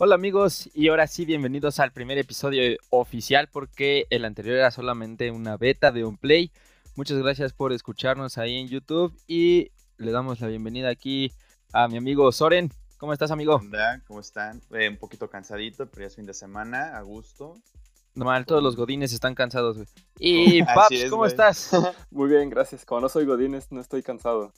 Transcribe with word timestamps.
Hola 0.00 0.14
amigos 0.14 0.70
y 0.74 0.86
ahora 0.86 1.08
sí 1.08 1.24
bienvenidos 1.24 1.80
al 1.80 1.90
primer 1.90 2.18
episodio 2.18 2.78
oficial 2.90 3.48
porque 3.50 4.06
el 4.10 4.24
anterior 4.24 4.54
era 4.54 4.70
solamente 4.70 5.32
una 5.32 5.56
beta 5.56 5.90
de 5.90 6.04
un 6.04 6.16
play. 6.16 6.52
Muchas 6.94 7.18
gracias 7.18 7.52
por 7.52 7.72
escucharnos 7.72 8.38
ahí 8.38 8.58
en 8.58 8.68
YouTube 8.68 9.12
y 9.26 9.72
le 9.96 10.12
damos 10.12 10.40
la 10.40 10.46
bienvenida 10.46 10.88
aquí 10.88 11.32
a 11.72 11.88
mi 11.88 11.96
amigo 11.96 12.30
Soren. 12.30 12.70
¿Cómo 12.98 13.12
estás 13.12 13.32
amigo? 13.32 13.56
Hola, 13.56 14.00
¿cómo 14.06 14.20
están? 14.20 14.62
Eh, 14.70 14.88
un 14.88 14.98
poquito 14.98 15.28
cansadito, 15.28 15.86
pero 15.86 16.02
ya 16.02 16.06
es 16.06 16.14
fin 16.14 16.26
de 16.26 16.34
semana, 16.34 16.96
a 16.96 17.02
gusto. 17.02 17.56
Normal, 18.14 18.46
todos 18.46 18.62
los 18.62 18.76
godines 18.76 19.12
están 19.12 19.34
cansados, 19.34 19.78
güey. 19.78 19.88
Y 20.20 20.62
Paps, 20.76 21.06
¿cómo 21.10 21.26
estás? 21.26 21.72
Muy 22.12 22.28
bien, 22.28 22.50
gracias. 22.50 22.84
Como 22.84 23.00
no 23.00 23.08
soy 23.08 23.24
godines, 23.24 23.72
no 23.72 23.80
estoy 23.80 24.04
cansado. 24.04 24.52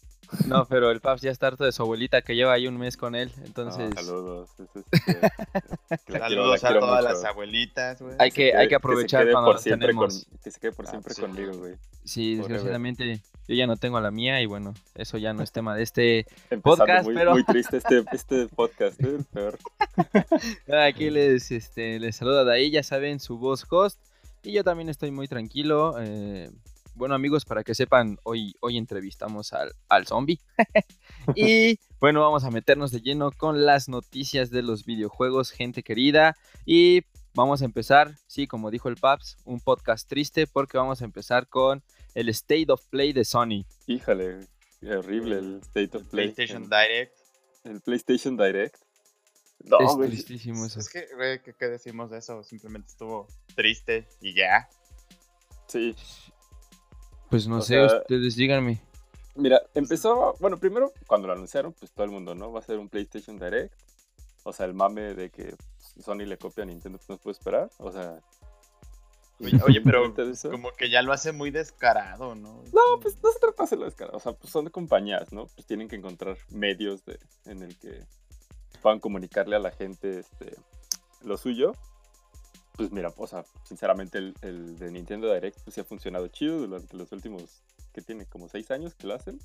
No, 0.47 0.65
pero 0.67 0.91
el 0.91 1.01
Paps 1.01 1.23
ya 1.23 1.31
está 1.31 1.49
harto 1.49 1.65
de 1.65 1.73
su 1.73 1.83
abuelita 1.83 2.23
que 2.23 2.35
lleva 2.35 2.53
ahí 2.53 2.67
un 2.67 2.77
mes 2.79 2.97
con 2.97 3.15
él, 3.15 3.31
entonces... 3.45 3.93
saludos. 3.95 4.51
saludos 6.09 6.65
a 6.65 6.79
todas 6.79 7.05
las 7.05 7.25
abuelitas, 7.25 8.01
güey. 8.01 8.15
Hay 8.19 8.31
que, 8.31 8.55
hay 8.55 8.69
que 8.69 8.75
aprovechar 8.75 9.27
que 9.27 9.33
cuando 9.33 9.59
siempre 9.59 9.89
tenemos. 9.89 10.27
que 10.43 10.51
se 10.51 10.61
quede 10.61 10.73
por 10.73 10.87
Ah, 10.87 10.91
siempre 10.91 11.15
sí. 11.15 11.21
conmigo, 11.21 11.53
güey. 11.57 11.75
Sí, 12.05 12.37
desgraciadamente 12.37 13.21
yo 13.49 13.55
ya 13.55 13.67
no 13.67 13.77
tengo 13.77 13.97
a 13.99 14.01
la 14.01 14.11
mía 14.11 14.41
y 14.41 14.47
bueno, 14.47 14.75
eso 14.95 15.19
ya 15.19 15.33
no 15.33 15.43
es 15.43 15.53
tema 15.53 15.75
de 15.77 15.83
este 15.83 16.19
Empezando 16.51 16.63
Podcast, 16.77 17.05
muy, 17.05 17.15
pero- 17.15 17.33
muy 17.33 17.45
triste 17.47 17.77
este, 17.77 18.05
este 18.13 18.47
podcast, 18.49 19.01
¿eh? 19.03 19.19
peor. 19.33 19.59
Aquí 20.87 21.11
les, 21.11 21.51
este, 21.51 21.99
les 21.99 22.17
saluda 22.17 22.45
de 22.45 22.55
ahí, 22.55 22.71
ya 22.71 22.83
saben, 22.83 23.21
su 23.21 23.39
voz 23.39 23.67
host. 23.71 24.01
Y 24.43 24.53
yo 24.53 24.65
también 24.65 24.89
estoy 24.89 25.11
muy 25.11 25.29
tranquilo. 25.29 25.97
eh, 26.01 26.51
bueno, 27.01 27.15
amigos, 27.15 27.47
para 27.47 27.65
que 27.65 27.75
sepan, 27.75 28.19
hoy, 28.25 28.55
hoy 28.61 28.77
entrevistamos 28.77 29.55
al, 29.55 29.75
al 29.89 30.07
zombie. 30.07 30.39
y 31.35 31.79
bueno, 31.99 32.21
vamos 32.21 32.45
a 32.45 32.51
meternos 32.51 32.93
de 32.93 33.01
lleno 33.01 33.33
con 33.33 33.65
las 33.65 33.89
noticias 33.89 34.51
de 34.51 34.61
los 34.61 34.85
videojuegos, 34.85 35.51
gente 35.51 35.83
querida. 35.83 36.37
Y 36.67 37.01
vamos 37.35 37.63
a 37.63 37.65
empezar, 37.65 38.19
sí, 38.27 38.47
como 38.47 38.71
dijo 38.71 38.91
el 38.91 38.97
Paps, 38.97 39.39
un 39.47 39.61
podcast 39.61 40.07
triste 40.11 40.47
porque 40.47 40.77
vamos 40.77 41.01
a 41.01 41.07
empezar 41.07 41.49
con 41.49 41.83
el 42.15 42.29
State 42.29 42.67
of 42.69 42.85
Play 42.91 43.15
de 43.15 43.25
Sony. 43.25 43.65
Híjale, 43.87 44.47
qué 44.81 44.95
horrible 44.95 45.39
el 45.39 45.61
State 45.63 45.97
of 45.97 46.07
Play. 46.09 46.33
PlayStation 46.33 46.65
el, 46.65 46.69
Direct. 46.69 47.19
el 47.65 47.81
PlayStation 47.81 48.37
Direct. 48.37 48.77
No, 49.65 49.79
es 49.81 49.95
güey. 49.95 50.11
tristísimo 50.11 50.67
eso. 50.67 50.81
Es 50.81 50.91
que, 50.91 51.07
güey, 51.17 51.43
¿qué, 51.43 51.55
qué 51.59 51.69
decimos 51.69 52.11
de 52.11 52.19
eso? 52.19 52.43
Simplemente 52.43 52.89
estuvo 52.89 53.27
triste 53.55 54.07
y 54.21 54.35
ya. 54.35 54.69
Sí, 55.67 55.97
Pues 57.31 57.47
no 57.47 57.59
o 57.59 57.63
sé, 57.63 57.75
sea- 57.75 57.99
ustedes 57.99 58.37
díganme. 58.37 58.81
Mira, 59.37 59.63
empezó, 59.75 60.35
bueno, 60.41 60.59
primero 60.59 60.93
cuando 61.07 61.29
lo 61.29 61.35
anunciaron, 61.35 61.73
pues 61.73 61.91
todo 61.93 62.05
el 62.05 62.11
mundo, 62.11 62.35
¿no? 62.35 62.53
Va 62.53 62.61
a 62.61 62.65
ser 62.65 62.79
un 62.79 62.89
PlayStation 62.89 63.39
Direct. 63.39 63.73
O 64.43 64.53
sea, 64.53 64.67
el 64.67 64.75
mame 64.75 65.15
de 65.15 65.31
que 65.31 65.55
Sony 66.03 66.27
le 66.27 66.37
copia 66.37 66.65
a 66.65 66.67
Nintendo, 66.67 66.99
pues 66.99 67.09
no 67.09 67.17
se 67.17 67.23
puede 67.23 67.33
esperar. 67.39 67.71
O 67.79 67.93
sea, 67.93 68.21
Oye, 69.43 69.59
oye, 69.67 69.81
pero 69.81 70.15
como 70.51 70.73
que 70.73 70.91
ya 70.91 71.03
lo 71.03 71.13
hace 71.13 71.33
muy 71.33 71.51
descarado, 71.51 72.35
¿no? 72.35 72.63
No, 72.73 73.01
pues 73.01 73.17
no 73.23 73.33
se 73.33 73.39
trata 73.39 73.63
de 73.63 73.65
hacerlo 73.65 73.85
descarado. 73.87 74.19
O 74.19 74.21
sea, 74.21 74.33
pues 74.33 74.53
son 74.53 74.67
de 74.67 74.71
compañías, 74.71 75.33
¿no? 75.33 75.47
Pues 75.47 75.67
tienen 75.67 75.89
que 75.89 75.97
encontrar 75.97 76.37
medios 76.51 77.05
de, 77.07 77.19
en 77.47 77.63
el 77.63 77.79
que 77.79 78.05
puedan 78.83 79.01
comunicarle 79.01 79.57
a 79.57 79.61
la 79.61 79.71
gente 79.71 80.21
este, 80.21 80.57
lo 81.23 81.39
suyo. 81.39 81.73
Pues 82.77 82.91
mira, 82.93 83.13
o 83.17 83.27
sea, 83.27 83.45
sinceramente 83.65 84.19
el, 84.19 84.35
el 84.43 84.79
de 84.79 84.91
Nintendo 84.91 85.33
Direct 85.33 85.59
pues 85.65 85.75
sí 85.75 85.81
ha 85.81 85.85
funcionado 85.85 86.29
chido 86.29 86.59
durante 86.67 86.97
los 86.97 87.13
últimos, 87.13 87.63
que 87.93 88.01
tiene 88.01 88.27
como 88.27 88.49
seis 88.49 88.71
años 88.71 88.95
que 88.95 89.07
lo 89.07 89.15
hacen. 89.15 89.39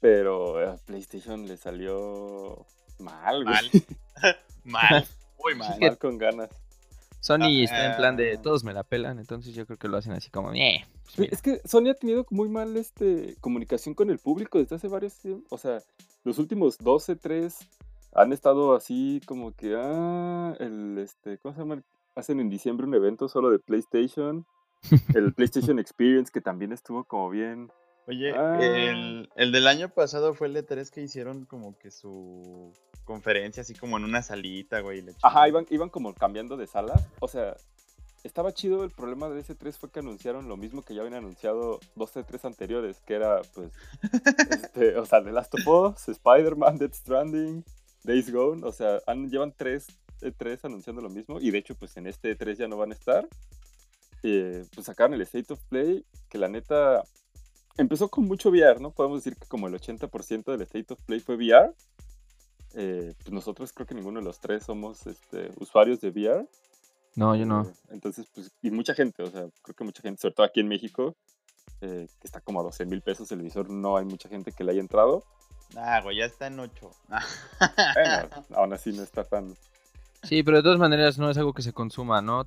Pero 0.00 0.58
a 0.58 0.76
PlayStation 0.76 1.46
le 1.46 1.56
salió 1.56 2.66
mal, 2.98 3.44
güey. 3.44 3.54
Mal. 3.54 4.36
mal. 4.64 5.08
Muy 5.42 5.54
mal. 5.54 5.78
Mal 5.80 5.98
con 5.98 6.18
ganas. 6.18 6.50
Sony 7.20 7.40
Ah, 7.40 7.64
está 7.64 7.86
en 7.90 7.96
plan 7.96 8.16
de 8.16 8.34
ah. 8.34 8.42
todos 8.42 8.64
me 8.64 8.74
la 8.74 8.82
pelan, 8.82 9.18
entonces 9.18 9.54
yo 9.54 9.64
creo 9.64 9.78
que 9.78 9.88
lo 9.88 9.96
hacen 9.96 10.12
así 10.12 10.28
como, 10.28 10.52
"Eh, 10.52 10.84
pues 11.04 11.18
mira". 11.18 11.32
Es 11.32 11.40
que 11.40 11.62
Sony 11.64 11.88
ha 11.90 11.94
tenido 11.94 12.26
muy 12.28 12.50
mal 12.50 12.76
este, 12.76 13.36
comunicación 13.40 13.94
con 13.94 14.10
el 14.10 14.18
público 14.18 14.58
desde 14.58 14.76
hace 14.76 14.88
varios 14.88 15.14
tiempos. 15.14 15.50
O 15.50 15.56
sea, 15.56 15.78
los 16.22 16.38
últimos 16.38 16.76
12, 16.76 17.16
3 17.16 17.56
han 18.12 18.34
estado 18.34 18.74
así 18.74 19.22
como 19.24 19.52
que, 19.56 19.74
ah, 19.74 20.54
el, 20.60 20.98
este, 20.98 21.38
¿cómo 21.38 21.54
se 21.54 21.60
llama? 21.60 21.82
Hacen 22.16 22.40
en 22.40 22.48
diciembre 22.48 22.86
un 22.86 22.94
evento 22.94 23.28
solo 23.28 23.50
de 23.50 23.58
PlayStation. 23.58 24.46
El 25.14 25.32
PlayStation 25.34 25.78
Experience, 25.78 26.30
que 26.32 26.40
también 26.40 26.72
estuvo 26.72 27.04
como 27.04 27.30
bien. 27.30 27.70
Oye, 28.06 28.32
Ah. 28.36 28.58
el, 28.60 29.30
el 29.34 29.52
del 29.52 29.66
año 29.66 29.88
pasado 29.88 30.34
fue 30.34 30.48
el 30.48 30.56
E3 30.56 30.90
que 30.90 31.00
hicieron 31.02 31.46
como 31.46 31.78
que 31.78 31.90
su 31.90 32.72
conferencia 33.04 33.62
así 33.62 33.74
como 33.74 33.96
en 33.96 34.04
una 34.04 34.22
salita, 34.22 34.80
güey. 34.80 35.04
Ajá, 35.22 35.48
iban, 35.48 35.66
iban 35.70 35.88
como 35.88 36.14
cambiando 36.14 36.56
de 36.56 36.66
sala. 36.66 36.94
O 37.20 37.28
sea, 37.28 37.56
estaba 38.24 38.52
chido. 38.52 38.84
El 38.84 38.90
problema 38.90 39.28
de 39.30 39.40
ese 39.40 39.54
3 39.54 39.78
fue 39.78 39.90
que 39.90 40.00
anunciaron 40.00 40.48
lo 40.48 40.56
mismo 40.58 40.82
que 40.82 40.94
ya 40.94 41.00
habían 41.00 41.14
anunciado 41.16 41.80
dos 41.96 42.14
E3 42.14 42.44
anteriores, 42.44 43.00
que 43.06 43.14
era, 43.14 43.40
pues, 43.54 43.72
este, 44.50 44.96
o 44.98 45.06
sea, 45.06 45.22
The 45.24 45.32
Last 45.32 45.54
of 45.54 45.66
Us, 45.66 46.08
Spider-Man, 46.08 46.78
Death 46.78 46.94
Stranding, 46.94 47.64
Days 48.04 48.30
Gone. 48.30 48.64
O 48.66 48.72
sea, 48.72 49.00
han- 49.06 49.30
llevan 49.30 49.52
tres 49.56 49.86
E3 50.24 50.60
anunciando 50.64 51.02
lo 51.02 51.10
mismo. 51.10 51.40
Y 51.40 51.50
de 51.50 51.58
hecho, 51.58 51.74
pues 51.74 51.96
en 51.96 52.06
este 52.06 52.36
E3 52.36 52.56
ya 52.56 52.68
no 52.68 52.76
van 52.76 52.92
a 52.92 52.94
estar. 52.94 53.28
Eh, 54.22 54.64
pues 54.74 54.86
sacaron 54.86 55.14
el 55.14 55.22
State 55.22 55.52
of 55.52 55.60
Play, 55.68 56.04
que 56.28 56.38
la 56.38 56.48
neta 56.48 57.04
empezó 57.76 58.08
con 58.08 58.24
mucho 58.24 58.50
VR, 58.50 58.80
¿no? 58.80 58.90
Podemos 58.90 59.22
decir 59.22 59.38
que 59.38 59.46
como 59.46 59.66
el 59.66 59.74
80% 59.74 60.44
del 60.44 60.62
State 60.62 60.92
of 60.94 61.00
Play 61.02 61.20
fue 61.20 61.36
VR. 61.36 61.72
Eh, 62.76 63.14
pues 63.18 63.30
nosotros 63.30 63.72
creo 63.72 63.86
que 63.86 63.94
ninguno 63.94 64.18
de 64.20 64.24
los 64.24 64.40
tres 64.40 64.64
somos 64.64 65.06
este, 65.06 65.50
usuarios 65.58 66.00
de 66.00 66.10
VR. 66.10 66.48
No, 67.14 67.36
yo 67.36 67.46
no. 67.46 67.62
Eh, 67.62 67.74
entonces, 67.90 68.26
pues, 68.34 68.50
y 68.62 68.70
mucha 68.70 68.94
gente, 68.94 69.22
o 69.22 69.30
sea, 69.30 69.46
creo 69.62 69.76
que 69.76 69.84
mucha 69.84 70.02
gente, 70.02 70.20
sobre 70.20 70.34
todo 70.34 70.46
aquí 70.46 70.60
en 70.60 70.68
México, 70.68 71.14
eh, 71.80 72.08
que 72.20 72.26
está 72.26 72.40
como 72.40 72.60
a 72.60 72.64
12 72.64 72.86
mil 72.86 73.02
pesos 73.02 73.30
el 73.32 73.42
visor, 73.42 73.70
no 73.70 73.96
hay 73.96 74.04
mucha 74.04 74.28
gente 74.28 74.52
que 74.52 74.64
le 74.64 74.72
haya 74.72 74.80
entrado. 74.80 75.24
Ah, 75.76 76.00
güey, 76.02 76.18
ya 76.18 76.24
está 76.24 76.48
en 76.48 76.58
8. 76.58 76.90
Bueno, 77.08 78.30
aún 78.56 78.72
así 78.72 78.92
no 78.92 79.02
está 79.02 79.24
tan... 79.24 79.56
Sí, 80.24 80.42
pero 80.42 80.58
de 80.58 80.62
todas 80.62 80.78
maneras 80.78 81.18
no 81.18 81.30
es 81.30 81.38
algo 81.38 81.52
que 81.52 81.62
se 81.62 81.72
consuma, 81.72 82.20
¿no? 82.22 82.44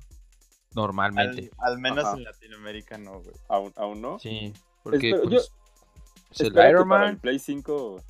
Normalmente. 0.74 1.50
al, 1.58 1.72
al 1.72 1.78
menos 1.78 2.04
Ajá. 2.04 2.16
en 2.16 2.24
Latinoamérica 2.24 2.98
no, 2.98 3.20
güey. 3.20 3.34
Aún, 3.48 3.72
aún 3.76 4.02
no. 4.02 4.18
Sí, 4.18 4.52
porque 4.82 5.10
Espero- 5.10 5.28
pues, 5.30 5.52
pues, 6.28 6.40
el 6.40 6.46
Espero 6.48 6.68
Iron 6.70 6.82
que 6.84 6.88
para 6.90 7.04
el 7.06 7.12
Man, 7.12 7.20
Play 7.20 7.38
5 7.38 8.02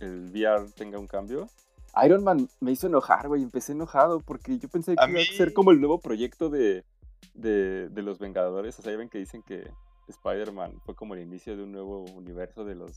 el 0.00 0.30
VR 0.30 0.70
tenga 0.76 0.98
un 0.98 1.06
cambio. 1.06 1.48
Iron 2.04 2.22
Man 2.22 2.48
me 2.60 2.72
hizo 2.72 2.86
enojar, 2.86 3.26
güey. 3.28 3.42
Empecé 3.42 3.72
enojado 3.72 4.20
porque 4.20 4.58
yo 4.58 4.68
pensé 4.68 4.94
que 4.94 5.02
A 5.02 5.08
iba 5.08 5.20
a 5.20 5.24
ser 5.24 5.52
como 5.52 5.70
el 5.72 5.80
nuevo 5.80 5.98
proyecto 6.00 6.48
de, 6.50 6.84
de, 7.34 7.88
de 7.88 8.02
los 8.02 8.18
Vengadores. 8.18 8.78
O 8.78 8.82
sea, 8.82 8.92
ya 8.92 8.98
ven 8.98 9.08
que 9.08 9.18
dicen 9.18 9.42
que 9.42 9.70
Spider-Man 10.08 10.80
fue 10.84 10.94
como 10.94 11.14
el 11.14 11.22
inicio 11.22 11.56
de 11.56 11.62
un 11.64 11.72
nuevo 11.72 12.04
universo 12.12 12.64
de 12.64 12.74
los 12.74 12.92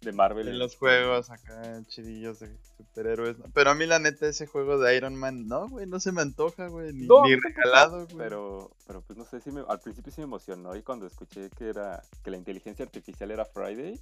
de 0.00 0.12
Marvel. 0.12 0.48
En 0.48 0.58
los 0.58 0.76
juegos 0.76 1.30
acá 1.30 1.82
chidillos 1.86 2.40
de 2.40 2.50
superhéroes. 2.76 3.38
¿no? 3.38 3.46
Pero 3.52 3.70
a 3.70 3.74
mí 3.74 3.86
la 3.86 3.98
neta 3.98 4.26
ese 4.26 4.46
juego 4.46 4.78
de 4.78 4.96
Iron 4.96 5.14
Man, 5.14 5.46
no, 5.46 5.68
güey, 5.68 5.86
no 5.86 6.00
se 6.00 6.12
me 6.12 6.22
antoja, 6.22 6.68
güey, 6.68 6.92
ni, 6.92 7.06
No, 7.06 7.24
ni 7.24 7.36
regalado, 7.36 8.06
güey. 8.06 8.16
Pero, 8.16 8.70
pero 8.86 9.02
pues 9.02 9.18
no 9.18 9.24
sé 9.24 9.40
si 9.40 9.50
me, 9.50 9.62
al 9.68 9.80
principio 9.80 10.12
sí 10.12 10.20
me 10.20 10.26
emocionó 10.26 10.74
y 10.74 10.82
cuando 10.82 11.06
escuché 11.06 11.50
que 11.50 11.68
era 11.68 12.02
que 12.24 12.30
la 12.30 12.38
inteligencia 12.38 12.84
artificial 12.84 13.30
era 13.30 13.44
Friday. 13.44 14.00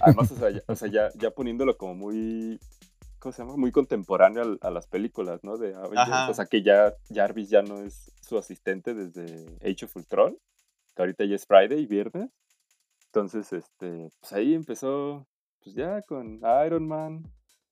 Además, 0.00 0.32
o 0.32 0.36
sea, 0.36 0.50
ya, 0.50 0.62
o 0.66 0.74
sea, 0.74 0.88
ya, 0.88 1.10
ya 1.14 1.30
poniéndolo 1.30 1.76
como 1.76 1.94
muy, 1.94 2.58
¿cómo 3.18 3.32
se 3.32 3.42
llama? 3.42 3.56
Muy 3.56 3.70
contemporáneo 3.72 4.58
a, 4.60 4.70
las 4.70 4.86
películas, 4.86 5.44
¿no? 5.44 5.56
De 5.56 5.74
Avengers. 5.74 6.30
O 6.30 6.34
sea, 6.34 6.46
que 6.46 6.62
ya 6.62 6.94
Jarvis 7.12 7.50
ya 7.50 7.62
no 7.62 7.80
es 7.80 8.10
su 8.20 8.38
asistente 8.38 8.94
desde 8.94 9.56
Age 9.62 9.84
of 9.84 9.96
Ultron, 9.96 10.36
que 10.96 11.02
ahorita 11.02 11.24
ya 11.26 11.36
es 11.36 11.46
Friday, 11.46 11.86
viernes. 11.86 12.30
Entonces, 13.14 13.52
este, 13.52 14.08
pues 14.18 14.32
ahí 14.32 14.54
empezó, 14.54 15.24
pues 15.62 15.76
ya 15.76 16.02
con 16.02 16.40
Iron 16.66 16.88
Man. 16.88 17.22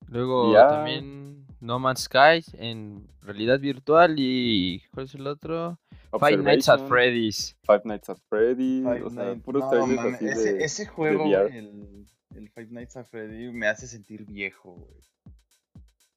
luego 0.06 0.52
ya. 0.52 0.68
también 0.68 1.44
No 1.58 1.80
Man's 1.80 2.02
Sky 2.04 2.44
en 2.52 3.08
realidad 3.22 3.58
virtual 3.58 4.14
y 4.18 4.80
¿cuál 4.94 5.06
es 5.06 5.14
el 5.16 5.26
otro? 5.26 5.80
Five 6.16 6.36
Nights 6.36 6.68
at 6.68 6.86
Freddy's. 6.86 7.56
Five 7.64 7.82
Nights 7.86 8.08
at 8.10 8.18
Freddy's, 8.28 8.84
Five 8.84 9.02
o 9.02 9.10
sea, 9.10 9.24
Nights- 9.24 9.42
puros 9.42 9.64
no, 9.64 10.00
así 10.00 10.26
ese, 10.26 10.52
de- 10.54 10.64
ese 10.64 10.86
juego, 10.86 11.24
el, 11.24 12.06
el 12.36 12.48
Five 12.50 12.68
Nights 12.70 12.96
at 12.96 13.06
Freddy 13.06 13.50
me 13.50 13.66
hace 13.66 13.88
sentir 13.88 14.24
viejo, 14.24 14.74
güey. 14.74 15.00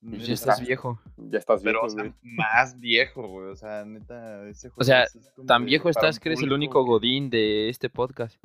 Pues 0.10 0.28
ya 0.28 0.34
estás 0.34 0.62
viejo. 0.62 1.00
Ya 1.18 1.40
estás 1.40 1.62
Pero, 1.64 1.80
viejo, 1.82 1.86
o 1.88 1.90
sea, 1.90 2.04
güey. 2.04 2.14
más 2.22 2.80
viejo, 2.80 3.28
güey. 3.28 3.48
O 3.52 3.56
sea, 3.56 3.84
neta, 3.86 4.48
ese 4.48 4.70
juego. 4.70 4.84
sea, 4.84 5.04
es- 5.04 5.16
es 5.16 5.30
como 5.32 5.46
Tan 5.48 5.66
viejo 5.66 5.90
estás 5.90 6.20
que 6.20 6.30
eres 6.30 6.42
el 6.42 6.54
único 6.54 6.84
que- 6.84 6.90
godín 6.92 7.30
de 7.30 7.70
este 7.70 7.90
podcast. 7.90 8.38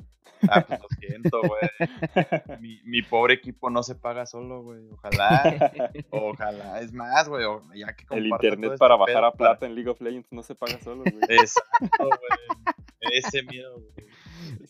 Ah, 0.49 0.65
pues 0.67 0.79
lo 0.81 0.87
siento, 0.99 1.39
güey. 1.41 1.61
Mi, 2.61 2.81
mi 2.85 3.01
pobre 3.03 3.35
equipo 3.35 3.69
no 3.69 3.83
se 3.83 3.93
paga 3.93 4.25
solo, 4.25 4.63
güey. 4.63 4.81
Ojalá. 4.91 5.71
Ojalá. 6.09 6.81
Es 6.81 6.91
más, 6.93 7.29
güey. 7.29 7.45
o- 7.45 7.61
Ya 7.75 7.93
que 7.95 8.05
El 8.09 8.25
internet 8.27 8.69
todo 8.71 8.77
para 8.79 8.95
este 8.95 8.99
bajar 9.13 9.15
pedo 9.21 9.25
a 9.27 9.33
plata 9.33 9.65
en 9.67 9.75
League 9.75 9.89
of 9.89 10.01
Legends 10.01 10.31
no 10.31 10.41
se 10.41 10.55
paga 10.55 10.79
solo, 10.79 11.03
güey. 11.03 11.15
Exacto, 11.29 11.87
güey. 11.99 12.75
Ese 13.13 13.43
miedo, 13.43 13.73
güey. 13.75 14.07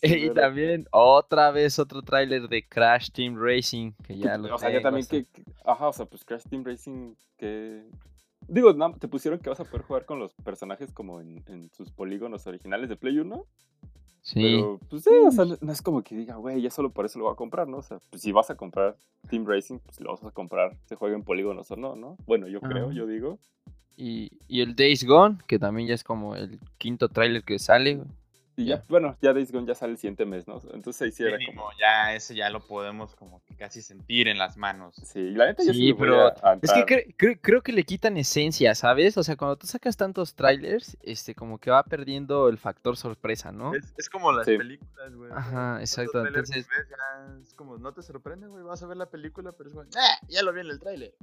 Y 0.02 0.30
también 0.30 0.86
otra 0.90 1.50
vez 1.50 1.78
otro 1.78 2.02
tráiler 2.02 2.48
de 2.48 2.66
Crash 2.66 3.10
Team 3.10 3.36
Racing, 3.38 3.92
que 4.04 4.16
ya 4.18 4.36
lo 4.38 4.54
O 4.54 4.58
sea, 4.58 4.70
ya 4.70 4.82
también 4.82 5.06
que, 5.06 5.24
que- 5.24 5.44
Ajá, 5.64 5.88
o 5.88 5.92
sea, 5.92 6.06
pues 6.06 6.24
Crash 6.24 6.42
Team 6.48 6.64
Racing 6.64 7.14
que... 7.36 7.82
Digo, 8.48 8.72
no, 8.72 8.92
te 8.94 9.06
pusieron 9.08 9.38
que 9.38 9.48
vas 9.48 9.60
a 9.60 9.64
poder 9.64 9.82
jugar 9.82 10.04
con 10.04 10.18
los 10.18 10.32
personajes 10.44 10.92
como 10.92 11.20
en, 11.20 11.42
en 11.46 11.70
sus 11.72 11.90
polígonos 11.92 12.46
originales 12.46 12.88
de 12.88 12.96
Play 12.96 13.18
1. 13.18 13.46
Sí, 14.20 14.40
Pero, 14.40 14.80
pues 14.88 15.02
sí, 15.02 15.10
o 15.26 15.30
sea, 15.32 15.44
no, 15.60 15.72
es 15.72 15.82
como 15.82 16.02
que 16.02 16.14
diga, 16.16 16.36
güey, 16.36 16.60
ya 16.62 16.70
solo 16.70 16.90
por 16.90 17.04
eso 17.06 17.18
lo 17.18 17.24
voy 17.24 17.32
a 17.32 17.36
comprar, 17.36 17.66
¿no? 17.66 17.78
O 17.78 17.82
sea, 17.82 17.98
pues 18.10 18.22
si 18.22 18.30
vas 18.30 18.50
a 18.50 18.56
comprar 18.56 18.96
Team 19.28 19.44
Racing, 19.46 19.78
pues 19.78 20.00
lo 20.00 20.10
vas 20.12 20.22
a 20.24 20.30
comprar, 20.30 20.76
se 20.86 20.94
juegue 20.94 21.16
en 21.16 21.24
polígonos 21.24 21.70
o 21.72 21.76
no, 21.76 21.96
¿no? 21.96 22.16
Bueno, 22.26 22.46
yo 22.46 22.60
creo, 22.60 22.86
Ajá. 22.86 22.94
yo 22.94 23.06
digo. 23.06 23.38
y, 23.96 24.30
y 24.46 24.60
el 24.60 24.74
Days 24.76 25.04
Gone, 25.04 25.38
que 25.48 25.58
también 25.58 25.88
ya 25.88 25.94
es 25.94 26.04
como 26.04 26.36
el 26.36 26.60
quinto 26.78 27.08
tráiler 27.08 27.42
que 27.42 27.58
sale. 27.58 28.00
Y 28.54 28.66
ya, 28.66 28.82
bueno, 28.88 29.16
ya 29.22 29.32
Days 29.32 29.50
Gone 29.50 29.66
ya 29.66 29.74
sale 29.74 29.92
el 29.92 29.98
siguiente 29.98 30.26
mes, 30.26 30.46
¿no? 30.46 30.60
Entonces 30.74 31.00
ahí 31.02 31.10
sí 31.10 31.22
era 31.22 31.38
Mínimo, 31.38 31.62
como... 31.62 31.78
ya 31.78 32.14
ese 32.14 32.34
ya 32.34 32.50
lo 32.50 32.60
podemos 32.66 33.14
como 33.14 33.42
que 33.44 33.56
casi 33.56 33.80
sentir 33.80 34.28
en 34.28 34.36
las 34.36 34.58
manos. 34.58 34.94
Sí, 34.96 35.30
la 35.30 35.46
neta 35.46 35.62
yo 35.64 35.72
sí, 35.72 35.78
Sí, 35.78 35.94
pero 35.94 36.26
a- 36.26 36.58
Es 36.60 36.70
que 36.72 36.80
entrar. 36.80 36.86
cre- 36.86 37.16
cre- 37.16 37.38
creo 37.40 37.62
que 37.62 37.72
le 37.72 37.84
quitan 37.84 38.16
esencia, 38.18 38.74
¿sabes? 38.74 39.16
O 39.16 39.22
sea, 39.22 39.36
cuando 39.36 39.56
tú 39.56 39.66
sacas 39.66 39.96
tantos 39.96 40.34
trailers, 40.34 40.98
este, 41.02 41.34
como 41.34 41.58
que 41.58 41.70
va 41.70 41.82
perdiendo 41.82 42.48
el 42.48 42.58
factor 42.58 42.96
sorpresa, 42.98 43.52
¿no? 43.52 43.74
Es, 43.74 43.94
es 43.96 44.10
como 44.10 44.30
las 44.32 44.44
Sí. 44.44 44.58
películas, 44.58 45.14
güey. 45.14 45.30
Ajá, 45.32 45.78
exacto, 45.80 46.26
entonces- 46.26 46.68
ves, 46.68 46.86
ya 46.90 47.38
es 47.42 47.54
como, 47.54 47.78
no 47.78 47.92
te 47.94 48.02
sorprende, 48.02 48.48
güey. 48.48 48.62
Vas 48.64 48.82
a 48.82 48.86
ver 48.86 48.98
la 48.98 49.06
película, 49.06 49.52
pero 49.52 49.70
es 49.70 49.74
como, 49.76 49.88
¡ah! 49.96 50.18
Ya 50.28 50.42
lo 50.42 50.52
vi 50.52 50.60
en 50.60 50.66
el 50.68 50.78
tráiler. 50.78 51.14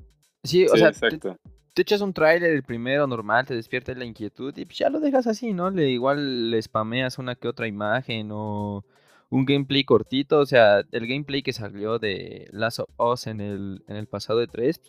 Sí, 0.43 0.65
o 0.67 0.75
Sí, 0.75 0.77
sea, 0.77 0.91
te, 0.91 1.17
exacto. 1.17 1.37
te 1.73 1.81
echas 1.81 2.01
un 2.01 2.13
tráiler, 2.13 2.51
el 2.51 2.63
primero 2.63 3.07
normal, 3.07 3.45
te 3.45 3.55
despierta 3.55 3.93
la 3.93 4.05
inquietud 4.05 4.55
y 4.57 4.65
ya 4.73 4.89
lo 4.89 4.99
dejas 4.99 5.27
así, 5.27 5.53
¿no? 5.53 5.69
Le, 5.69 5.89
igual 5.89 6.51
le 6.51 6.61
spameas 6.61 7.17
una 7.19 7.35
que 7.35 7.47
otra 7.47 7.67
imagen 7.67 8.29
o 8.31 8.85
un 9.29 9.45
gameplay 9.45 9.83
cortito, 9.83 10.39
o 10.39 10.45
sea, 10.45 10.79
el 10.91 11.07
gameplay 11.07 11.43
que 11.43 11.53
salió 11.53 11.99
de 11.99 12.47
Last 12.51 12.79
of 12.79 12.89
Us 12.97 13.27
en 13.27 13.41
el, 13.41 13.83
en 13.87 13.95
el 13.97 14.07
pasado 14.07 14.39
de 14.39 14.47
3, 14.47 14.81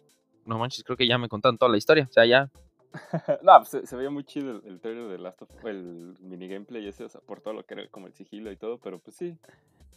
no 0.47 0.59
manches, 0.59 0.85
creo 0.85 0.97
que 0.97 1.07
ya 1.09 1.19
me 1.19 1.29
contaron 1.29 1.59
toda 1.59 1.71
la 1.71 1.79
historia, 1.79 2.07
o 2.09 2.13
sea, 2.13 2.25
ya, 2.27 2.51
no, 3.43 3.57
pues 3.59 3.69
se, 3.69 3.87
se 3.87 3.97
veía 3.97 4.11
muy 4.11 4.25
chido 4.25 4.51
el, 4.51 4.63
el 4.67 4.81
trailer 4.81 5.09
de 5.09 5.19
Last 5.19 5.43
of 5.43 5.51
el 5.65 6.17
mini 6.21 6.49
gameplay 6.49 6.87
ese, 6.89 7.05
o 7.05 7.09
sea, 7.09 7.21
por 7.21 7.41
todo 7.41 7.55
lo 7.55 7.65
que 7.65 7.75
era 7.75 7.89
como 7.89 8.07
el 8.07 8.15
sigilo 8.15 8.51
y 8.51 8.57
todo, 8.57 8.79
pero 8.79 8.99
pues 8.99 9.17
sí, 9.17 9.37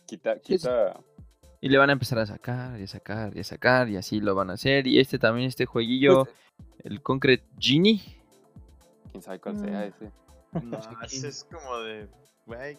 quita, 0.06 0.38
Sí, 0.42 0.58
sí. 0.58 0.68
Y 1.64 1.70
le 1.70 1.78
van 1.78 1.90
a 1.90 1.94
empezar 1.94 2.20
a 2.20 2.26
sacar 2.26 2.78
y 2.78 2.84
a 2.84 2.88
sacar 2.88 3.38
y 3.38 3.40
a 3.40 3.44
sacar 3.46 3.88
y 3.88 3.96
así 3.96 4.20
lo 4.20 4.36
van 4.36 4.50
a 4.50 4.56
hacer, 4.56 4.86
y 4.86 5.00
este 5.00 5.18
también, 5.18 5.48
este 5.48 5.66
jueguillo, 5.66 6.26
pues, 6.26 6.36
el 6.80 7.02
Concrete 7.02 7.46
Genie, 7.58 8.02
quién 9.10 9.24
sabe 9.24 9.40
cuál 9.40 9.56
sea 9.56 9.80
Mm. 9.80 9.84
ese. 9.84 10.12
No, 10.62 10.78
ese 11.06 11.28
es 11.30 11.46
como 11.46 11.78
de, 11.80 12.10
Sony, 12.46 12.78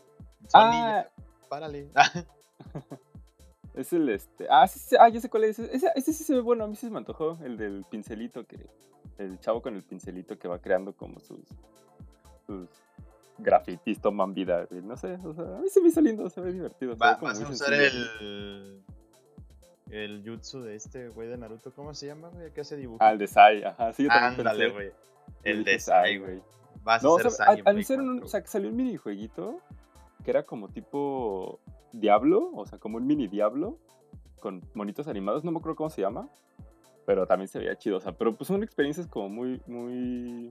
Ah, 0.53 1.09
párale. 1.49 1.89
es 3.75 3.91
el 3.95 4.07
este, 4.11 4.47
ah, 4.51 4.69
sí, 4.69 4.79
sí, 4.79 4.97
ah, 5.01 5.09
ya 5.09 5.19
sé 5.19 5.31
cuál 5.31 5.45
es, 5.45 5.59
ese, 5.59 5.91
ese 5.95 6.13
sí 6.13 6.23
se 6.23 6.35
ve 6.35 6.43
bueno, 6.43 6.65
a 6.65 6.67
mí 6.67 6.77
sí 6.77 6.85
se 6.87 6.93
me 6.93 6.99
antojó, 6.99 7.39
el 7.43 7.57
del 7.57 7.87
pincelito 7.91 8.47
que, 8.47 8.69
el 9.17 9.41
chavo 9.41 9.63
con 9.63 9.77
el 9.77 9.83
pincelito 9.83 10.39
que 10.39 10.47
va 10.47 10.59
creando 10.59 10.93
como 10.93 11.21
sus, 11.21 11.49
sus 12.47 12.69
grafitis 13.39 14.01
toman 14.01 14.33
vida, 14.35 14.67
güey, 14.71 14.83
no 14.83 14.97
sé, 14.97 15.15
o 15.25 15.35
sea, 15.35 15.45
a 15.57 15.61
mí 15.61 15.69
se 15.69 15.81
me 15.81 15.89
hizo 15.89 16.01
lindo, 16.01 16.29
se 16.31 16.41
ve 16.41 16.53
divertido. 16.53 16.97
Va- 16.97 17.17
vas 17.17 17.41
a 17.41 17.49
usar 17.49 17.75
sencillo. 17.75 18.11
el. 18.21 18.83
El 19.91 20.23
jutsu 20.29 20.61
de 20.63 20.75
este 20.77 21.09
güey 21.11 21.29
de 21.29 21.37
Naruto, 21.37 21.73
¿cómo 21.73 21.95
se 21.95 22.07
llama, 22.07 22.29
güey? 22.31 22.51
¿Qué 22.53 22.63
hace 22.63 22.77
dibujo? 22.77 22.99
Ah, 23.01 23.13
el 23.13 23.19
de 23.19 23.27
Sai, 23.29 23.63
ajá, 23.63 23.93
sí, 23.93 24.05
yo 24.05 24.09
también 24.09 24.41
Ándale, 24.47 24.71
güey. 24.71 24.91
El 25.45 25.63
de 25.63 25.79
Sai, 25.79 26.19
güey. 26.19 26.43
Vas 26.83 27.03
No, 27.03 27.17
a 27.17 27.21
en 27.21 27.29
Play 27.29 27.63
anunciaron 27.65 28.09
un- 28.09 28.15
4, 28.19 28.27
o 28.27 28.29
sea, 28.29 28.41
que 28.43 28.49
salió 28.49 28.69
un 28.71 28.77
minijueguito 28.77 29.61
que 30.25 30.31
era 30.31 30.43
como 30.43 30.69
tipo 30.69 31.61
Diablo, 31.93 32.51
o 32.55 32.67
sea, 32.67 32.79
como 32.79 32.97
un 32.97 33.07
mini 33.07 33.29
Diablo 33.29 33.79
con 34.41 34.63
monitos 34.75 35.07
animados, 35.07 35.45
no 35.45 35.53
me 35.53 35.59
acuerdo 35.59 35.77
cómo 35.77 35.91
se 35.91 36.01
llama, 36.01 36.29
pero 37.07 37.27
también 37.27 37.49
se 37.49 37.59
veía 37.59 37.77
chido, 37.77 37.99
o 37.99 38.01
sea, 38.01 38.13
pero 38.13 38.35
pues 38.35 38.49
son 38.49 38.63
experiencias 38.63 39.07
como 39.07 39.29
muy, 39.29 39.61
muy, 39.67 40.51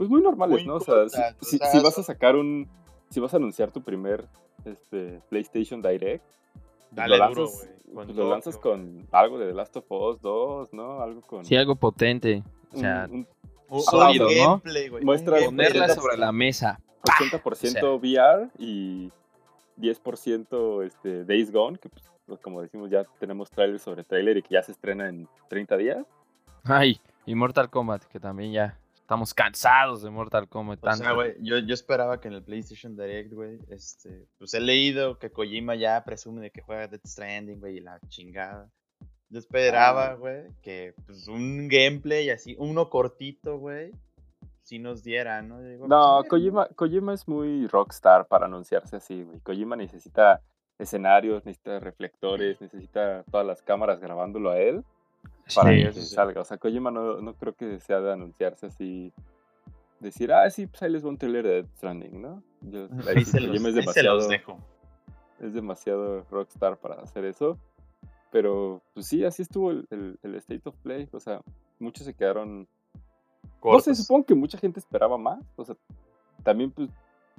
pues 0.00 0.08
muy 0.08 0.22
normales, 0.22 0.60
Muy 0.60 0.66
¿no? 0.66 0.76
O 0.76 0.80
sea, 0.80 1.06
si, 1.10 1.56
o 1.56 1.58
sea, 1.58 1.70
si 1.70 1.78
vas 1.78 1.98
a 1.98 2.02
sacar 2.02 2.34
un, 2.34 2.66
si 3.10 3.20
vas 3.20 3.34
a 3.34 3.36
anunciar 3.36 3.70
tu 3.70 3.82
primer 3.82 4.26
este, 4.64 5.20
PlayStation 5.28 5.82
Direct, 5.82 6.24
pues 6.24 6.90
Dale 6.90 7.18
lo 7.18 7.28
duro, 7.28 7.42
lanzas, 7.42 7.66
güey, 7.66 7.94
con 7.94 8.06
pues 8.06 8.16
lo 8.16 8.30
lanzas 8.30 8.56
con 8.56 9.06
algo 9.12 9.38
de 9.38 9.48
The 9.48 9.52
Last 9.52 9.76
of 9.76 9.84
Us 9.90 10.22
2, 10.22 10.72
¿no? 10.72 11.02
Algo 11.02 11.20
con 11.20 11.44
sí, 11.44 11.54
algo 11.54 11.76
potente, 11.76 12.42
o 12.72 12.78
sea, 12.78 13.08
un, 13.10 13.28
un 13.68 13.82
Sólido, 13.82 14.28
un 14.28 14.36
¿no? 14.38 14.62
gameplay, 14.64 14.88
ponerla 15.44 15.90
sobre 15.90 16.16
la 16.16 16.32
mesa. 16.32 16.80
80% 17.02 18.00
VR 18.00 18.48
y 18.58 19.10
10% 19.76 20.82
este, 20.82 21.26
Days 21.26 21.52
Gone, 21.52 21.76
que 21.76 21.90
pues, 21.90 22.04
pues, 22.24 22.40
como 22.40 22.62
decimos 22.62 22.88
ya 22.88 23.04
tenemos 23.18 23.50
trailer 23.50 23.78
sobre 23.78 24.04
trailer 24.04 24.38
y 24.38 24.42
que 24.42 24.54
ya 24.54 24.62
se 24.62 24.72
estrena 24.72 25.10
en 25.10 25.28
30 25.50 25.76
días. 25.76 26.06
Ay, 26.64 26.98
y 27.26 27.34
Mortal 27.34 27.68
Kombat, 27.68 28.04
que 28.04 28.18
también 28.18 28.52
ya 28.52 28.78
estamos 29.10 29.34
cansados 29.34 30.02
de 30.02 30.10
Mortal 30.10 30.48
Kombat. 30.48 30.78
O 30.78 30.82
tanto. 30.82 31.02
sea, 31.02 31.12
güey, 31.14 31.34
yo, 31.40 31.58
yo 31.58 31.74
esperaba 31.74 32.20
que 32.20 32.28
en 32.28 32.34
el 32.34 32.44
PlayStation 32.44 32.94
Direct, 32.96 33.32
güey, 33.32 33.58
este, 33.68 34.28
pues 34.38 34.54
he 34.54 34.60
leído 34.60 35.18
que 35.18 35.32
Kojima 35.32 35.74
ya 35.74 36.04
presume 36.04 36.40
de 36.40 36.52
que 36.52 36.62
juega 36.62 36.86
Death 36.86 37.04
Stranding, 37.08 37.58
güey, 37.58 37.78
y 37.78 37.80
la 37.80 37.98
chingada. 38.06 38.70
Yo 39.28 39.40
esperaba, 39.40 40.10
Ah. 40.10 40.14
güey, 40.14 40.44
que 40.62 40.94
pues 41.06 41.26
un 41.26 41.66
gameplay 41.66 42.30
así, 42.30 42.54
uno 42.60 42.88
cortito, 42.88 43.58
güey, 43.58 43.90
si 44.62 44.78
nos 44.78 45.02
diera, 45.02 45.42
¿no? 45.42 45.60
Digo, 45.60 45.88
No, 45.88 46.18
pues, 46.20 46.30
Kojima, 46.30 46.68
Kojima 46.76 47.12
es 47.12 47.26
muy 47.26 47.66
rockstar 47.66 48.28
para 48.28 48.46
anunciarse 48.46 48.94
así, 48.94 49.24
güey. 49.24 49.40
Kojima 49.40 49.74
necesita 49.74 50.40
escenarios, 50.78 51.44
necesita 51.44 51.80
reflectores, 51.80 52.60
necesita 52.60 53.24
todas 53.28 53.44
las 53.44 53.60
cámaras 53.60 53.98
grabándolo 53.98 54.52
a 54.52 54.60
él 54.60 54.84
para 55.54 55.70
Sí, 55.70 55.82
que 55.82 55.88
eso 55.88 56.00
sí. 56.00 56.14
salga. 56.14 56.40
O 56.40 56.44
sea, 56.44 56.56
Kojima 56.58 56.90
no, 56.90 57.20
no 57.20 57.34
creo 57.34 57.54
que 57.54 57.78
sea 57.80 58.00
de 58.00 58.12
anunciarse 58.12 58.66
así, 58.66 59.12
decir, 60.00 60.32
ah, 60.32 60.48
sí, 60.50 60.66
pues 60.66 60.82
ahí 60.82 60.90
les 60.90 61.04
va 61.04 61.08
un 61.08 61.18
trailer 61.18 61.44
de 61.46 61.54
Death 61.62 61.76
Stranding, 61.76 62.20
¿no? 62.22 62.42
Yo- 62.62 62.88
Ahí 63.08 63.24
se 63.24 63.38
Kojima 63.38 63.48
los, 63.48 63.56
es 63.56 63.64
ahí 63.64 63.72
se 63.72 63.80
demasiado... 63.80 64.14
los 64.16 64.28
dejo. 64.28 64.58
es 65.40 65.54
demasiado 65.54 66.22
rockstar 66.30 66.76
para 66.78 66.96
hacer 66.96 67.24
eso. 67.24 67.58
Pero, 68.32 68.80
pues 68.94 69.06
sí, 69.06 69.24
así 69.24 69.42
estuvo 69.42 69.70
el, 69.72 69.86
el- 69.90 70.18
el 70.22 70.34
State 70.36 70.62
of 70.64 70.76
Play. 70.82 71.08
O 71.12 71.18
sea, 71.20 71.40
muchos 71.78 72.04
se 72.06 72.14
quedaron. 72.14 72.60
No 72.62 72.68
Cortos. 73.60 73.84
sé, 73.84 73.94
supongo 73.96 74.24
que 74.26 74.34
mucha 74.34 74.56
gente 74.58 74.78
esperaba 74.80 75.18
más. 75.18 75.42
O 75.56 75.64
sea, 75.64 75.76
también, 76.44 76.70
pues, 76.70 76.88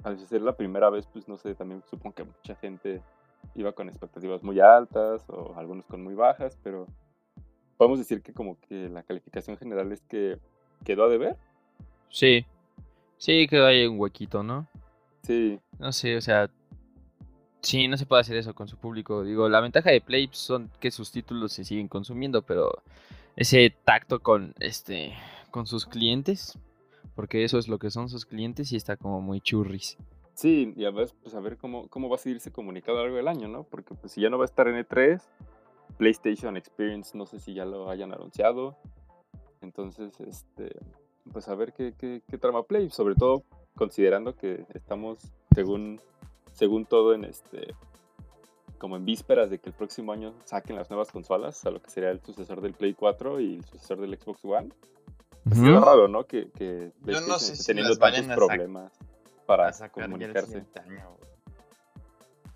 al 0.04 0.18
ser 0.26 0.42
la 0.42 0.54
primera 0.56 0.90
vez, 0.90 1.06
pues, 1.12 1.26
no 1.28 1.38
sé, 1.38 1.54
también 1.54 1.82
supongo 1.88 2.14
que 2.14 2.24
mucha 2.24 2.54
gente 2.56 3.00
iba 3.54 3.72
con 3.72 3.88
expectativas 3.88 4.42
muy 4.42 4.60
altas 4.60 5.24
o 5.28 5.54
algunos 5.56 5.86
con 5.86 6.02
muy 6.02 6.14
bajas, 6.14 6.58
pero 6.62 6.86
podemos 7.82 7.98
decir 7.98 8.22
que 8.22 8.32
como 8.32 8.60
que 8.60 8.88
la 8.88 9.02
calificación 9.02 9.56
general 9.56 9.90
es 9.90 10.00
que 10.02 10.38
quedó 10.84 11.02
a 11.02 11.08
deber. 11.08 11.36
Sí, 12.10 12.46
sí, 13.18 13.48
que 13.48 13.58
hay 13.58 13.86
un 13.86 13.98
huequito, 13.98 14.44
¿no? 14.44 14.68
Sí, 15.24 15.58
No 15.80 15.90
sé, 15.90 16.16
o 16.16 16.20
sea, 16.20 16.48
sí, 17.60 17.88
no 17.88 17.96
se 17.96 18.06
puede 18.06 18.20
hacer 18.20 18.36
eso 18.36 18.54
con 18.54 18.68
su 18.68 18.76
público. 18.76 19.24
Digo, 19.24 19.48
la 19.48 19.60
ventaja 19.60 19.90
de 19.90 20.00
Play 20.00 20.28
son 20.30 20.70
que 20.78 20.92
sus 20.92 21.10
títulos 21.10 21.52
se 21.54 21.64
siguen 21.64 21.88
consumiendo, 21.88 22.42
pero 22.42 22.70
ese 23.34 23.74
tacto 23.84 24.20
con 24.20 24.54
este, 24.60 25.14
con 25.50 25.66
sus 25.66 25.84
clientes, 25.84 26.56
porque 27.16 27.42
eso 27.42 27.58
es 27.58 27.66
lo 27.66 27.80
que 27.80 27.90
son 27.90 28.08
sus 28.08 28.26
clientes 28.26 28.70
y 28.70 28.76
está 28.76 28.96
como 28.96 29.20
muy 29.20 29.40
churris. 29.40 29.98
Sí, 30.34 30.72
y 30.76 30.84
a 30.84 30.92
ver, 30.92 31.08
pues 31.20 31.34
a 31.34 31.40
ver 31.40 31.56
cómo, 31.56 31.88
cómo 31.88 32.08
va 32.08 32.14
a 32.14 32.20
seguirse 32.20 32.52
comunicado 32.52 32.98
a 32.98 33.00
lo 33.00 33.06
largo 33.06 33.16
del 33.16 33.26
año, 33.26 33.48
¿no? 33.48 33.64
Porque 33.64 33.92
pues 33.96 34.12
si 34.12 34.20
ya 34.20 34.30
no 34.30 34.38
va 34.38 34.44
a 34.44 34.46
estar 34.46 34.68
en 34.68 34.76
E3, 34.76 35.20
PlayStation 35.98 36.56
Experience 36.56 37.16
no 37.16 37.26
sé 37.26 37.40
si 37.40 37.54
ya 37.54 37.64
lo 37.64 37.90
hayan 37.90 38.12
anunciado. 38.12 38.76
Entonces, 39.60 40.18
este, 40.20 40.74
pues 41.32 41.48
a 41.48 41.54
ver 41.54 41.72
qué, 41.72 41.94
qué, 41.96 42.22
qué 42.28 42.38
trama 42.38 42.64
Play, 42.64 42.90
sobre 42.90 43.14
todo 43.14 43.44
considerando 43.76 44.34
que 44.34 44.66
estamos, 44.74 45.32
según, 45.54 46.00
según 46.52 46.84
todo, 46.84 47.14
en 47.14 47.24
este 47.24 47.74
como 48.82 48.96
en 48.96 49.04
vísperas 49.04 49.48
de 49.48 49.60
que 49.60 49.68
el 49.68 49.76
próximo 49.76 50.10
año 50.10 50.34
saquen 50.44 50.74
las 50.74 50.90
nuevas 50.90 51.12
consolas, 51.12 51.64
a 51.64 51.70
lo 51.70 51.80
que 51.80 51.88
sería 51.88 52.10
el 52.10 52.20
sucesor 52.20 52.60
del 52.60 52.72
Play 52.72 52.94
4 52.94 53.38
y 53.40 53.54
el 53.54 53.64
sucesor 53.64 54.00
del 54.00 54.18
Xbox 54.18 54.44
One. 54.44 54.70
Así 55.48 55.60
Ujú. 55.60 55.76
es 55.76 55.80
raro, 55.80 56.08
¿no? 56.08 56.24
Que, 56.24 56.50
que 56.50 56.90
Yo 57.04 57.20
no 57.20 57.38
sé 57.38 57.54
si 57.54 57.64
teniendo 57.64 57.94
tantos 57.96 58.26
problemas 58.34 58.92
para 59.46 59.70
comunicarse. 59.88 60.64
año. 60.84 61.16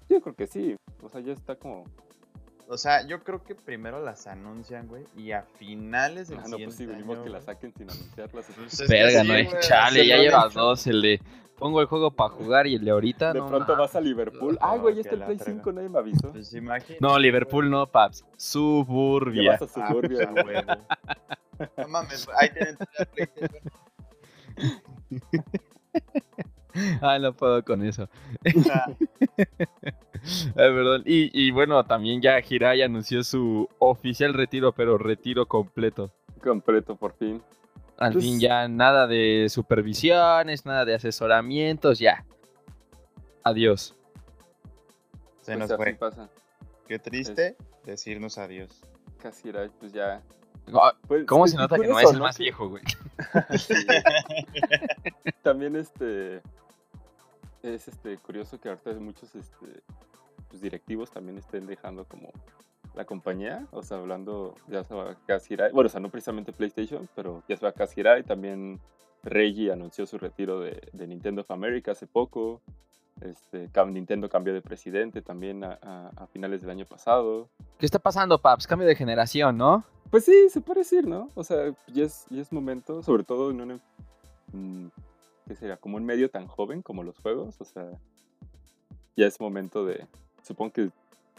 Yo 0.08 0.20
creo 0.20 0.34
que 0.34 0.48
sí. 0.48 0.74
O 1.00 1.08
sea, 1.08 1.20
ya 1.20 1.32
está 1.32 1.54
como. 1.54 1.84
O 2.68 2.76
sea, 2.78 3.06
yo 3.06 3.22
creo 3.22 3.42
que 3.44 3.54
primero 3.54 4.02
las 4.04 4.26
anuncian, 4.26 4.88
güey, 4.88 5.04
y 5.16 5.30
a 5.32 5.42
finales 5.42 6.28
del 6.28 6.38
Ah, 6.40 6.44
no, 6.48 6.56
pues 6.56 6.70
sí, 6.74 6.78
siguiente 6.78 6.94
venimos 6.94 7.16
año, 7.16 7.24
que 7.24 7.30
la 7.30 7.38
güey, 7.38 7.46
saquen 7.46 7.72
sin 7.76 7.90
anunciarlas. 7.90 8.46
pues 8.56 8.72
es 8.72 8.78
que 8.80 8.86
Verga, 8.88 9.20
sí, 9.22 9.28
no 9.28 9.32
güey, 9.34 9.48
chale, 9.60 10.06
ya 10.06 10.16
llevas 10.18 10.52
dos, 10.54 10.86
el 10.88 11.00
de 11.02 11.20
pongo 11.58 11.80
el 11.80 11.86
juego 11.86 12.10
para 12.10 12.28
jugar 12.30 12.66
y 12.66 12.74
el 12.74 12.84
de 12.84 12.90
ahorita 12.90 13.32
De 13.32 13.38
no 13.38 13.46
pronto 13.46 13.76
vas 13.76 13.94
a 13.96 14.00
Liverpool. 14.00 14.58
No, 14.60 14.66
Ay, 14.68 14.78
güey, 14.80 14.94
ya 14.96 15.00
está 15.02 15.14
el 15.14 15.20
la 15.20 15.26
Play 15.26 15.38
traiga. 15.38 15.58
5, 15.62 15.72
nadie 15.72 15.88
me 15.88 15.98
avisó. 15.98 16.32
Pues 16.32 16.52
imagínate, 16.54 16.98
No, 17.00 17.18
Liverpool 17.18 17.70
no, 17.70 17.86
paps. 17.86 18.20
Ya 18.22 18.26
Suburbia. 18.36 19.58
vas 19.60 19.62
a 19.76 19.86
Ah, 19.86 19.88
pues, 19.92 20.08
Suburbia. 20.10 20.28
a 20.28 20.32
huevo. 20.44 20.72
No 21.78 21.88
mames, 21.88 22.26
güey, 22.26 22.36
ahí 22.40 22.50
tienen 22.50 22.76
la 22.98 23.04
PlayStation. 23.06 23.60
Ay, 27.00 27.20
no 27.20 27.32
puedo 27.32 27.62
con 27.64 27.84
eso. 27.84 28.08
Ah, 28.72 28.92
perdón. 30.54 31.02
Y, 31.04 31.30
y 31.32 31.50
bueno, 31.50 31.84
también 31.84 32.20
ya 32.20 32.38
Hirai 32.40 32.82
anunció 32.82 33.22
su 33.24 33.68
oficial 33.78 34.34
retiro, 34.34 34.72
pero 34.72 34.98
retiro 34.98 35.46
completo. 35.46 36.10
Completo, 36.42 36.96
por 36.96 37.14
fin. 37.14 37.42
Al 37.98 38.12
Pues- 38.12 38.24
fin 38.24 38.40
ya 38.40 38.68
nada 38.68 39.06
de 39.06 39.46
supervisiones, 39.48 40.66
nada 40.66 40.84
de 40.84 40.94
asesoramientos, 40.94 41.98
ya. 41.98 42.24
Adiós. 43.42 43.94
Se 45.42 45.56
Pues 45.56 45.70
nos 45.70 45.76
fue. 45.78 45.94
pasa. 45.94 46.28
Qué 46.88 46.98
triste 46.98 47.56
decirnos 47.84 48.36
adiós. 48.38 48.82
Casi 49.22 49.48
era, 49.48 49.68
pues 49.80 49.92
ya. 49.92 50.20
Ah, 50.74 50.92
Pues, 51.06 51.24
¿Cómo 51.26 51.46
se 51.46 51.56
nota 51.56 51.78
que 51.78 51.86
no 51.86 51.98
es 52.00 52.12
el 52.12 52.20
más 52.20 52.36
viejo, 52.38 52.68
güey? 52.68 52.82
También 55.42 55.76
este 55.76 56.42
es 57.74 57.88
este 57.88 58.16
curioso 58.18 58.58
que 58.60 58.68
ahorita 58.68 58.92
muchos 58.94 59.34
este 59.34 59.82
pues, 60.48 60.60
directivos 60.62 61.10
también 61.10 61.38
estén 61.38 61.66
dejando 61.66 62.04
como 62.04 62.30
la 62.94 63.04
compañía, 63.04 63.66
o 63.72 63.82
sea, 63.82 63.98
hablando 63.98 64.54
ya 64.68 64.82
se 64.84 64.94
va 64.94 65.16
Kaz 65.26 65.50
Hirai, 65.50 65.70
bueno, 65.72 65.86
o 65.86 65.90
sea, 65.90 66.00
no 66.00 66.08
precisamente 66.08 66.52
PlayStation, 66.52 67.08
pero 67.14 67.42
ya 67.48 67.56
se 67.56 67.66
va 67.66 67.72
Kaz 67.72 67.96
Hirai, 67.98 68.22
también 68.22 68.80
Reggie 69.22 69.70
anunció 69.72 70.06
su 70.06 70.16
retiro 70.18 70.60
de, 70.60 70.80
de 70.92 71.06
Nintendo 71.06 71.42
of 71.42 71.50
America 71.50 71.92
hace 71.92 72.06
poco. 72.06 72.62
Este, 73.20 73.70
Nintendo 73.92 74.28
cambió 74.28 74.52
de 74.52 74.60
presidente 74.60 75.22
también 75.22 75.64
a, 75.64 75.78
a- 75.82 76.10
a 76.16 76.26
finales 76.26 76.60
del 76.60 76.70
año 76.70 76.84
pasado. 76.84 77.48
¿Qué 77.78 77.86
está 77.86 77.98
pasando, 77.98 78.38
Paps? 78.38 78.66
Cambio 78.66 78.86
de 78.86 78.94
generación, 78.94 79.56
¿no? 79.56 79.84
Pues 80.10 80.24
sí, 80.26 80.48
se 80.50 80.60
puede 80.60 80.80
decir, 80.80 81.06
¿no? 81.06 81.28
O 81.34 81.42
sea, 81.42 81.74
ya 81.88 82.04
es, 82.04 82.26
ya 82.30 82.40
es 82.42 82.52
momento, 82.52 83.02
sobre 83.02 83.24
todo 83.24 83.50
en 83.50 83.60
un, 83.62 83.80
mm, 84.52 84.88
¿qué 85.46 85.54
sería? 85.54 85.76
Como 85.76 85.96
un 85.96 86.04
medio 86.04 86.30
tan 86.30 86.46
joven 86.46 86.82
como 86.82 87.02
los 87.02 87.18
juegos, 87.18 87.60
o 87.60 87.64
sea, 87.64 87.86
ya 89.16 89.26
es 89.26 89.40
momento 89.40 89.84
de, 89.84 90.06
supongo 90.42 90.72
que 90.72 90.90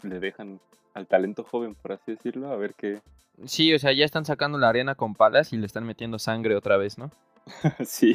le 0.02 0.20
dejan 0.20 0.60
al 0.94 1.06
talento 1.06 1.44
joven, 1.44 1.74
por 1.74 1.92
así 1.92 2.12
decirlo, 2.12 2.50
a 2.50 2.56
ver 2.56 2.74
qué. 2.74 3.00
Sí, 3.44 3.72
o 3.72 3.78
sea, 3.78 3.92
ya 3.92 4.04
están 4.04 4.24
sacando 4.24 4.58
la 4.58 4.68
arena 4.68 4.94
con 4.94 5.14
palas 5.14 5.52
y 5.52 5.56
le 5.58 5.66
están 5.66 5.84
metiendo 5.84 6.18
sangre 6.18 6.56
otra 6.56 6.76
vez, 6.76 6.98
¿no? 6.98 7.10
sí, 7.86 8.14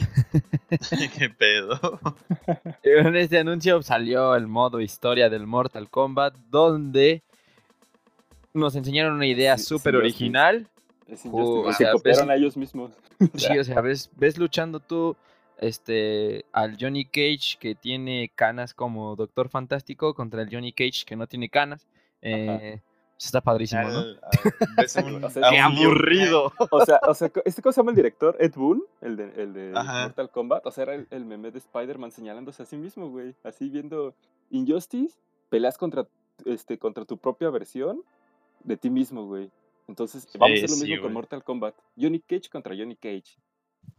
Qué 1.18 1.30
pedo. 1.30 1.80
En 2.84 3.16
este 3.16 3.40
anuncio 3.40 3.82
salió 3.82 4.36
el 4.36 4.48
modo 4.48 4.82
historia 4.82 5.30
del 5.30 5.48
Mortal 5.48 5.90
Kombat, 5.90 6.36
donde 6.50 7.24
nos 8.54 8.76
enseñaron 8.76 9.14
una 9.14 9.26
idea 9.26 9.58
súper 9.58 9.94
sí, 9.94 9.98
original. 9.98 10.68
es 11.08 11.26
injusto, 11.26 11.62
o 11.62 11.72
se 11.72 11.78
sea, 11.84 11.92
copiaron 11.94 12.28
ves- 12.28 12.34
a 12.34 12.36
ellos 12.36 12.58
mismos. 12.58 12.92
Sí, 13.36 13.58
o 13.58 13.64
sea, 13.64 13.80
ves, 13.82 14.10
ves 14.18 14.38
luchando 14.38 14.80
tú 14.82 15.16
este, 15.58 16.46
al 16.52 16.78
Johnny 16.80 17.06
Cage 17.06 17.58
que 17.60 17.76
tiene 17.76 18.32
canas 18.36 18.74
como 18.74 19.16
Doctor 19.16 19.50
Fantástico 19.50 20.14
contra 20.14 20.42
el 20.42 20.50
Johnny 20.52 20.74
Cage 20.74 21.04
que 21.06 21.16
no 21.16 21.28
tiene 21.28 21.50
canas. 21.50 21.88
Eh, 22.22 22.80
está 23.18 23.42
padrísimo, 23.42 23.84
¿no? 23.84 24.00
Al- 24.00 24.20
al- 24.78 25.24
O 25.26 25.30
sea, 25.30 25.50
¡Qué 25.50 25.60
aburrido! 25.60 26.52
O 26.72 26.86
sea, 26.86 27.00
o 27.08 27.14
sea, 27.14 27.32
¿este 27.46 27.62
cómo 27.62 27.72
se 27.74 27.80
llama 27.82 27.92
el 27.92 27.96
director? 27.96 28.36
Ed 28.40 28.54
Boon, 28.56 28.84
el 29.02 29.16
de, 29.16 29.34
el 29.42 29.54
de. 29.54 29.72
Mortal 29.72 30.30
Kombat. 30.32 30.66
O 30.66 30.72
sea, 30.72 30.84
era 30.84 30.96
el, 30.96 31.08
el 31.12 31.26
meme 31.26 31.52
de 31.52 31.60
Spider-Man 31.60 32.12
señalándose 32.12 32.64
a 32.64 32.66
sí 32.66 32.78
mismo, 32.78 33.10
güey. 33.10 33.34
Así 33.44 33.70
viendo 33.70 34.14
Injustice, 34.52 35.18
peleas 35.50 35.78
contra, 35.78 36.08
este, 36.46 36.78
contra 36.78 37.06
tu 37.06 37.18
propia 37.18 37.50
versión 37.50 38.02
de 38.64 38.78
ti 38.78 38.90
mismo, 38.90 39.26
güey. 39.26 39.50
Entonces, 39.88 40.28
vamos 40.38 40.50
a 40.62 40.66
hacer 40.66 40.70
lo 40.70 40.76
sí, 40.78 40.90
mismo 40.92 41.04
con. 41.04 41.14
Mortal 41.14 41.44
Kombat. 41.44 41.76
Johnny 42.00 42.20
Cage 42.20 42.50
contra 42.52 42.76
Johnny 42.76 42.96
Cage. 42.96 43.38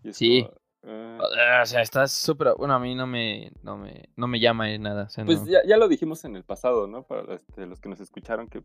Y 0.02 0.08
es 0.10 0.16
Sí. 0.16 0.42
como, 0.44 0.54
O 0.86 1.66
sea, 1.66 1.80
está 1.80 2.06
súper... 2.06 2.54
Bueno, 2.58 2.74
a 2.74 2.78
mí 2.78 2.94
no 2.94 3.06
me, 3.06 3.50
no 3.62 3.76
me, 3.76 4.08
no 4.16 4.26
me 4.26 4.38
llama 4.40 4.70
eh, 4.70 4.78
nada. 4.78 5.04
o 5.04 5.08
sea, 5.08 5.24
Pues 5.24 5.40
no. 5.42 5.46
ya, 5.48 5.60
ya 5.66 5.76
lo 5.76 5.88
dijimos 5.88 6.24
en 6.24 6.36
el 6.36 6.44
pasado, 6.44 6.86
¿no? 6.86 7.02
Para 7.04 7.34
este, 7.34 7.66
los 7.66 7.80
que 7.80 7.88
nos 7.88 8.00
escucharon 8.00 8.48
que, 8.48 8.62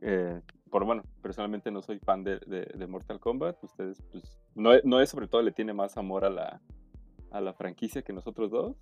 eh, 0.00 0.40
por 0.70 0.84
bueno, 0.84 1.02
personalmente 1.22 1.70
no 1.70 1.82
soy 1.82 1.98
fan 1.98 2.24
de, 2.24 2.38
de- 2.46 2.70
de 2.74 2.86
Mortal 2.86 3.20
Kombat. 3.20 3.62
Ustedes, 3.62 4.02
pues, 4.10 4.38
no, 4.54 4.70
no 4.84 5.00
es 5.00 5.10
sobre 5.10 5.28
todo 5.28 5.42
le 5.42 5.52
tiene 5.52 5.72
más 5.74 5.96
amor 5.96 6.24
a 6.24 6.30
la, 6.30 6.60
a 7.30 7.40
la 7.40 7.52
franquicia 7.52 8.02
que 8.02 8.12
nosotros 8.12 8.50
dos. 8.50 8.76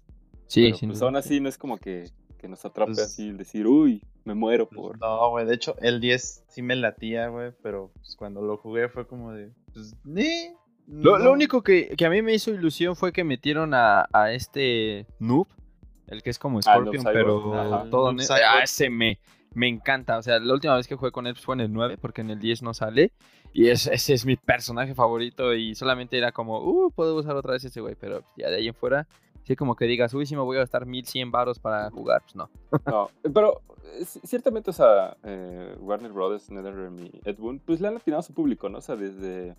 sí, 0.47 0.67
pero, 0.73 0.79
pues 0.89 0.99
duda. 1.01 1.07
aún 1.09 1.17
así 1.17 1.41
no 1.41 1.49
es 1.49 1.59
como 1.59 1.79
que, 1.79 2.05
que 2.39 2.49
nos 2.49 2.65
atrape 2.65 2.93
Pues- 2.93 3.05
así 3.05 3.29
el 3.29 3.37
decir, 3.39 3.67
uy, 3.67 4.03
me 4.25 4.35
muero 4.35 4.69
por... 4.69 4.99
No, 5.01 5.31
güey, 5.31 5.47
de 5.47 5.55
hecho, 5.55 5.75
el 5.81 6.01
10 6.01 6.45
sí 6.49 6.63
me 6.63 6.77
latía, 6.77 7.27
güey, 7.29 7.51
pero 7.63 7.91
pues, 7.95 8.15
cuando 8.15 8.41
lo 8.41 8.57
jugué 8.57 8.89
fue 8.89 9.05
como 9.07 9.33
de, 9.33 9.51
pues, 9.75 9.97
ni. 10.05 10.53
Lo, 10.89 11.19
lo 11.19 11.33
único 11.33 11.63
que, 11.63 11.89
que 11.97 12.07
a 12.07 12.11
mí 12.11 12.23
me 12.23 12.35
hizo 12.35 12.51
ilusión 12.51 12.97
fue 12.97 13.13
que 13.13 13.25
metieron 13.25 13.73
a, 13.75 14.07
a 14.13 14.33
este 14.33 15.07
noob, 15.19 15.47
el 16.09 16.23
que 16.23 16.31
es 16.31 16.39
como 16.39 16.59
Ah, 16.59 16.63
Scorpion, 16.63 17.05
Noob 17.05 17.13
pero. 17.13 17.55
Ajá. 17.55 17.91
todo... 17.91 18.13
Ne-. 18.13 18.25
Ah, 18.31 18.63
ese 18.63 18.91
me, 18.91 19.19
me 19.55 19.69
encanta. 19.69 20.19
O 20.19 20.23
sea, 20.23 20.39
la 20.39 20.53
última 20.53 20.77
vez 20.77 20.87
que 20.87 20.97
jugué 20.97 21.11
con 21.13 21.27
él 21.27 21.37
fue 21.37 21.55
en 21.55 21.61
el 21.63 21.73
9, 21.73 21.97
porque 22.01 22.21
en 22.21 22.31
el 22.31 22.39
10 22.39 22.63
no 22.63 22.75
sale. 22.75 23.13
Y 23.55 23.69
es- 23.69 23.87
ese 23.87 24.15
es 24.15 24.27
mi 24.27 24.37
personaje 24.37 24.95
favorito 24.95 25.55
y 25.55 25.75
solamente 25.75 26.19
era 26.19 26.33
como, 26.33 26.59
uh, 26.61 26.91
puedo 26.91 27.17
usar 27.17 27.37
otra 27.37 27.53
vez 27.53 27.65
ese 27.65 27.81
güey, 27.81 27.95
pero 27.99 28.23
ya 28.37 28.49
de 28.51 28.57
ahí 28.57 28.69
en 28.69 28.75
fuera, 28.75 29.07
sí 29.45 29.57
como 29.57 29.77
que 29.77 29.85
digas, 29.87 30.13
uy, 30.15 30.25
si 30.27 30.35
me 30.37 30.43
voy 30.43 30.57
a 30.57 30.61
gastar 30.61 30.87
1100 30.87 31.31
baros 31.31 31.59
para 31.59 31.91
jugar, 31.91 32.23
pues 32.23 32.35
no. 32.37 32.51
No, 32.87 33.11
pero 33.33 33.61
eh, 33.85 34.01
ci- 34.05 34.21
ciertamente, 34.25 34.71
o 34.71 34.73
sea, 34.73 35.17
eh, 35.23 35.75
Warner 35.81 36.13
Brothers, 36.13 36.51
NetherRealm 36.51 36.99
y 37.01 37.21
Ed 37.25 37.37
Boon, 37.39 37.61
pues 37.61 37.81
le 37.81 37.89
han 37.89 37.97
atinado 37.97 38.21
a 38.21 38.25
su 38.25 38.33
público, 38.35 38.69
¿no? 38.71 38.79
O 38.79 38.83
sea, 38.83 38.97
desde 38.97 39.55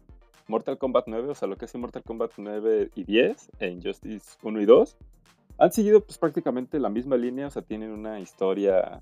Mortal 0.48 0.78
Kombat 0.78 1.06
9, 1.08 1.30
o 1.30 1.36
sea, 1.36 1.48
lo 1.48 1.56
que 1.58 1.66
es 1.66 1.76
Mortal 1.76 2.04
Kombat 2.04 2.32
9 2.38 2.92
y 2.96 3.04
10, 3.04 3.50
e 3.60 3.68
Injustice 3.70 4.38
1 4.44 4.62
y 4.62 4.66
2, 4.66 4.98
han 5.58 5.72
seguido 5.72 6.02
pues 6.04 6.18
prácticamente 6.18 6.80
la 6.80 6.90
misma 6.90 7.16
línea, 7.18 7.48
o 7.48 7.50
sea, 7.52 7.62
tienen 7.62 7.92
una 7.92 8.20
historia 8.20 9.02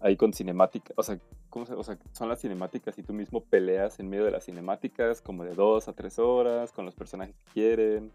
ahí 0.00 0.16
con 0.16 0.32
cinemática, 0.32 0.92
o 0.96 1.02
sea, 1.02 1.18
¿cómo 1.48 1.64
se- 1.66 1.74
o 1.74 1.82
sea, 1.82 1.98
son 2.12 2.28
las 2.28 2.40
cinemáticas 2.40 2.98
y 2.98 3.02
tú 3.02 3.12
mismo 3.14 3.42
peleas 3.42 3.98
en 4.00 4.10
medio 4.10 4.24
de 4.24 4.30
las 4.32 4.44
cinemáticas, 4.44 5.20
como 5.22 5.44
de 5.44 5.54
2 5.54 5.88
a 5.88 5.92
3 5.94 6.18
horas, 6.18 6.72
con 6.72 6.84
los 6.84 6.94
personajes 6.94 7.34
que 7.36 7.52
quieren. 7.52 8.10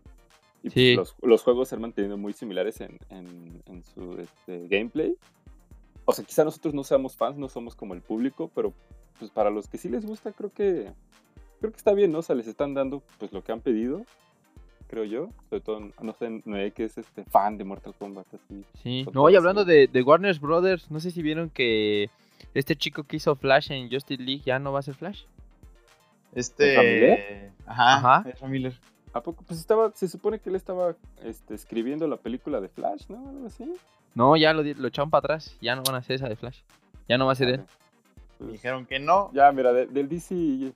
Y 0.62 0.70
pues, 0.70 0.74
Sí. 0.74 0.96
los, 0.96 1.16
los 1.22 1.42
juegos 1.44 1.70
se 1.70 1.76
han 1.76 1.82
mantenido 1.82 2.18
muy 2.18 2.34
similares 2.34 2.82
en, 2.82 3.00
en- 3.10 3.64
en 3.66 3.84
su 3.84 4.20
este, 4.20 4.68
gameplay. 4.68 5.16
O 6.06 6.12
sea, 6.12 6.26
quizá 6.26 6.44
nosotros 6.44 6.74
no 6.74 6.84
seamos 6.84 7.16
fans, 7.16 7.38
no 7.38 7.48
somos 7.50 7.76
como 7.76 7.94
el 7.94 8.02
público, 8.02 8.52
pero 8.54 8.74
pues 9.18 9.32
para 9.32 9.50
los 9.50 9.68
que 9.68 9.78
sí 9.78 9.90
les 9.90 10.06
gusta, 10.06 10.32
creo 10.32 10.52
que 10.52 10.92
creo 11.60 11.72
que 11.72 11.78
está 11.78 11.94
bien, 11.94 12.12
¿no? 12.12 12.20
O 12.20 12.22
sea, 12.22 12.36
les 12.36 12.48
están 12.48 12.74
dando 12.74 13.02
pues 13.18 13.32
lo 13.32 13.44
que 13.44 13.52
han 13.52 13.62
pedido, 13.62 14.06
creo 14.88 15.04
yo. 15.06 15.30
Sobre 15.50 15.62
todo, 15.62 15.80
no 16.02 16.14
sé, 16.14 16.42
Noé 16.46 16.72
que 16.72 16.86
es 16.86 16.98
este 16.98 17.24
fan 17.26 17.58
de 17.58 17.64
Mortal 17.64 17.94
Kombat, 17.98 18.28
así. 18.34 18.64
Sí. 18.84 19.06
No, 19.14 19.30
y 19.30 19.36
hablando 19.36 19.66
de, 19.66 19.88
de 19.88 20.02
Warner 20.02 20.38
Brothers, 20.40 20.90
no 20.92 21.00
sé 21.00 21.12
si 21.12 21.22
vieron 21.22 21.50
que 21.50 22.10
este 22.54 22.76
chico 22.76 23.04
que 23.04 23.18
hizo 23.18 23.36
Flash 23.36 23.72
en 23.72 23.90
Justice 23.92 24.22
League 24.24 24.44
ya 24.46 24.60
no 24.60 24.72
va 24.72 24.80
a 24.80 24.84
ser 24.84 24.96
Flash. 24.96 25.24
Este. 26.34 27.52
Ajá. 27.66 27.96
Ajá. 28.18 28.30
Ezra 28.30 28.48
Miller. 28.48 28.74
¿A 29.14 29.22
poco? 29.22 29.44
Pues 29.48 29.60
estaba, 29.60 29.92
se 29.96 30.08
supone 30.08 30.40
que 30.40 30.50
él 30.50 30.56
estaba 30.56 30.96
este, 31.24 31.56
escribiendo 31.56 32.08
la 32.08 32.18
película 32.18 32.62
de 32.62 32.70
Flash, 32.70 33.08
¿no? 33.10 33.28
Algo 33.30 33.48
así. 33.48 33.66
No, 34.14 34.38
ya 34.38 34.54
lo, 34.54 34.62
lo 34.64 34.88
echaron 34.88 35.10
para 35.10 35.20
atrás, 35.20 35.58
ya 35.62 35.76
no 35.76 35.82
van 35.84 35.96
a 35.96 36.00
hacer 36.00 36.16
esa 36.18 36.30
de 36.30 36.36
Flash. 36.36 36.60
Ya 37.08 37.18
no 37.18 37.26
va 37.26 37.32
a 37.32 37.36
ser 37.36 37.50
él. 37.50 37.60
Ok. 37.62 37.68
Pues, 38.38 38.52
Dijeron 38.54 38.86
que 38.86 39.00
no. 39.00 39.32
Ya, 39.34 39.52
mira, 39.52 39.74
de- 39.74 39.88
del 39.88 40.08
DC, 40.08 40.72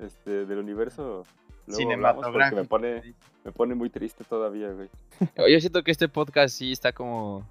este, 0.00 0.46
del 0.46 0.58
universo 0.58 1.24
porque 1.66 1.70
me 1.70 1.76
Cinematográfico. 1.76 2.64
pone, 2.64 3.14
me 3.44 3.52
pone 3.52 3.74
muy 3.74 3.88
triste 3.90 4.22
todavía, 4.24 4.68
güey. 4.72 4.88
Yo 5.52 5.60
siento 5.60 5.82
que 5.82 5.90
este 5.92 6.08
podcast 6.08 6.54
sí 6.56 6.72
está 6.72 6.92
como. 6.92 7.46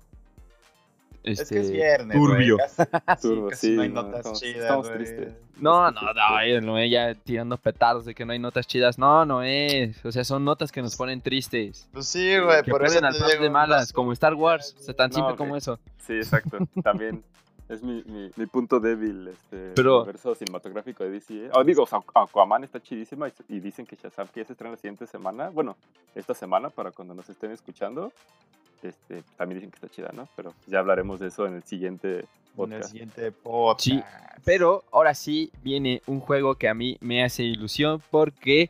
Es 1.24 1.40
Este, 1.40 1.56
que 1.56 1.62
es 1.62 1.72
viernes. 1.72 2.18
turbio. 2.18 2.58
güey, 2.58 2.88
Casi, 3.06 3.22
sí, 3.22 3.28
Turbo, 3.34 3.50
casi 3.50 3.68
sí, 3.68 3.74
no 3.76 3.82
hay 3.84 3.90
no, 3.90 4.02
notas 4.04 4.18
estamos- 4.20 4.40
chidas. 4.42 4.58
estamos 4.62 4.88
güey. 4.90 4.98
tristes. 4.98 5.34
No, 5.58 5.88
Es 5.88 5.94
no, 5.94 6.02
no, 6.02 6.14
Noé 6.62 6.90
ya 6.90 7.14
tirando 7.16 7.56
petardos 7.58 8.04
de 8.06 8.14
que 8.14 8.26
no 8.26 8.34
hay 8.34 8.40
notas 8.40 8.68
chidas. 8.68 8.98
No, 9.00 9.26
no 9.26 9.42
es. 9.42 10.04
O 10.06 10.12
sea, 10.12 10.26
son 10.26 10.44
notas 10.44 10.72
que 10.72 10.82
nos 10.82 10.98
ponen 10.98 11.22
tristes. 11.22 11.88
Pues 11.94 12.08
sí, 12.08 12.38
güey, 12.40 12.62
Que 12.64 12.72
por 12.72 12.84
eso 12.86 12.98
al 12.98 13.14
de 13.42 13.50
malas, 13.50 13.94
como 13.94 14.12
Star 14.12 14.34
Wars. 14.34 14.76
O 14.78 14.84
sea, 14.84 14.94
tan 14.96 15.12
No, 15.12 15.16
simple 15.16 15.36
como 15.38 15.56
eso. 15.56 15.80
Sí, 16.00 16.14
exacto. 16.14 16.58
También 16.84 17.24
es 17.70 17.82
mi, 17.82 18.04
mi, 18.04 18.30
mi 18.36 18.46
punto 18.46 18.80
débil, 18.80 19.28
este 19.30 19.72
Pero- 19.76 20.00
universo 20.02 20.36
cinematográfico 20.36 21.04
de 21.04 21.12
DC. 21.12 21.46
¿eh? 21.46 21.50
Oh, 21.54 21.64
digo, 21.64 21.84
o 21.84 21.88
sea, 21.88 22.00
Aquaman 22.14 22.64
está 22.64 22.82
chidísima 22.82 23.30
y, 23.30 23.34
y 23.50 23.60
dicen 23.60 23.86
que 23.86 23.96
Shazam 23.96 24.28
que 24.28 24.42
ya 24.42 24.46
se 24.48 24.54
estrena 24.54 24.72
la 24.72 24.78
siguiente 24.78 25.08
semana. 25.08 25.50
Bueno, 25.50 25.76
esta 26.16 26.34
semana 26.34 26.70
para 26.70 26.92
cuando 26.92 27.14
nos 27.14 27.30
estén 27.30 27.52
escuchando. 27.52 28.12
Este, 28.82 29.24
también 29.38 29.60
dicen 29.60 29.72
que 29.72 29.76
está 29.78 29.88
chida, 29.88 30.12
¿no? 30.14 30.28
Pero 30.36 30.54
ya 30.68 30.80
hablaremos 30.80 31.20
de 31.22 31.28
eso 31.28 31.46
en 31.46 31.54
el 31.54 31.64
siguiente 31.64 32.10
En 32.12 32.20
el 32.20 32.28
podcast. 32.56 32.90
siguiente 32.92 33.32
podcast. 33.32 33.82
Sí, 33.82 34.04
Pero 34.44 34.84
ahora 34.92 35.14
sí 35.16 35.52
viene 35.64 36.02
un 36.06 36.20
juego 36.20 36.56
que 36.56 36.68
a 36.68 36.74
mí 36.74 36.98
me 37.00 37.24
hace 37.24 37.44
ilusión 37.44 38.02
porque 38.12 38.70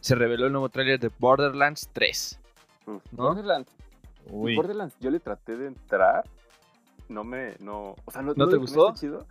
se 0.00 0.16
reveló 0.16 0.46
el 0.46 0.52
nuevo 0.52 0.68
tráiler 0.68 0.98
de 0.98 1.10
Borderlands 1.20 1.88
3. 1.92 2.40
Uf, 2.86 3.02
¿no? 3.12 3.22
Borderlands. 3.28 3.70
Uy. 4.30 4.56
Borderlands, 4.56 4.96
yo 4.98 5.10
le 5.10 5.20
traté 5.20 5.56
de 5.56 5.68
entrar. 5.68 6.24
No 7.08 7.24
me. 7.24 7.54
No, 7.60 7.94
o 8.04 8.10
sea, 8.10 8.22
no, 8.22 8.34
¿No 8.34 8.48
te 8.48 8.56
gustó? 8.56 8.92
chido. 8.94 9.26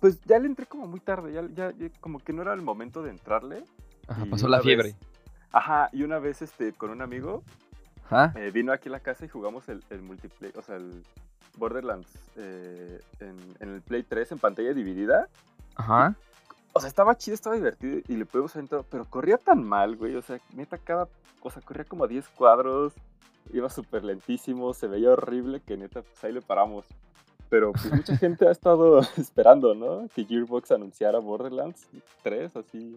Pues 0.00 0.20
ya 0.22 0.38
le 0.38 0.46
entré 0.46 0.66
como 0.66 0.86
muy 0.86 1.00
tarde. 1.00 1.32
Ya, 1.32 1.42
ya, 1.54 1.70
ya 1.76 1.88
como 2.00 2.18
que 2.18 2.32
no 2.32 2.42
era 2.42 2.52
el 2.54 2.62
momento 2.62 3.02
de 3.02 3.10
entrarle. 3.10 3.64
Ajá, 4.08 4.24
pasó 4.30 4.48
la 4.48 4.60
fiebre. 4.60 4.88
vez- 4.90 4.96
Ajá, 5.52 5.88
y 5.92 6.02
una 6.02 6.18
vez 6.18 6.42
este, 6.42 6.72
con 6.72 6.90
un 6.90 7.02
amigo 7.02 7.42
Ajá. 8.06 8.32
eh, 8.36 8.50
vino 8.50 8.72
aquí 8.72 8.88
a 8.88 8.92
la 8.92 9.00
casa 9.00 9.24
y 9.24 9.28
jugamos 9.28 9.68
el, 9.68 9.84
el 9.90 10.00
multiplayer, 10.02 10.56
o 10.58 10.62
sea, 10.62 10.76
el 10.76 11.04
Borderlands 11.58 12.08
eh, 12.36 13.00
en, 13.20 13.36
en 13.60 13.68
el 13.68 13.82
Play 13.82 14.02
3 14.02 14.32
en 14.32 14.38
pantalla 14.38 14.72
dividida. 14.72 15.28
Ajá. 15.76 16.16
O 16.72 16.80
sea, 16.80 16.88
estaba 16.88 17.16
chido, 17.16 17.34
estaba 17.34 17.54
divertido 17.54 18.00
y 18.08 18.16
le 18.16 18.24
pudimos 18.26 18.56
entrar, 18.56 18.82
pero 18.90 19.04
corría 19.04 19.36
tan 19.36 19.62
mal, 19.62 19.96
güey. 19.96 20.16
O 20.16 20.22
sea, 20.22 20.40
neta, 20.54 20.78
cada. 20.78 21.06
O 21.42 21.50
sea, 21.50 21.60
corría 21.62 21.84
como 21.84 22.04
a 22.04 22.08
10 22.08 22.26
cuadros, 22.30 22.94
iba 23.52 23.68
súper 23.68 24.04
lentísimo, 24.04 24.72
se 24.72 24.86
veía 24.86 25.10
horrible 25.10 25.60
que 25.60 25.76
neta, 25.76 26.00
pues 26.02 26.24
ahí 26.24 26.32
le 26.32 26.40
paramos. 26.40 26.86
Pero 27.52 27.70
pues 27.72 27.92
mucha 27.92 28.16
gente 28.16 28.48
ha 28.48 28.50
estado 28.50 29.00
esperando, 29.18 29.74
¿no? 29.74 30.08
Que 30.14 30.24
Gearbox 30.24 30.70
anunciara 30.72 31.18
Borderlands 31.18 31.86
3, 32.22 32.56
así. 32.56 32.96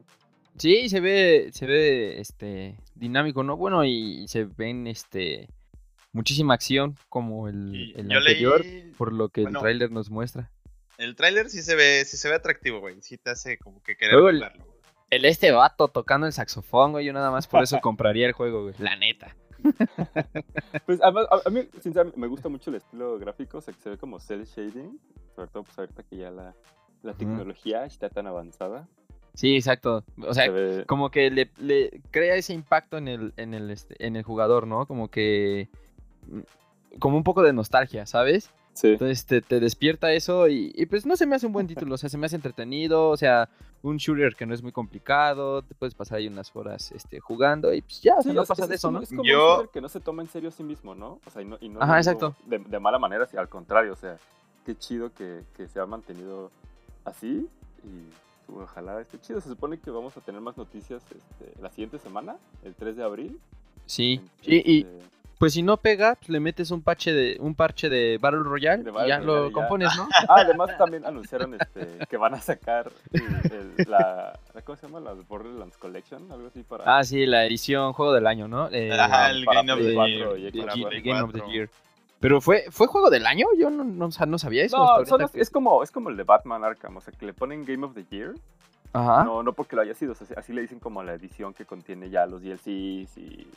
Sí, 0.58 0.88
se 0.88 1.02
ve, 1.02 1.50
se 1.52 1.66
ve 1.66 2.22
este 2.22 2.78
dinámico, 2.96 3.44
¿no? 3.44 3.58
Bueno, 3.58 3.84
y 3.84 4.26
se 4.30 4.46
ven 4.46 4.88
este 4.88 5.50
muchísima 6.14 6.54
acción 6.54 6.96
como 7.10 7.50
el, 7.50 7.92
el 7.98 8.10
anterior, 8.14 8.62
leí. 8.64 8.94
por 8.98 9.12
lo 9.12 9.28
que 9.28 9.42
bueno, 9.42 9.60
el 9.60 9.62
tráiler 9.64 9.92
nos 9.92 10.10
muestra. 10.10 10.50
El 10.98 11.18
tráiler 11.18 11.50
sí 11.50 11.62
se 11.62 11.76
ve, 11.76 12.06
sí 12.06 12.16
se 12.16 12.30
ve 12.30 12.36
atractivo, 12.36 12.80
güey. 12.80 13.02
Sí 13.02 13.18
te 13.18 13.32
hace 13.32 13.58
como 13.58 13.84
que 13.84 13.98
querer 13.98 14.14
el- 14.14 14.20
jugarlo. 14.22 14.64
güey. 14.64 14.76
El 15.10 15.26
este 15.26 15.52
vato 15.52 15.90
tocando 15.90 16.28
el 16.28 16.32
saxofón, 16.34 16.94
güey, 16.94 17.06
yo 17.06 17.12
nada 17.12 17.30
más 17.30 17.46
por 17.48 17.62
eso 17.62 17.78
compraría 17.82 18.26
el 18.26 18.32
juego, 18.32 18.64
güey. 18.64 18.76
La 18.80 18.96
neta. 18.96 19.36
Pues 20.86 21.02
además, 21.02 21.28
a, 21.32 21.48
a 21.48 21.50
mí, 21.50 21.68
sinceramente, 21.82 22.20
me 22.20 22.28
gusta 22.28 22.50
mucho 22.50 22.70
el 22.70 22.78
estilo 22.78 23.18
gráfico, 23.18 23.58
o 23.58 23.62
sea, 23.62 23.74
que 23.74 23.80
se 23.80 23.90
ve 23.90 23.98
como 23.98 24.20
cel 24.20 24.46
shading. 24.46 25.00
Sobre 25.36 25.50
todo, 25.50 25.64
pues 25.64 25.78
ahorita 25.78 26.04
que 26.04 26.18
ya 26.18 26.32
la, 26.32 26.54
tecnología 27.18 27.86
está 27.86 28.10
tan 28.10 28.28
avanzada. 28.28 28.88
Sí, 29.34 29.56
exacto. 29.56 30.04
O 30.26 30.34
sea, 30.34 30.46
se 30.46 30.52
ve... 30.52 30.86
como 30.86 31.12
que 31.12 31.30
le, 31.30 31.52
le 31.58 32.02
crea 32.12 32.36
ese 32.36 32.54
impacto 32.54 32.98
en 32.98 33.08
el, 33.08 33.34
en 33.38 33.54
el, 33.54 33.70
este, 33.70 33.96
en 34.06 34.16
el 34.16 34.24
jugador, 34.24 34.66
¿no? 34.66 34.88
Como 34.88 35.10
que 35.10 35.70
mm, 36.28 36.40
como 37.00 37.18
un 37.18 37.24
poco 37.24 37.44
de 37.44 37.54
nostalgia, 37.54 38.06
¿sabes? 38.06 38.52
Sí. 38.76 38.90
Entonces 38.90 39.26
te, 39.26 39.42
te 39.42 39.60
despierta 39.60 40.12
eso 40.12 40.48
y, 40.50 40.72
y, 40.76 40.86
pues 40.86 41.06
no 41.06 41.16
se 41.16 41.26
me 41.26 41.36
hace 41.36 41.48
un 41.48 41.54
buen 41.54 41.66
título, 41.66 41.96
o 41.96 41.98
sea, 41.98 42.10
se 42.10 42.18
me 42.18 42.26
hace 42.26 42.36
entretenido, 42.36 43.10
o 43.10 43.16
sea, 43.18 43.50
un 43.82 43.96
shooter 43.98 44.36
que 44.36 44.46
no 44.46 44.54
es 44.54 44.62
muy 44.62 44.74
complicado, 44.74 45.62
te 45.62 45.74
puedes 45.76 45.96
pasar 45.96 46.18
ahí 46.18 46.28
unas 46.28 46.54
horas 46.56 46.92
este, 46.92 47.20
jugando 47.22 47.74
y 47.74 47.82
pues 47.82 48.02
ya, 48.02 48.16
o 48.18 48.22
sea, 48.22 48.32
Sí, 48.34 48.36
no 48.36 48.44
pasa 48.46 48.64
es, 48.64 48.70
de 48.70 48.76
es 48.76 48.82
eso, 48.82 48.90
como, 48.90 48.98
¿no? 49.00 49.04
es 49.04 49.10
como 49.10 49.24
Yo- 49.24 49.46
un 49.52 49.56
shooter 49.56 49.70
que 49.72 49.82
no 49.82 49.88
se 49.90 50.00
toma 50.02 50.22
en 50.24 50.28
serio 50.30 50.50
a 50.50 50.52
sí 50.52 50.62
mismo, 50.64 50.94
¿no? 50.94 51.20
O 51.26 51.32
sea, 51.32 51.42
y 51.42 51.46
no, 51.46 51.58
y 51.62 51.70
no 51.70 51.82
Ajá, 51.82 51.98
exacto. 51.98 52.36
De, 52.46 52.60
de 52.60 52.80
mala 52.80 53.00
manera, 53.00 53.26
sí, 53.26 53.38
al 53.38 53.48
contrario, 53.50 53.94
o 53.94 53.96
sea, 53.96 54.18
qué 54.66 54.76
chido 54.78 55.14
que, 55.14 55.42
que 55.56 55.68
se 55.70 55.80
ha 55.80 55.86
mantenido 55.86 56.52
así 57.06 57.48
y 57.86 58.52
ojalá 58.54 59.00
esté 59.00 59.20
chido. 59.22 59.40
Se 59.40 59.48
supone 59.48 59.80
que 59.80 59.90
vamos 59.90 60.18
a 60.18 60.22
tener 60.22 60.42
más 60.42 60.58
noticias 60.58 61.02
este, 61.04 61.62
la 61.62 61.70
siguiente 61.70 61.98
semana, 62.00 62.36
el 62.64 62.76
3 62.76 62.98
de 62.98 63.04
abril. 63.04 63.40
Sí, 63.86 64.14
En- 64.16 64.30
sí, 64.42 64.62
y 64.66 64.80
este, 64.82 65.00
pues 65.38 65.54
si 65.54 65.64
no 65.64 65.78
pega, 65.78 66.16
pues 66.16 66.30
le 66.30 66.40
metes 66.40 66.72
un 66.72 66.82
parche 66.82 67.12
de 67.14 67.38
un 67.40 67.56
parche 67.56 67.90
de 67.90 68.18
Battle 68.20 68.40
Royale 68.44 68.84
De 68.84 68.90
y 68.92 68.94
ya 68.94 69.00
Royale, 69.20 69.26
lo 69.26 69.48
ya. 69.50 69.54
compones, 69.54 69.90
¿no? 69.98 70.08
Ah, 70.30 70.36
además 70.38 70.78
también 70.78 71.06
anunciaron 71.06 71.54
este, 71.60 72.06
que 72.10 72.18
van 72.18 72.34
a 72.34 72.42
sacar 72.42 72.92
el- 73.12 73.52
el- 73.80 73.90
la, 73.90 74.40
¿cómo 74.64 74.76
se 74.78 74.88
llama? 74.88 75.00
La 75.02 75.14
Borderlands 75.14 75.78
Collection, 75.78 76.32
algo 76.32 76.48
así 76.48 76.64
para... 76.64 76.98
Ah, 76.98 77.04
sí, 77.04 77.26
la 77.26 77.46
edición 77.46 77.94
juego 77.94 78.14
del 78.14 78.28
año, 78.28 78.48
¿no? 78.48 78.70
Eh, 78.72 78.92
Ajá, 78.94 79.30
el 79.32 79.44
para 79.46 79.62
Game 79.62 79.74
of 79.74 79.80
the 79.80 79.94
4 79.94 80.08
Year. 80.08 80.38
y 80.38 80.44
de- 80.44 80.52
Xbox 80.52 80.66
para 80.66 80.76
de 80.76 80.86
Play 80.88 81.02
Game 81.02 81.22
of 81.22 81.32
the 81.34 81.40
4. 81.40 81.54
Year. 81.54 81.70
Pero 82.22 82.42
fue, 82.42 82.64
fue 82.72 82.88
juego 82.88 83.10
del 83.10 83.26
año, 83.28 83.46
yo 83.60 83.70
no, 83.70 83.84
no, 83.84 84.06
o 84.06 84.12
sea, 84.12 84.26
no 84.26 84.40
sabía 84.40 84.64
eso. 84.64 84.78
No, 84.78 84.84
hasta 84.84 85.06
son 85.06 85.12
ahorita 85.14 85.24
los- 85.24 85.32
que- 85.34 85.42
es, 85.42 85.50
como, 85.50 85.84
es 85.84 85.92
como 85.92 86.10
el 86.10 86.18
de 86.18 86.24
Batman 86.24 86.64
Arkham, 86.64 86.96
o 86.98 87.02
sea, 87.02 87.14
que 87.14 87.26
le 87.26 87.34
ponen 87.34 87.66
Game 87.66 87.86
of 87.86 87.94
the 87.94 88.06
Year. 88.10 88.34
Ajá. 88.94 89.26
No, 89.26 89.44
no 89.44 89.52
porque 89.52 89.76
lo 89.76 89.82
haya 89.82 89.94
sido, 89.94 90.14
o 90.14 90.16
sea, 90.16 90.26
así 90.38 90.54
le 90.54 90.62
dicen 90.62 90.80
como 90.80 91.04
la 91.04 91.14
edición 91.14 91.54
que 91.54 91.66
contiene 91.66 92.10
ya 92.10 92.26
los 92.26 92.42
DLCs 92.42 93.18
y... 93.18 93.48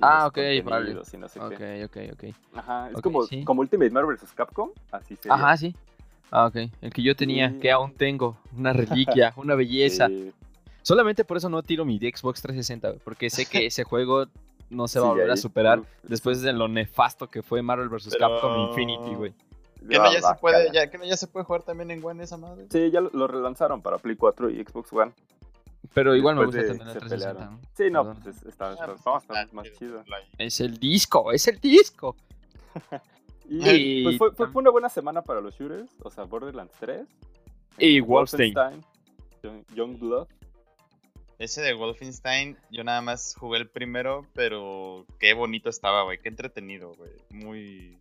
Ah, 0.00 0.26
ok, 0.26 0.38
vale. 0.64 0.90
Y 1.12 1.16
no 1.16 1.28
sé 1.28 1.40
ok, 1.40 1.54
qué. 1.56 1.84
ok, 1.84 1.96
ok. 2.12 2.34
Ajá, 2.54 2.90
es 2.90 3.00
como, 3.00 3.22
sí. 3.24 3.44
como 3.44 3.60
Ultimate 3.62 3.90
Marvel 3.90 4.16
vs. 4.16 4.32
Capcom, 4.32 4.70
así 4.92 5.16
sería. 5.16 5.34
Ajá, 5.34 5.56
sí. 5.56 5.74
Ah, 6.30 6.46
ok. 6.46 6.56
El 6.80 6.92
que 6.92 7.02
yo 7.02 7.16
tenía, 7.16 7.50
Sí. 7.50 7.58
que 7.58 7.70
aún 7.72 7.92
tengo. 7.94 8.36
Una 8.56 8.72
reliquia, 8.72 9.32
una 9.36 9.54
belleza. 9.54 10.08
Sí. 10.08 10.32
Solamente 10.82 11.24
por 11.24 11.36
eso 11.36 11.48
no 11.48 11.62
tiro 11.62 11.84
mi 11.84 11.98
Xbox 11.98 12.40
360, 12.42 12.88
güey, 12.88 13.00
porque 13.04 13.30
sé 13.30 13.46
que 13.46 13.66
ese 13.66 13.84
juego 13.84 14.26
no 14.70 14.86
se 14.88 15.00
va 15.00 15.06
a 15.06 15.10
volver 15.10 15.30
a 15.30 15.36
superar 15.36 15.82
después 16.02 16.42
de 16.42 16.52
lo 16.52 16.68
nefasto 16.68 17.28
que 17.28 17.42
fue 17.42 17.62
Marvel 17.62 17.88
vs. 17.88 18.08
Pero- 18.12 18.28
Capcom 18.40 18.68
Infinity, 18.68 19.14
güey. 19.14 19.32
¿Qué 19.88 19.96
no 19.96 20.12
ya 20.12 20.20
se 20.20 20.34
puede, 20.40 20.72
ya, 20.72 20.90
que 20.90 20.98
no 20.98 21.04
ya 21.04 21.16
se 21.16 21.28
puede 21.28 21.44
jugar 21.44 21.62
también 21.62 21.90
en 21.92 22.04
One 22.04 22.22
esa 22.22 22.36
madre? 22.36 22.66
Sí, 22.68 22.90
ya 22.90 23.00
lo, 23.00 23.10
lo 23.12 23.28
relanzaron 23.28 23.80
para 23.80 23.96
Play 23.98 24.16
4 24.16 24.50
y 24.50 24.62
Xbox 24.64 24.92
One. 24.92 25.12
Pero 25.94 26.14
igual 26.16 26.36
me 26.36 26.44
gusta 26.46 26.60
de 26.62 26.68
también 26.68 26.88
el 26.88 26.92
se 26.94 26.98
360. 27.00 27.34
pelearon. 27.38 27.60
¿no? 27.62 27.68
Sí, 27.76 27.90
no, 27.90 28.04
Perdón. 28.04 28.22
pues 28.22 28.36
es- 28.36 28.42
está, 28.46 28.68
Ah, 28.68 28.72
está, 28.72 28.84
está 28.84 28.94
está 28.96 29.10
bastante 29.10 29.54
más 29.54 29.72
chido. 29.72 30.04
Es 30.38 30.60
el 30.60 30.78
disco, 30.78 31.32
es 31.32 31.48
el 31.48 31.60
disco. 31.60 32.16
Y 33.50 33.66
Y 34.00 34.04
pues 34.04 34.18
fue, 34.18 34.32
fue, 34.32 34.46
tam- 34.46 34.52
fue 34.52 34.60
una 34.60 34.70
buena 34.70 34.88
semana 34.90 35.22
para 35.22 35.40
los 35.40 35.54
shooters, 35.54 35.90
o 36.02 36.10
sea, 36.10 36.24
Borderlands 36.24 36.74
3. 36.80 37.08
Y 37.78 38.00
Wolfenstein. 38.00 38.84
Young- 39.42 39.64
Youngblood. 39.74 40.28
Ese 41.38 41.62
de 41.62 41.72
Wolfenstein, 41.72 42.58
yo 42.70 42.84
nada 42.84 43.00
más 43.00 43.34
jugué 43.38 43.58
el 43.60 43.70
primero, 43.70 44.26
pero 44.34 45.06
qué 45.18 45.32
bonito 45.32 45.70
estaba, 45.70 46.02
güey. 46.02 46.18
Qué 46.20 46.28
entretenido, 46.28 46.92
güey. 46.96 47.12
Muy. 47.30 47.98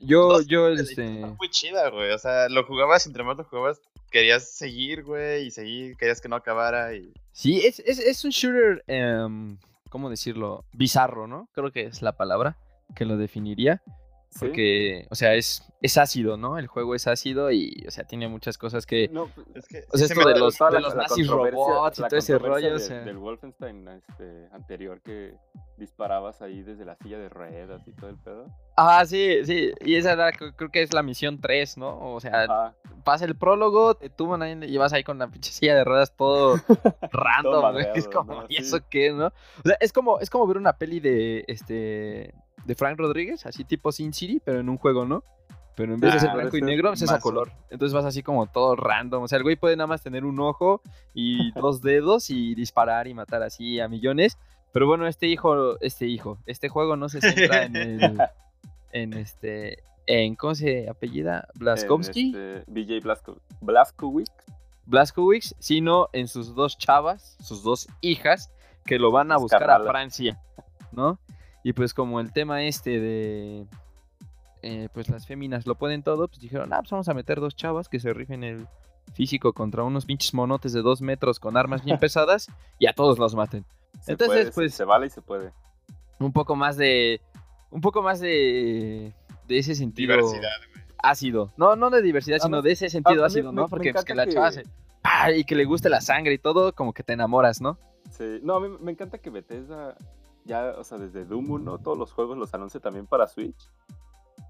Yo, 0.00 0.40
yo, 0.42 0.70
la 0.70 0.80
este... 0.80 1.02
Muy 1.06 1.50
chida, 1.50 1.90
güey. 1.90 2.12
O 2.12 2.18
sea, 2.18 2.48
lo 2.48 2.64
jugabas, 2.64 3.04
entre 3.06 3.24
más 3.24 3.36
lo 3.36 3.44
jugabas, 3.44 3.80
querías 4.10 4.50
seguir, 4.50 5.04
güey, 5.04 5.46
y 5.46 5.50
seguir, 5.50 5.96
querías 5.96 6.20
que 6.20 6.28
no 6.28 6.36
acabara. 6.36 6.94
Y... 6.94 7.12
Sí, 7.32 7.60
es, 7.64 7.80
es, 7.80 7.98
es 7.98 8.24
un 8.24 8.30
shooter, 8.30 8.84
em, 8.86 9.58
¿cómo 9.90 10.10
decirlo? 10.10 10.64
Bizarro, 10.72 11.26
¿no? 11.26 11.48
Creo 11.52 11.72
que 11.72 11.82
es 11.86 12.02
la 12.02 12.16
palabra 12.16 12.56
que 12.94 13.04
lo 13.04 13.16
definiría. 13.16 13.82
¿Sí? 14.30 14.38
Porque, 14.40 15.06
o 15.10 15.14
sea, 15.14 15.34
es, 15.34 15.62
es 15.80 15.96
ácido, 15.98 16.36
¿no? 16.36 16.58
El 16.58 16.66
juego 16.66 16.94
es 16.94 17.06
ácido 17.06 17.50
y, 17.50 17.84
o 17.86 17.90
sea, 17.90 18.04
tiene 18.04 18.28
muchas 18.28 18.58
cosas 18.58 18.84
que... 18.86 19.08
No, 19.08 19.30
Es 19.54 19.66
que 19.66 19.84
O 19.92 19.96
sea, 19.96 20.08
sí 20.08 20.14
se 20.14 20.20
esto 20.20 20.28
de 20.28 20.38
los- 20.38 20.60
la- 20.60 20.70
los 20.80 20.94
la 20.94 21.02
nazis 21.02 21.26
robots 21.28 21.98
y 21.98 22.02
todo 22.02 22.16
ese 22.16 22.38
rollo, 22.38 22.68
o 22.68 22.72
de- 22.74 22.78
sea. 22.80 23.00
Del 23.00 23.16
Wolfenstein 23.18 23.88
este, 23.88 24.48
anterior 24.52 25.00
que 25.02 25.34
disparabas 25.76 26.42
ahí 26.42 26.62
desde 26.62 26.84
la 26.84 26.96
silla 26.96 27.18
de 27.18 27.28
ruedas 27.28 27.86
y 27.86 27.92
todo 27.92 28.10
el 28.10 28.16
pedo. 28.18 28.46
Ah, 28.76 29.04
sí, 29.06 29.44
sí. 29.44 29.70
Y 29.84 29.94
esa 29.96 30.12
era, 30.12 30.32
creo 30.32 30.70
que 30.70 30.82
es 30.82 30.92
la 30.92 31.02
misión 31.02 31.40
3, 31.40 31.78
¿no? 31.78 32.12
O 32.14 32.20
sea, 32.20 32.46
Ah, 32.48 32.74
pasa 33.04 33.24
el 33.24 33.36
prólogo, 33.36 33.94
te 33.94 34.10
tuman 34.10 34.42
ahí 34.42 34.58
y 34.64 34.76
vas 34.76 34.92
ahí 34.92 35.04
con 35.04 35.18
la 35.18 35.28
pinche 35.28 35.52
silla 35.52 35.74
de 35.76 35.84
ruedas 35.84 36.14
todo 36.16 36.56
random, 37.12 37.72
güey. 37.72 37.86
Es 37.94 38.08
como, 38.08 38.34
¿no? 38.34 38.44
¿y 38.48 38.56
Sí. 38.56 38.62
eso 38.62 38.78
qué, 38.90 39.12
no? 39.12 39.26
O 39.28 39.32
sea, 39.64 39.76
es 39.80 39.92
como, 39.92 40.18
es 40.20 40.28
como 40.30 40.46
ver 40.46 40.56
una 40.56 40.72
peli 40.76 40.98
de 41.00 41.44
este 41.46 42.34
de 42.68 42.74
Frank 42.74 42.98
Rodríguez, 42.98 43.46
así 43.46 43.64
tipo 43.64 43.90
Sin 43.92 44.12
City, 44.12 44.42
pero 44.44 44.60
en 44.60 44.68
un 44.68 44.76
juego, 44.76 45.06
¿no? 45.06 45.24
Pero 45.74 45.94
en 45.94 46.00
vez 46.00 46.12
de 46.12 46.20
ser 46.20 46.28
Ah, 46.28 46.34
blanco 46.34 46.56
y 46.56 46.60
ese 46.60 46.66
negro, 46.66 46.90
pues 46.90 47.00
es 47.00 47.10
a 47.10 47.18
color. 47.18 47.50
Entonces 47.70 47.94
vas 47.94 48.04
así 48.04 48.22
como 48.22 48.46
todo 48.46 48.76
random. 48.76 49.22
O 49.22 49.28
sea, 49.28 49.38
el 49.38 49.42
güey 49.42 49.56
puede 49.56 49.74
nada 49.74 49.86
más 49.86 50.02
tener 50.02 50.26
un 50.26 50.38
ojo 50.38 50.82
y 51.14 51.50
dos 51.58 51.80
dedos 51.80 52.28
y 52.28 52.54
disparar 52.54 53.08
y 53.08 53.14
matar 53.14 53.42
así 53.42 53.80
a 53.80 53.88
millones. 53.88 54.36
Pero 54.70 54.86
bueno, 54.86 55.06
este 55.06 55.28
hijo, 55.28 55.80
este 55.80 56.06
hijo, 56.06 56.36
este 56.44 56.68
juego 56.68 56.96
no 56.96 57.08
se 57.08 57.22
centra 57.22 57.62
en 57.62 57.74
el, 57.76 58.18
en 58.92 59.14
este, 59.14 59.82
en, 60.06 60.34
¿cómo 60.34 60.54
se 60.54 60.90
apellida? 60.90 61.48
Blaskowski. 61.54 62.34
en, 62.34 62.56
este, 62.58 62.70
BJ 62.70 63.00
Blasko, 63.02 63.38
Blazkowicz. 63.62 64.30
Blaskowicz, 64.84 65.54
sino 65.58 66.10
en 66.12 66.28
sus 66.28 66.54
dos 66.54 66.76
chavas, 66.76 67.38
sus 67.42 67.62
dos 67.62 67.88
hijas, 68.02 68.52
que 68.84 68.98
lo 68.98 69.10
van 69.10 69.32
a 69.32 69.38
buscar 69.38 69.70
a. 69.70 69.80
Francia, 69.80 70.38
¿no? 70.92 71.18
Y 71.64 71.72
pues 71.72 71.92
como 71.94 72.20
el 72.20 72.32
tema 72.32 72.62
este 72.64 73.00
de, 73.00 73.66
eh, 74.62 74.88
pues 74.92 75.08
las 75.08 75.26
féminas 75.26 75.66
lo 75.66 75.74
pueden 75.76 76.02
todo, 76.02 76.28
pues 76.28 76.40
dijeron, 76.40 76.72
ah, 76.72 76.78
pues 76.80 76.90
vamos 76.90 77.08
a 77.08 77.14
meter 77.14 77.40
dos 77.40 77.54
chavas 77.56 77.88
que 77.88 78.00
se 78.00 78.12
rifen 78.12 78.44
el 78.44 78.66
físico 79.14 79.52
contra 79.52 79.82
unos 79.84 80.04
pinches 80.06 80.34
monotes 80.34 80.72
de 80.72 80.82
dos 80.82 81.00
metros 81.00 81.40
con 81.40 81.56
armas 81.56 81.84
bien 81.84 81.98
pesadas 82.00 82.48
y 82.78 82.86
a 82.86 82.92
todos 82.92 83.18
los 83.18 83.34
maten. 83.34 83.64
Se 84.02 84.12
Entonces, 84.12 84.50
puede, 84.50 84.52
pues- 84.52 84.74
Se 84.74 84.84
vale 84.84 85.06
y 85.06 85.10
se 85.10 85.22
puede. 85.22 85.52
Un 86.20 86.32
poco 86.32 86.56
más 86.56 86.76
de, 86.76 87.20
un 87.70 87.80
poco 87.80 88.02
más 88.02 88.20
de, 88.20 89.12
de 89.46 89.58
ese 89.58 89.74
sentido 89.74 90.14
Diversidad, 90.16 90.50
güey. 90.72 90.84
ácido. 91.02 91.52
No, 91.56 91.76
no 91.76 91.90
de 91.90 92.02
diversidad, 92.02 92.38
sino 92.40 92.60
de 92.62 92.72
ese 92.72 92.88
sentido 92.90 93.24
ácido, 93.24 93.52
me- 93.52 93.56
¿no? 93.56 93.62
me 93.64 93.68
Porque 93.68 93.92
pues, 93.92 94.04
que 94.04 94.14
la 94.14 94.26
chava 94.28 94.48
que- 94.50 94.54
se... 94.56 94.64
¡Ah! 95.04 95.30
y 95.32 95.44
que 95.44 95.54
le 95.54 95.64
guste 95.64 95.88
la 95.88 96.00
sangre 96.00 96.34
y 96.34 96.38
todo, 96.38 96.74
como 96.74 96.92
que 96.92 97.02
te 97.02 97.12
enamoras, 97.12 97.60
¿no? 97.60 97.78
Sí. 98.10 98.40
No, 98.42 98.56
a 98.56 98.60
mí 98.60 98.68
me 98.80 98.90
encanta 98.90 99.18
que 99.18 99.30
Bethesda 99.30 99.96
ya, 100.48 100.74
o 100.76 100.82
sea, 100.82 100.98
desde 100.98 101.24
Doom 101.24 101.48
1, 101.50 101.78
todos 101.78 101.96
los 101.96 102.10
juegos 102.12 102.36
los 102.36 102.52
anuncia 102.54 102.80
también 102.80 103.06
para 103.06 103.28
Switch. 103.28 103.70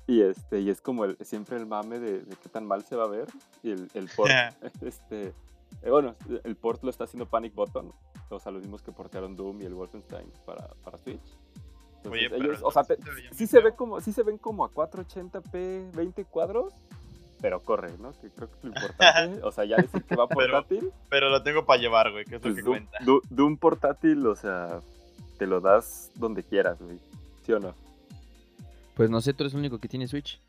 Y 0.06 0.22
este, 0.22 0.60
y 0.60 0.70
es 0.70 0.80
como 0.80 1.04
el, 1.04 1.18
siempre 1.20 1.58
el 1.58 1.66
mame 1.66 1.98
de, 1.98 2.20
de 2.22 2.36
qué 2.36 2.48
tan 2.48 2.66
mal 2.66 2.82
se 2.84 2.96
va 2.96 3.04
a 3.04 3.08
ver. 3.08 3.26
Y 3.62 3.72
el, 3.72 3.90
el 3.92 4.08
port, 4.16 4.30
este, 4.80 5.34
eh, 5.82 5.90
bueno, 5.90 6.14
el 6.44 6.56
port 6.56 6.82
lo 6.82 6.88
está 6.88 7.04
haciendo 7.04 7.26
Panic 7.26 7.54
Button. 7.54 7.92
O 8.30 8.38
sea, 8.40 8.52
los 8.52 8.62
mismos 8.62 8.80
que 8.82 8.92
portearon 8.92 9.36
Doom 9.36 9.60
y 9.60 9.64
el 9.66 9.74
Wolfenstein 9.74 10.30
para, 10.46 10.68
para 10.84 10.96
Switch. 10.98 11.20
Entonces, 11.98 12.12
Oye, 12.12 12.30
pero 12.30 12.44
ellos, 12.44 12.60
o 12.62 12.70
sea, 12.70 12.84
se 12.84 12.96
sí 13.32 13.46
se 13.46 13.60
ve 13.60 13.74
como, 13.74 14.00
sí 14.00 14.12
se 14.12 14.22
ven 14.22 14.38
como 14.38 14.64
a 14.64 14.70
480p 14.70 15.92
20 15.94 16.24
cuadros, 16.26 16.72
pero 17.40 17.60
corre, 17.60 17.96
¿no? 17.98 18.12
Que 18.12 18.30
creo 18.30 18.48
que 18.48 18.56
es 18.56 18.64
lo 18.64 18.68
importante. 18.70 19.40
O 19.44 19.50
sea, 19.52 19.64
ya 19.64 19.76
decir 19.76 20.04
que 20.04 20.14
va 20.16 20.26
Pero- 20.28 20.52
portátil. 20.52 20.92
Pero 21.10 21.28
lo 21.28 21.42
tengo 21.42 21.66
para 21.66 21.80
llevar, 21.80 22.12
güey, 22.12 22.24
que 22.24 22.36
es 22.36 22.42
lo 22.44 22.50
Pues 22.52 22.54
que 22.56 22.62
Doom, 22.62 22.86
cuenta. 22.86 23.24
Doom 23.30 23.56
portátil, 23.56 24.26
o 24.26 24.36
sea, 24.36 24.80
te 25.38 25.46
lo 25.46 25.60
das 25.60 26.10
donde 26.16 26.42
quieras, 26.42 26.78
güey. 26.80 26.98
¿sí 27.46 27.52
o 27.52 27.58
no? 27.60 27.74
Pues 28.94 29.08
no 29.10 29.20
sé, 29.20 29.32
tú 29.32 29.44
eres 29.44 29.54
el 29.54 29.60
único 29.60 29.78
que 29.78 29.88
tiene 29.88 30.06
Switch. 30.08 30.40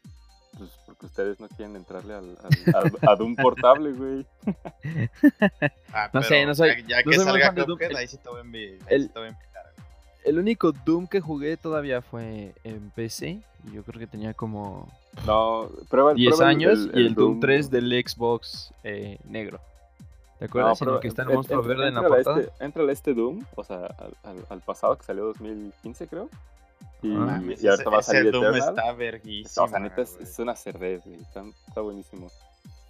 Pues 0.57 0.71
porque 0.85 1.05
ustedes 1.05 1.39
no 1.39 1.47
quieren 1.47 1.75
entrarle 1.75 2.15
al, 2.15 2.37
al- 2.43 2.75
al- 2.75 2.97
a 3.09 3.15
Doom 3.15 3.35
portable, 3.35 3.91
güey. 3.93 4.25
Ah, 5.93 6.09
No 6.13 6.21
sé, 6.23 6.45
no 6.45 6.55
soy- 6.55 6.69
Ya, 6.83 6.87
ya 6.87 7.03
no 7.05 7.11
que 7.11 7.15
soy 7.17 7.25
salga 7.25 7.51
Doom. 7.51 7.79
Ahí 7.95 8.07
sí 8.07 8.17
te 8.17 8.29
voy 8.29 8.39
a 8.39 8.43
envi- 8.43 8.79
ahí 8.89 9.09
el- 10.25 10.39
único 10.39 10.71
Doom 10.71 11.07
que 11.07 11.21
jugué 11.21 11.55
todavía 11.57 12.01
fue 12.01 12.53
en 12.63 12.89
PC. 12.91 13.41
Y 13.67 13.73
yo 13.73 13.83
creo 13.83 13.99
que 13.99 14.07
tenía 14.07 14.33
como 14.33 14.91
No, 15.25 15.69
prueba 15.89 16.13
10 16.13 16.29
prueba 16.35 16.51
el- 16.51 16.57
años 16.57 16.89
y 16.93 16.97
el 17.05 17.13
Doom 17.15 17.39
3 17.39 17.69
del 17.69 17.91
Xbox 18.05 18.73
eh, 18.83 19.19
negro. 19.25 19.59
¿Te 20.39 20.45
acuerdas? 20.45 20.81
en 20.81 20.89
el 20.89 20.99
que 20.99 21.07
está 21.09 21.21
el 21.23 21.29
en- 21.29 21.35
monstruo 21.35 21.59
entra- 21.61 21.67
verde 21.75 21.87
en 21.89 21.93
la 21.95 22.01
portada. 22.07 22.39
Este, 22.39 22.63
entrale 22.65 22.89
a 22.89 22.93
este 22.93 23.13
Doom, 23.13 23.45
o 23.55 23.63
sea, 23.63 23.85
al, 23.97 24.13
al- 24.23 24.45
al 24.49 24.61
pasado 24.61 24.97
que 24.97 25.03
salió 25.03 25.25
2015, 25.25 26.07
creo. 26.07 26.29
Y, 27.01 27.13
Ah, 27.15 27.41
y 27.59 27.67
ahorita 27.67 27.89
va 27.89 27.99
a 27.99 28.01
salir 28.01 28.21
ese 28.27 28.31
Doom 28.31 28.55
está 28.55 28.91
verguísima, 28.93 29.65
o 29.65 29.69
sea, 29.69 29.79
neta, 29.79 30.01
es, 30.01 30.39
una 30.39 30.55
cerdez, 30.55 31.01
güey. 31.05 31.19
Está, 31.21 31.43
está 31.67 31.81
buenísimo. 31.81 32.29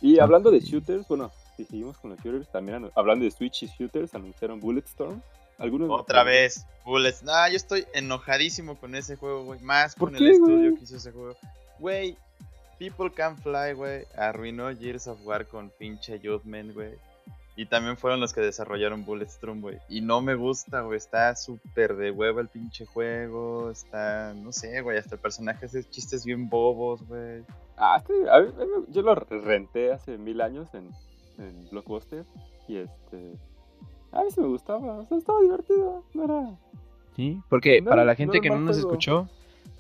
Y 0.02 0.20
hablando 0.20 0.50
de 0.52 0.60
shooters, 0.62 1.08
bueno, 1.08 1.32
si 1.58 1.66
seguimos 1.66 1.98
con 1.98 2.12
los 2.12 2.20
shooters, 2.20 2.48
también 2.52 2.90
hablando 2.96 3.26
de 3.26 3.32
Switch 3.32 3.64
y 3.64 3.68
shooters, 3.68 4.14
anunciaron 4.16 4.60
Bulletstorm. 4.60 5.22
Algunos 5.58 5.90
Otra 5.92 6.24
vez, 6.24 6.66
Bullets. 6.86 7.22
Nah, 7.24 7.50
yo 7.50 7.58
estoy 7.58 7.86
enojadísimo 7.94 8.78
con 8.78 8.96
ese 8.96 9.18
juego, 9.18 9.44
güey. 9.44 9.60
Más 9.60 9.94
¿Por 9.96 10.10
con 10.10 10.18
qué, 10.18 10.24
el 10.24 10.32
estudio 10.32 10.58
güey? 10.58 10.76
que 10.76 10.84
hizo 10.86 10.96
ese 10.96 11.12
juego. 11.12 11.36
Güey, 11.80 12.18
People 12.80 13.12
Can 13.12 13.38
Fly, 13.38 13.74
güey. 13.74 14.06
Arruinó 14.16 14.74
Gears 14.74 15.08
of 15.08 15.20
War 15.26 15.46
con 15.48 15.70
pinche 15.78 16.18
Judgment, 16.24 16.74
güey. 16.74 16.94
Y 17.60 17.66
también 17.66 17.98
fueron 17.98 18.22
los 18.22 18.32
que 18.32 18.40
desarrollaron 18.40 19.04
Bulletstorm, 19.04 19.60
güey. 19.60 19.80
Y 19.90 20.00
no 20.00 20.22
me 20.22 20.36
gusta, 20.36 20.80
güey. 20.80 20.96
Está 20.98 21.36
súper 21.36 21.98
de 21.98 22.10
huevo 22.10 22.40
el 22.40 22.48
pinche 22.48 22.86
juego. 22.86 23.70
Está, 23.70 24.34
no 24.34 24.54
sé, 24.54 24.80
güey. 24.82 24.98
Hasta 24.98 25.16
el 25.16 25.22
personaje 25.22 25.66
hace 25.66 25.84
chistes 25.84 26.24
bien 26.24 26.48
bobos, 26.48 27.06
güey. 27.06 27.44
Ah, 27.76 27.98
este, 28.00 28.14
a 28.30 28.40
mí- 28.40 28.54
a 28.62 28.66
mí- 28.66 28.86
yo 28.90 29.02
lo 29.02 29.14
renté 29.14 29.92
hace 29.92 30.18
mil 30.18 30.40
años 30.40 30.70
en, 30.74 30.90
en 31.38 31.70
Blockbuster. 31.70 32.24
Y 32.70 32.78
este. 32.78 33.34
A 34.14 34.24
mí 34.24 34.32
sí 34.32 34.40
me 34.40 34.48
gustaba, 34.48 35.00
o 35.00 35.06
sea, 35.06 35.18
estaba 35.18 35.42
divertido. 35.42 36.04
No 36.14 36.24
era. 36.24 36.58
Sí, 37.18 37.42
porque 37.50 37.82
No, 37.82 37.90
para 37.90 38.06
la 38.06 38.16
gente 38.16 38.40
que 38.40 38.50
no 38.50 38.60
nos 38.60 38.78
juego. 38.78 38.90
escuchó, 38.92 39.30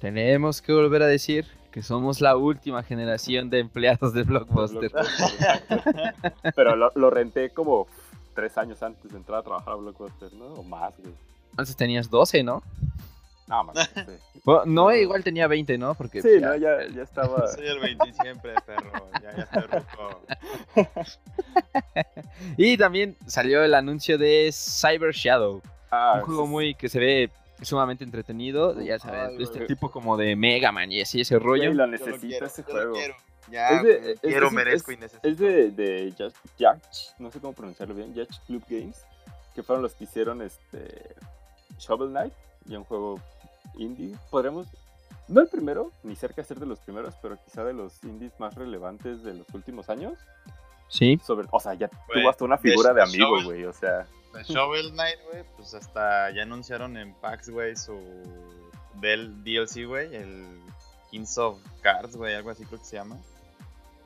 tenemos 0.01 0.61
que 0.61 0.73
volver 0.73 1.01
a 1.03 1.07
decir 1.07 1.45
que 1.71 1.83
somos 1.83 2.19
la 2.21 2.35
última 2.35 2.81
generación 2.83 3.49
de 3.49 3.59
empleados 3.59 4.13
de 4.13 4.23
Blockbuster. 4.23 4.91
Pero 6.55 6.75
lo, 6.75 6.91
lo 6.95 7.09
renté 7.09 7.49
como 7.51 7.87
tres 8.35 8.57
años 8.57 8.81
antes 8.83 9.11
de 9.11 9.17
entrar 9.17 9.39
a 9.39 9.43
trabajar 9.43 9.73
a 9.73 9.75
Blockbuster, 9.77 10.33
¿no? 10.33 10.45
O 10.45 10.63
más, 10.63 10.93
güey. 10.97 11.13
Entonces 11.51 11.75
tenías 11.75 12.09
12, 12.09 12.43
¿no? 12.43 12.63
No, 13.47 13.63
más, 13.63 13.75
no 13.75 14.03
sé. 14.05 14.19
Bueno, 14.43 14.61
no, 14.65 14.95
igual 14.95 15.23
tenía 15.23 15.47
20, 15.47 15.77
¿no? 15.77 15.95
Porque 15.95 16.21
Sí, 16.21 16.39
ya- 16.39 16.49
no, 16.49 16.55
ya, 16.55 16.87
ya 16.87 17.01
estaba. 17.03 17.47
Soy 17.55 17.67
el 17.67 17.79
20 17.79 18.13
siempre, 18.13 18.53
perro. 18.65 19.09
Ya, 19.21 19.35
ya 19.35 19.43
estoy 19.43 19.61
ruco. 19.63 20.21
Y 22.57 22.77
también 22.77 23.15
salió 23.27 23.63
el 23.63 23.73
anuncio 23.73 24.17
de 24.17 24.49
Cyber 24.53 25.13
Shadow, 25.13 25.61
Ah, 25.91 26.15
un 26.19 26.25
juego 26.25 26.43
sí, 26.45 26.49
muy 26.49 26.75
que 26.75 26.87
se 26.87 26.99
ve 26.99 27.29
sumamente 27.61 28.03
entretenido, 28.03 28.79
ya 28.81 28.99
sabes, 28.99 29.29
Ay, 29.37 29.43
este 29.43 29.65
tipo 29.65 29.91
como 29.91 30.17
de 30.17 30.35
Mega 30.35 30.71
Man 30.71 30.91
y 30.91 31.01
así 31.01 31.21
ese 31.21 31.37
rollo. 31.39 31.63
Güey, 31.63 31.73
lo 31.73 31.85
Yo 31.85 31.85
lo 31.85 31.87
necesito 31.87 32.19
quiero, 32.27 32.45
ese 32.45 32.61
yo 32.61 32.67
lo 32.67 32.73
juego. 32.73 32.93
quiero. 32.93 33.15
Ya, 33.51 33.69
Es 33.69 33.83
de- 33.83 33.97
güey, 33.99 34.11
es- 34.13 34.19
quiero, 34.21 34.47
es- 34.47 34.53
merezco 34.53 34.91
es- 34.91 34.97
y 34.97 35.01
necesito. 35.01 35.27
Es 35.27 35.37
de, 35.39 35.71
de 35.71 36.13
no 37.19 37.31
sé 37.31 37.39
cómo 37.39 37.53
pronunciarlo 37.53 37.95
bien, 37.95 38.13
Yacht 38.13 38.45
Club 38.45 38.63
Games, 38.69 39.03
que 39.55 39.63
fueron 39.63 39.81
los 39.83 39.93
que 39.95 40.03
hicieron 40.03 40.41
este 40.41 41.15
Shovel 41.79 42.09
Knight, 42.09 42.33
y 42.67 42.75
un 42.75 42.83
juego 42.83 43.19
indie. 43.75 44.15
Podremos, 44.29 44.67
no 45.27 45.41
el 45.41 45.47
primero, 45.47 45.91
ni 46.03 46.15
cerca 46.15 46.41
de 46.41 46.47
ser 46.47 46.59
de 46.59 46.65
los 46.65 46.79
primeros, 46.79 47.15
pero 47.21 47.37
quizá 47.43 47.63
de 47.63 47.73
los 47.73 48.03
indies 48.03 48.33
más 48.39 48.53
relevantes 48.55 49.23
de 49.23 49.33
los 49.33 49.47
últimos 49.53 49.89
años. 49.89 50.13
Sí, 50.87 51.19
Sobre, 51.25 51.47
o 51.51 51.59
sea, 51.59 51.73
ya 51.75 51.87
tuvo 51.87 52.29
hasta 52.29 52.45
una 52.45 52.57
figura 52.57 52.93
de 52.93 53.03
amigo, 53.03 53.43
güey, 53.43 53.63
o 53.65 53.73
sea. 53.73 54.05
De 54.33 54.43
Shovel 54.43 54.91
Knight, 54.91 55.17
güey, 55.31 55.43
pues 55.55 55.73
hasta 55.73 56.29
ya 56.31 56.43
anunciaron 56.43 56.97
en 56.97 57.13
PAX, 57.15 57.49
güey, 57.49 57.75
su 57.75 57.99
del 58.95 59.43
DLC, 59.43 59.85
güey, 59.87 60.15
el 60.15 60.45
Kings 61.09 61.37
of 61.37 61.57
Cards, 61.81 62.15
güey, 62.15 62.35
algo 62.35 62.51
así 62.51 62.63
creo 62.65 62.79
que 62.79 62.85
se 62.85 62.95
llama. 62.97 63.17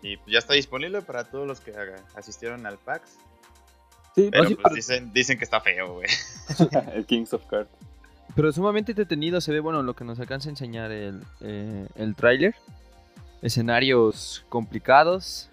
Y 0.01 0.17
pues 0.17 0.31
ya 0.33 0.39
está 0.39 0.53
disponible 0.53 1.01
para 1.01 1.23
todos 1.25 1.47
los 1.47 1.59
que 1.59 1.73
asistieron 2.15 2.65
al 2.65 2.77
PAX. 2.77 3.09
Sí, 4.15 4.29
Pero 4.31 4.43
Oye, 4.43 4.55
pues 4.55 4.63
pero- 4.63 4.75
dicen, 4.75 5.11
dicen 5.13 5.37
que 5.37 5.43
está 5.43 5.59
feo, 5.59 5.93
güey. 5.95 6.07
el 6.93 7.05
Kings 7.05 7.33
of 7.33 7.45
Cards. 7.47 7.69
pero 8.35 8.51
sumamente 8.51 8.91
entretenido 8.91 9.41
se 9.41 9.51
ve, 9.51 9.59
bueno, 9.59 9.81
lo 9.83 9.95
que 9.95 10.03
nos 10.05 10.19
alcanza 10.19 10.49
a 10.49 10.51
enseñar 10.51 10.91
el, 10.91 11.23
eh, 11.41 11.87
el 11.95 12.15
tráiler. 12.15 12.55
Escenarios 13.41 14.45
complicados, 14.49 15.49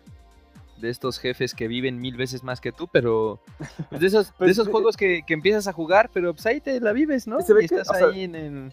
de 0.81 0.91
estos 0.91 1.19
jefes 1.19 1.55
que 1.55 1.69
viven 1.69 2.01
mil 2.01 2.17
veces 2.17 2.43
más 2.43 2.61
que 2.61 2.73
tú, 2.73 2.89
pero 2.93 3.41
pues, 3.91 4.01
de 4.01 4.07
esos, 4.07 4.33
Pues, 4.33 4.49
de 4.49 4.53
esos 4.53 4.69
eh, 4.69 4.71
juegos 4.71 4.97
que, 4.97 5.23
que 5.27 5.35
empiezas 5.35 5.67
a 5.69 5.73
jugar, 5.73 6.11
pero 6.13 6.33
pues 6.35 6.47
ahí 6.47 6.61
te 6.61 6.81
la 6.81 6.93
vives, 6.93 7.27
¿no? 7.27 7.41
Se 7.41 7.53
ve 7.55 7.65
y 7.65 7.69
que, 7.69 7.77
estás 7.77 7.97
sea, 7.99 8.09
ahí 8.09 8.25
en 8.25 8.35
el... 8.35 8.73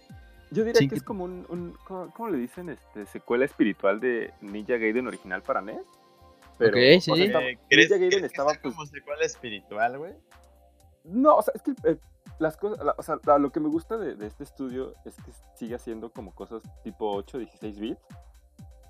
Yo 0.50 0.64
diría 0.64 0.80
Sin 0.80 0.90
que 0.90 0.96
es 0.96 1.04
como 1.04 1.26
un, 1.26 1.46
un 1.50 1.78
¿cómo, 1.86 2.10
cómo 2.14 2.30
le 2.30 2.38
dicen? 2.38 2.70
Este, 2.70 3.06
secuela 3.08 3.44
espiritual 3.44 4.00
de 4.00 4.32
Ninja 4.42 4.78
Gaiden 4.78 5.06
original 5.08 5.42
para 5.44 5.60
NES. 5.62 5.82
Pero, 6.58 6.72
Ok, 6.78 6.84
o 6.98 7.02
sea, 7.02 7.16
sí. 7.16 7.24
estaba- 7.24 7.44
Eh, 7.46 7.60
¿Crees, 7.70 7.90
Ninja 7.92 8.02
Gaiden 8.06 8.26
estaba 8.26 8.54
pues 8.54 8.74
como 8.74 8.86
secuela 8.86 9.26
espiritual, 9.26 9.98
güey? 9.98 10.14
No, 11.04 11.36
o 11.36 11.42
sea, 11.42 11.54
es 11.54 11.62
que 11.62 11.72
eh, 11.84 11.98
las 12.40 12.56
cosas, 12.56 12.84
la- 12.86 12.96
o 12.98 13.04
sea, 13.04 13.20
la- 13.26 13.38
lo 13.38 13.52
que 13.52 13.60
me 13.60 13.68
gusta 13.68 13.98
de, 13.98 14.16
de 14.16 14.26
este 14.28 14.46
estudio 14.46 14.94
es 15.06 15.16
que 15.18 15.32
sigue 15.58 15.76
haciendo 15.76 16.12
como 16.12 16.34
cosas 16.34 16.64
tipo 16.84 17.12
8, 17.12 17.40
16 17.40 17.80
bits, 17.80 18.02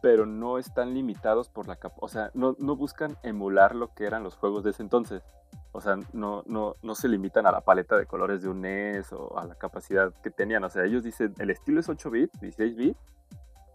pero 0.01 0.25
no 0.25 0.57
están 0.57 0.93
limitados 0.93 1.49
por 1.49 1.67
la 1.67 1.75
capa, 1.75 1.95
o 2.01 2.07
sea, 2.07 2.29
no, 2.33 2.55
no 2.59 2.75
buscan 2.75 3.17
emular 3.23 3.75
lo 3.75 3.93
que 3.93 4.05
eran 4.05 4.23
los 4.23 4.35
juegos 4.35 4.63
de 4.63 4.71
ese 4.71 4.83
entonces. 4.83 5.23
O 5.71 5.81
sea, 5.81 5.97
no, 6.13 6.43
no, 6.47 6.75
no 6.81 6.95
se 6.95 7.07
limitan 7.07 7.45
a 7.45 7.51
la 7.51 7.61
paleta 7.61 7.97
de 7.97 8.05
colores 8.05 8.41
de 8.41 8.49
un 8.49 8.61
NES 8.61 9.11
o 9.13 9.37
a 9.37 9.45
la 9.45 9.55
capacidad 9.55 10.11
que 10.23 10.31
tenían. 10.31 10.63
O 10.63 10.69
sea, 10.69 10.83
ellos 10.85 11.03
dicen, 11.03 11.33
el 11.39 11.49
estilo 11.51 11.79
es 11.79 11.87
8 11.89 12.09
bits, 12.09 12.39
16 12.39 12.75
bits, 12.75 12.99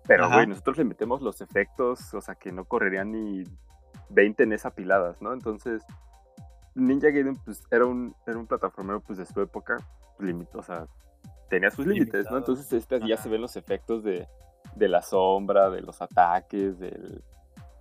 pero, 0.06 0.24
güey, 0.28 0.46
nosotros 0.48 0.78
le 0.78 0.84
metemos 0.84 1.22
los 1.22 1.40
efectos, 1.40 2.12
o 2.14 2.20
sea, 2.20 2.34
que 2.34 2.50
no 2.50 2.64
correrían 2.64 3.12
ni 3.12 3.44
20 4.10 4.46
NES 4.46 4.66
apiladas, 4.66 5.20
¿no? 5.22 5.32
Entonces, 5.32 5.82
Ninja 6.74 7.08
Gaiden 7.08 7.36
pues 7.36 7.62
era 7.70 7.84
un, 7.86 8.14
era 8.26 8.38
un 8.38 8.46
plataformero 8.46 9.00
pues 9.00 9.18
de 9.18 9.26
su 9.26 9.40
época, 9.40 9.76
limit- 10.18 10.54
o 10.54 10.62
sea, 10.62 10.86
tenía 11.48 11.70
sus 11.70 11.86
límites, 11.86 12.24
¿no? 12.30 12.38
Entonces 12.38 12.72
estas 12.72 13.02
ya 13.06 13.16
se 13.16 13.28
ven 13.28 13.42
los 13.42 13.56
efectos 13.56 14.02
de, 14.02 14.26
de 14.74 14.88
la 14.88 15.02
sombra, 15.02 15.70
de 15.70 15.80
los 15.82 16.00
ataques, 16.02 16.78
del, 16.78 17.22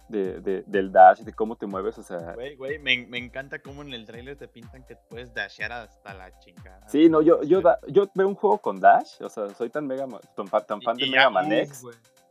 de- 0.10 0.42
de- 0.42 0.64
del 0.68 0.92
dash, 0.92 1.20
de 1.20 1.32
cómo 1.34 1.56
te 1.56 1.66
mueves, 1.66 1.98
o 1.98 2.04
sea... 2.04 2.34
Güey, 2.34 2.56
güey, 2.56 2.80
me, 2.80 3.06
me 3.08 3.18
encanta 3.18 3.60
cómo 3.60 3.82
en 3.82 3.94
el 3.94 4.06
trailer 4.06 4.36
te 4.38 4.48
pintan 4.48 4.84
que 4.86 4.96
puedes 4.96 5.34
dashear 5.34 5.72
hasta 5.72 6.14
la 6.14 6.38
chingada. 6.40 6.88
Sí, 6.90 7.08
no, 7.10 7.22
yo, 7.22 7.42
yo, 7.44 7.62
da- 7.62 7.80
yo 7.88 8.04
veo 8.14 8.28
un 8.28 8.36
juego 8.36 8.58
con 8.58 8.80
Dash, 8.80 9.22
o 9.22 9.30
sea, 9.30 9.50
soy 9.52 9.70
tan 9.70 9.88
mega 9.88 10.06
tan, 10.36 10.48
tan 10.66 10.82
Y- 10.82 10.84
fan 10.86 10.98
de 10.98 11.06
y 11.06 11.12
Mega 11.12 11.30
Man 11.30 11.52
X. 11.52 11.84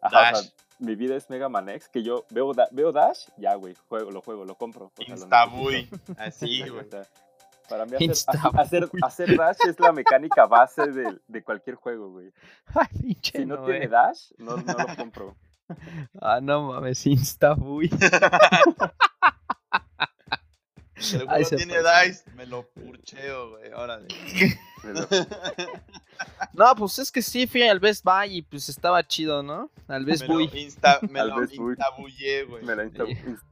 Ajá, 0.02 0.06
o 0.06 0.10
sea, 0.10 0.32
Dash. 0.32 0.50
mi 0.78 0.94
vida 0.94 1.16
es 1.16 1.28
Mega 1.30 1.48
Man 1.48 1.68
X, 1.70 1.88
que 1.88 2.02
yo 2.02 2.24
veo, 2.30 2.52
da- 2.52 2.68
veo 2.70 2.92
Dash, 2.92 3.28
ya, 3.38 3.54
güey, 3.54 3.74
juego, 3.88 4.10
lo 4.10 4.20
juego, 4.20 4.44
lo 4.44 4.54
compro. 4.56 4.92
Instabuy. 4.98 5.88
Así, 6.18 6.68
güey. 6.68 6.84
Para 7.70 7.86
mí 7.86 7.92
hacer, 8.10 8.38
hacer, 8.58 8.90
hacer 9.02 9.36
Dash 9.36 9.56
es 9.66 9.80
la 9.80 9.92
mecánica 9.92 10.46
base 10.46 10.88
de, 10.88 11.18
de 11.26 11.42
cualquier 11.42 11.76
juego, 11.76 12.10
güey. 12.10 12.32
Ay, 12.74 12.88
pinche 13.00 13.38
Si 13.38 13.46
no 13.46 13.64
tiene 13.64 13.88
Dash, 13.88 14.32
no, 14.38 14.56
no 14.58 14.72
lo 14.74 14.86
compro. 14.96 15.36
Ah, 16.20 16.40
no 16.42 16.72
mames, 16.72 17.06
Instabuy. 17.06 17.88
Si 20.96 21.16
el 21.16 21.26
Ay, 21.30 21.44
tiene 21.44 21.80
pasó. 21.80 22.08
dice, 22.08 22.30
me 22.34 22.44
lo 22.44 22.68
purcheo, 22.68 23.50
güey. 23.50 23.72
Órale. 23.72 24.06
No, 26.52 26.74
pues 26.76 26.98
es 26.98 27.10
que 27.10 27.22
sí 27.22 27.46
fui 27.46 27.62
al 27.62 27.80
Best 27.80 28.04
Buy 28.04 28.36
y 28.38 28.42
pues 28.42 28.68
estaba 28.68 29.02
chido, 29.06 29.42
¿no? 29.42 29.70
Al 29.88 30.04
Best 30.04 30.26
lo, 30.26 30.34
Buy. 30.34 30.50
insta, 30.52 30.98
me 31.08 31.20
Al 31.20 31.28
lo 31.28 31.42
instabullé, 31.44 32.44
güey. 32.44 32.64
me 32.64 32.76
la 32.76 32.84
insta- 32.84 33.06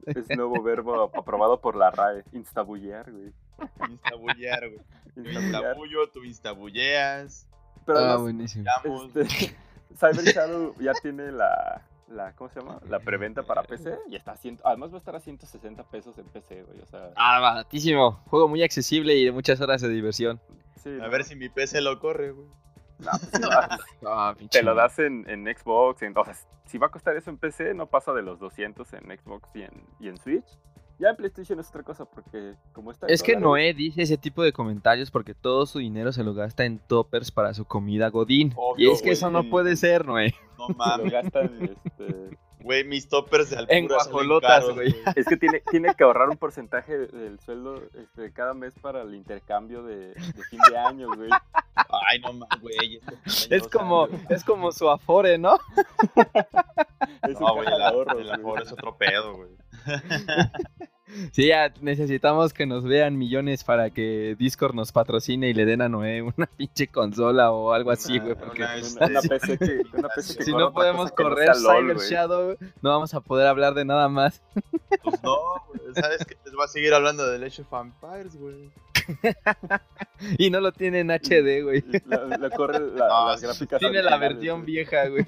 es 0.05 0.29
nuevo 0.37 0.61
verbo 0.61 1.09
aprobado 1.17 1.59
por 1.59 1.75
la 1.75 1.89
RAE. 1.89 2.23
Instabullear, 2.33 3.11
güey. 3.11 3.33
Instabullear, 3.89 4.69
güey. 4.69 4.81
Yo 5.15 5.41
instabullo, 5.41 6.09
tú 6.09 6.23
instabulleas. 6.23 7.47
Pero 7.85 7.99
Ah, 7.99 8.15
buenísimo. 8.17 8.63
Digamos, 8.83 9.15
Este, 9.15 9.55
Cyber 9.95 10.25
Shadow 10.25 10.75
ya 10.79 10.93
tiene 11.01 11.31
la, 11.31 11.81
la, 12.07 12.33
¿cómo 12.35 12.49
se 12.51 12.59
llama? 12.59 12.79
La 12.87 12.99
preventa 12.99 13.43
para 13.43 13.63
PC 13.63 13.97
y 14.09 14.15
está 14.15 14.33
a 14.33 14.37
100, 14.37 14.59
además 14.63 14.91
va 14.91 14.95
a 14.95 14.99
estar 14.99 15.15
a 15.15 15.19
160 15.19 15.83
pesos 15.89 16.17
en 16.17 16.25
PC, 16.25 16.63
güey, 16.63 16.79
o 16.81 16.85
sea, 16.85 17.11
Ah, 17.15 17.39
baratísimo. 17.39 18.21
Juego 18.27 18.47
muy 18.47 18.63
accesible 18.63 19.15
y 19.15 19.25
de 19.25 19.31
muchas 19.31 19.59
horas 19.61 19.81
de 19.81 19.89
diversión. 19.89 20.39
sí, 20.81 20.89
a 20.89 21.03
no, 21.05 21.09
ver 21.09 21.23
si 21.23 21.35
mi 21.35 21.49
PC 21.49 21.81
lo 21.81 21.99
corre, 21.99 22.31
güey. 22.31 22.47
no, 22.99 23.11
pues, 23.31 23.41
va, 23.43 23.77
Ah, 24.05 24.35
te 24.51 24.61
lo 24.63 24.75
das 24.75 24.99
en, 24.99 25.27
en 25.29 25.45
Xbox, 25.45 26.01
en- 26.03 26.17
o 26.17 26.23
sea, 26.23 26.35
si 26.65 26.77
va 26.77 26.87
a 26.87 26.91
costar 26.91 27.15
eso 27.17 27.29
en 27.31 27.37
PC, 27.37 27.73
no 27.73 27.87
pasa 27.87 28.13
de 28.13 28.21
los 28.21 28.39
200 28.39 28.93
en 28.93 29.17
Xbox 29.17 29.49
y 29.55 29.63
en, 29.63 29.71
y 29.99 30.07
en 30.09 30.17
Switch, 30.17 30.45
Ya 30.99 31.11
en 31.11 31.15
PlayStation 31.15 31.57
es 31.61 31.69
otra 31.69 31.81
cosa, 31.81 32.03
porque 32.03 32.55
como 32.73 32.91
está. 32.91 33.07
Es 33.07 33.23
que 33.23 33.37
Noé 33.37 33.73
dice 33.73 34.01
ese 34.01 34.17
tipo 34.17 34.43
de 34.43 34.51
comentarios 34.51 35.09
porque 35.09 35.33
todo 35.33 35.65
su 35.65 35.79
dinero 35.79 36.11
se 36.11 36.25
lo 36.25 36.33
gasta 36.33 36.65
en 36.65 36.77
toppers 36.77 37.31
para 37.31 37.53
su 37.53 37.63
comida 37.63 38.09
Godín. 38.09 38.51
Obvio, 38.57 38.89
y 38.89 38.93
es 38.93 39.01
que 39.01 39.11
eso 39.11 39.31
no 39.31 39.49
puede 39.49 39.77
ser, 39.77 40.05
Noé. 40.05 40.35
No 40.57 40.67
mames, 40.75 41.09
gastan, 41.09 41.69
este, 41.85 42.37
güey, 42.61 42.83
mis 42.83 43.07
toppers 43.07 43.49
de 43.49 43.59
altura 43.59 43.77
En 43.77 43.87
guajolotas, 43.87 44.59
caros, 44.59 44.75
güey. 44.75 44.93
Es 45.15 45.25
que 45.25 45.37
tiene, 45.37 45.61
tiene 45.71 45.95
que 45.95 46.03
ahorrar 46.03 46.27
un 46.29 46.35
porcentaje 46.35 46.97
del 46.97 47.39
sueldo 47.39 47.81
este, 47.97 48.33
cada 48.33 48.53
mes 48.53 48.73
para 48.81 49.01
el 49.03 49.15
intercambio 49.15 49.83
de, 49.83 50.09
de 50.09 50.43
fin 50.49 50.59
de 50.69 50.77
año, 50.77 51.07
güey. 51.15 51.29
Ay, 52.09 52.19
no 52.19 52.33
mames, 52.33 52.59
güey. 52.59 52.99
este 53.25 53.55
Es 53.55 53.69
como, 53.69 54.09
es 54.29 54.43
como 54.43 54.73
su 54.73 54.89
afore, 54.89 55.37
¿no? 55.37 55.57
Es 57.23 57.39
No, 57.39 57.55
güey, 57.55 57.67
el, 57.67 57.73
el 57.73 58.31
aforo 58.31 58.61
es 58.61 58.71
otro 58.73 58.97
pedo, 58.97 59.37
güey. 59.37 59.49
Sí, 61.31 61.47
ya 61.47 61.73
necesitamos 61.81 62.53
que 62.53 62.67
nos 62.67 62.83
vean 62.83 63.17
millones 63.17 63.63
para 63.63 63.89
que 63.89 64.35
Discord 64.37 64.75
nos 64.75 64.91
patrocine 64.91 65.49
y 65.49 65.55
le 65.55 65.65
den 65.65 65.81
a 65.81 65.89
Noé 65.89 66.21
una 66.21 66.45
pinche 66.57 66.85
consola 66.85 67.51
o 67.51 67.73
algo 67.73 67.89
así, 67.89 68.17
Una- 68.17 68.23
güey. 68.25 68.35
Porque 68.35 68.61
una, 68.61 68.75
Una, 68.75 68.75
este, 68.77 69.05
una 69.05 69.21
PC 69.21 69.57
que, 69.57 69.81
una 69.97 70.07
PC 70.09 70.37
que 70.37 70.43
si 70.43 70.51
no 70.51 70.71
podemos 70.71 71.09
que 71.11 71.23
correr 71.23 71.49
LOL. 71.57 71.97
Shadow, 71.97 72.57
no 72.83 72.89
vamos 72.91 73.15
a 73.15 73.21
poder 73.21 73.47
hablar 73.47 73.73
de 73.73 73.85
nada 73.85 74.07
más. 74.07 74.39
Pues 75.01 75.23
no, 75.23 75.35
güey. 75.69 75.95
¿Sabes 75.95 76.23
qué? 76.25 76.37
Les 76.45 76.53
voy 76.53 76.65
a 76.65 76.67
seguir 76.67 76.93
hablando 76.93 77.25
de 77.25 77.43
Age 77.43 77.63
of 77.63 77.73
Empires, 77.73 78.35
güey. 78.35 78.69
Y 80.37 80.51
no 80.51 80.61
lo 80.61 80.71
tiene 80.73 80.99
en 80.99 81.09
HD, 81.09 81.63
güey. 81.63 81.83
La, 82.05 82.37
la 82.37 82.49
corre 82.51 82.79
la- 82.81 83.07
No, 83.07 83.27
las 83.29 83.39
sí, 83.39 83.45
gráficas 83.47 83.79
Tiene 83.79 84.03
la 84.03 84.15
versión 84.17 84.59
güey. 84.61 84.73
vieja, 84.73 85.07
güey. 85.07 85.25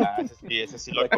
Ah, 0.00 0.16
ese 0.18 0.34
sí, 0.34 0.60
ese 0.60 0.78
sí 0.78 0.92
lo 0.92 1.02
La 1.02 1.08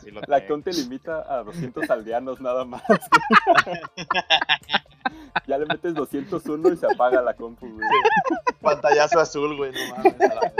sí 0.00 0.10
lo 0.10 0.20
con 0.46 0.62
te 0.62 0.72
limita 0.72 1.24
a 1.28 1.42
200 1.42 1.88
aldeanos 1.90 2.40
nada 2.40 2.64
más. 2.64 2.82
ya 5.46 5.58
le 5.58 5.66
metes 5.66 5.94
201 5.94 6.72
y 6.72 6.76
se 6.76 6.86
apaga 6.86 7.20
la 7.22 7.34
compu, 7.34 7.68
güey. 7.68 7.86
Pantallazo 8.60 9.20
azul, 9.20 9.56
güey, 9.56 9.72
no 9.72 9.96
mames. 9.96 10.20
a 10.20 10.40
vez. 10.40 10.52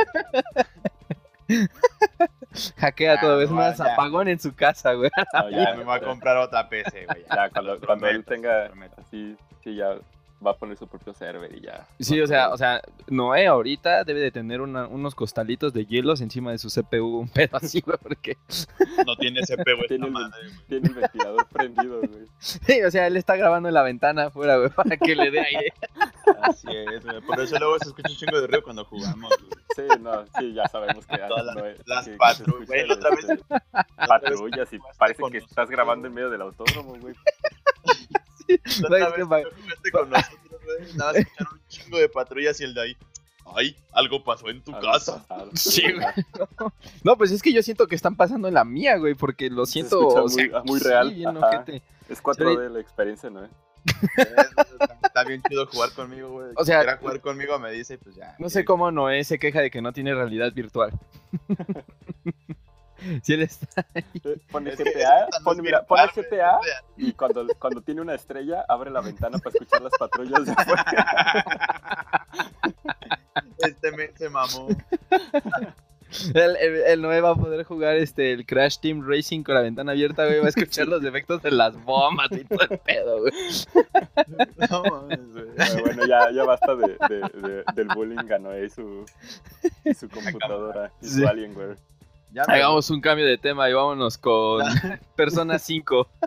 Hackea 2.76 3.14
Ah, 3.14 3.20
todo 3.20 3.38
vez 3.38 3.50
no, 3.50 3.56
más 3.56 3.78
ya. 3.78 3.92
apagón 3.92 4.28
en 4.28 4.38
su 4.38 4.54
casa, 4.54 4.92
güey. 4.94 5.10
No, 5.34 5.50
Ya 5.50 5.74
me 5.74 5.84
voy 5.84 5.96
a 5.96 6.00
comprar 6.00 6.36
otra 6.36 6.68
PC, 6.68 7.06
güey. 7.06 7.24
Ya, 7.28 7.50
cuando, 7.50 7.78
cuando 7.80 8.06
él 8.08 8.22
prometo, 8.24 8.24
te 8.24 8.34
tenga 8.36 8.70
así, 8.98 9.36
sí, 9.62 9.76
ya 9.76 9.96
va 10.44 10.52
a 10.52 10.56
poner 10.56 10.76
su 10.76 10.86
propio 10.86 11.12
server 11.14 11.54
y 11.54 11.60
ya. 11.62 11.86
Sí, 11.98 12.20
o 12.20 12.26
sea, 12.26 12.50
o 12.50 12.56
sea, 12.56 12.80
Noé 13.08 13.46
ahorita 13.46 14.04
debe 14.04 14.20
de 14.20 14.30
tener 14.30 14.60
una- 14.60 14.86
unos 14.86 15.14
costalitos 15.14 15.72
de 15.72 15.86
hielos 15.86 16.20
encima 16.20 16.50
de 16.52 16.58
su 16.58 16.68
CPU, 16.68 17.20
un 17.20 17.28
pedo 17.28 17.56
así, 17.56 17.80
güey, 17.80 17.96
porque... 18.02 18.36
No 19.06 19.16
tiene 19.16 19.40
CPU 19.42 19.54
esta 19.80 19.86
Tiene 19.88 20.06
el- 20.06 20.12
madre, 20.12 20.40
güey. 20.48 20.66
Tiene 20.68 20.88
el 20.88 20.94
ventilador 20.94 21.46
prendido, 21.48 21.98
güey. 22.00 22.26
Sí, 22.38 22.82
o 22.82 22.90
sea, 22.90 23.06
él 23.06 23.16
está 23.16 23.36
grabando 23.36 23.68
en 23.68 23.74
la 23.74 23.82
ventana 23.82 24.26
afuera, 24.26 24.56
güey, 24.58 24.70
para 24.70 24.96
que 24.96 25.14
le 25.16 25.30
dé 25.30 25.40
aire. 25.40 25.72
Así 26.42 26.68
es, 26.70 27.04
güey. 27.04 27.20
Por 27.22 27.40
eso 27.40 27.58
luego 27.58 27.78
se 27.78 27.88
escucha 27.88 28.10
un 28.10 28.16
chingo 28.16 28.40
de 28.40 28.46
ruido 28.46 28.62
cuando 28.62 28.84
jugamos, 28.84 29.30
güey. 29.38 29.64
Sí, 29.76 29.82
no, 30.00 30.24
sí, 30.38 30.52
ya 30.54 30.66
sabemos 30.68 31.04
que 31.06 31.18
Todas 31.18 31.44
las- 31.46 31.56
no 31.56 31.64
es- 31.66 31.78
las 31.86 32.04
que- 32.04 32.10
que 32.12 32.18
patru- 32.18 32.34
se 32.36 32.42
escucha 32.44 32.66
güey, 32.66 32.80
el, 32.80 32.88
la 32.88 32.94
otra 32.94 33.10
vez- 33.10 33.18
este, 33.30 33.32
otra 33.42 33.64
vez 33.98 34.08
patrullas 34.08 34.72
y 34.72 34.78
parece 34.98 35.22
que 35.32 35.38
estás 35.38 35.70
grabando 35.70 36.06
en 36.08 36.14
medio 36.14 36.30
del 36.30 36.42
autódromo, 36.42 36.94
güey. 37.00 37.14
Otra 38.84 38.98
es 38.98 39.12
que 39.14 39.18
vez 39.20 39.28
pa- 39.28 39.42
que 39.42 39.50
jugaste 39.62 39.90
con 39.90 40.10
nosotros, 40.10 40.60
güey, 40.64 40.92
nada 40.96 41.12
más 41.12 41.16
escucharon 41.20 41.52
un 41.54 41.68
chingo 41.68 41.98
de 41.98 42.08
patrullas 42.08 42.60
y 42.60 42.64
el 42.64 42.74
de 42.74 42.80
ahí. 42.82 42.96
Ay, 43.56 43.76
algo 43.92 44.24
pasó 44.24 44.48
en 44.48 44.62
tu 44.62 44.74
Algo 44.74 44.90
casa. 44.92 45.22
pasado. 45.26 45.50
Sí, 45.54 45.82
güey. 45.92 46.06
No, 47.02 47.16
pues 47.18 47.30
es 47.30 47.42
que 47.42 47.52
yo 47.52 47.62
siento 47.62 47.86
que 47.86 47.94
están 47.94 48.16
pasando 48.16 48.48
en 48.48 48.54
la 48.54 48.64
mía, 48.64 48.96
güey, 48.96 49.14
porque 49.14 49.50
lo 49.50 49.66
Se 49.66 49.72
siento... 49.72 49.98
escucha 50.00 50.22
o 50.22 50.28
sea, 50.28 50.44
muy- 50.62 50.62
muy 50.70 50.80
sí, 50.80 50.88
real, 50.88 51.12
bien. 51.14 51.82
Es 52.08 52.22
4D 52.22 52.70
la 52.70 52.80
experiencia, 52.80 53.28
¿no? 53.30 53.46
Está, 55.02 55.24
bien 55.24 55.42
chido 55.46 55.66
jugar 55.66 55.90
conmigo, 55.92 56.30
güey. 56.30 56.48
O 56.56 56.64
sea- 56.64 56.80
Si 56.80 56.84
quiera 56.86 56.98
jugar 56.98 57.20
conmigo 57.20 57.58
me 57.58 57.70
dice, 57.70 57.98
pues 57.98 58.16
ya. 58.16 58.34
No 58.38 58.48
sé 58.48 58.64
cómo 58.64 58.90
Noé 58.90 59.22
se 59.24 59.38
queja 59.38 59.60
de 59.60 59.70
que 59.70 59.82
no 59.82 59.92
tiene 59.92 60.14
realidad 60.14 60.52
virtual. 60.54 60.92
Si 63.22 63.34
él 63.34 63.42
está... 63.42 63.86
Pone 64.50 64.70
GTA, 64.72 65.28
no 65.38 65.44
pone, 65.44 65.62
mira, 65.62 65.82
pone 65.84 66.02
GTA 66.14 66.58
y 66.96 67.12
cuando, 67.12 67.46
cuando 67.58 67.80
tiene 67.82 68.00
una 68.00 68.14
estrella 68.14 68.64
abre 68.68 68.90
la 68.90 69.00
ventana 69.00 69.38
para 69.38 69.50
escuchar 69.50 69.82
las 69.82 69.92
patrullas 69.98 70.44
de 70.46 70.52
afuera. 70.52 71.46
Este 73.58 73.92
men 73.92 74.10
se 74.16 74.28
mamó. 74.28 74.68
El, 76.34 76.56
el- 76.56 76.76
el 76.86 77.02
Noé 77.02 77.20
va 77.20 77.30
a 77.30 77.34
poder 77.34 77.64
jugar 77.64 77.96
este 77.96 78.32
el 78.32 78.46
Crash 78.46 78.78
Team 78.78 79.02
Racing 79.06 79.42
con 79.42 79.54
la 79.56 79.62
ventana 79.62 79.92
abierta, 79.92 80.26
güey. 80.26 80.38
Va 80.40 80.46
a 80.46 80.48
escuchar 80.50 80.86
los 80.86 81.02
efectos 81.04 81.42
de 81.42 81.50
las 81.50 81.74
bombas 81.84 82.28
y 82.32 82.44
todo 82.44 82.60
el 82.70 82.78
pedo, 82.78 83.20
güey. 83.20 83.32
No 84.70 84.82
mames, 84.84 85.32
güey. 85.32 85.82
Bueno, 85.82 86.06
ya, 86.06 86.30
ya 86.30 86.44
basta 86.44 86.76
de, 86.76 86.96
de- 87.08 87.48
de- 87.48 87.64
del 87.74 87.88
bullying 87.88 88.24
ganó 88.26 88.50
ahí 88.50 88.68
su, 88.70 89.04
su 89.98 90.08
computadora 90.08 90.92
y 91.00 91.06
su 91.08 91.14
Sí. 91.16 91.24
Alienware. 91.24 91.76
Ya 92.34 92.42
me- 92.48 92.54
Hagamos 92.54 92.90
un 92.90 93.00
cambio 93.00 93.24
de 93.24 93.38
tema 93.38 93.70
y 93.70 93.72
vámonos 93.72 94.18
con 94.18 94.60
Persona 95.16 95.58
5. 95.58 96.06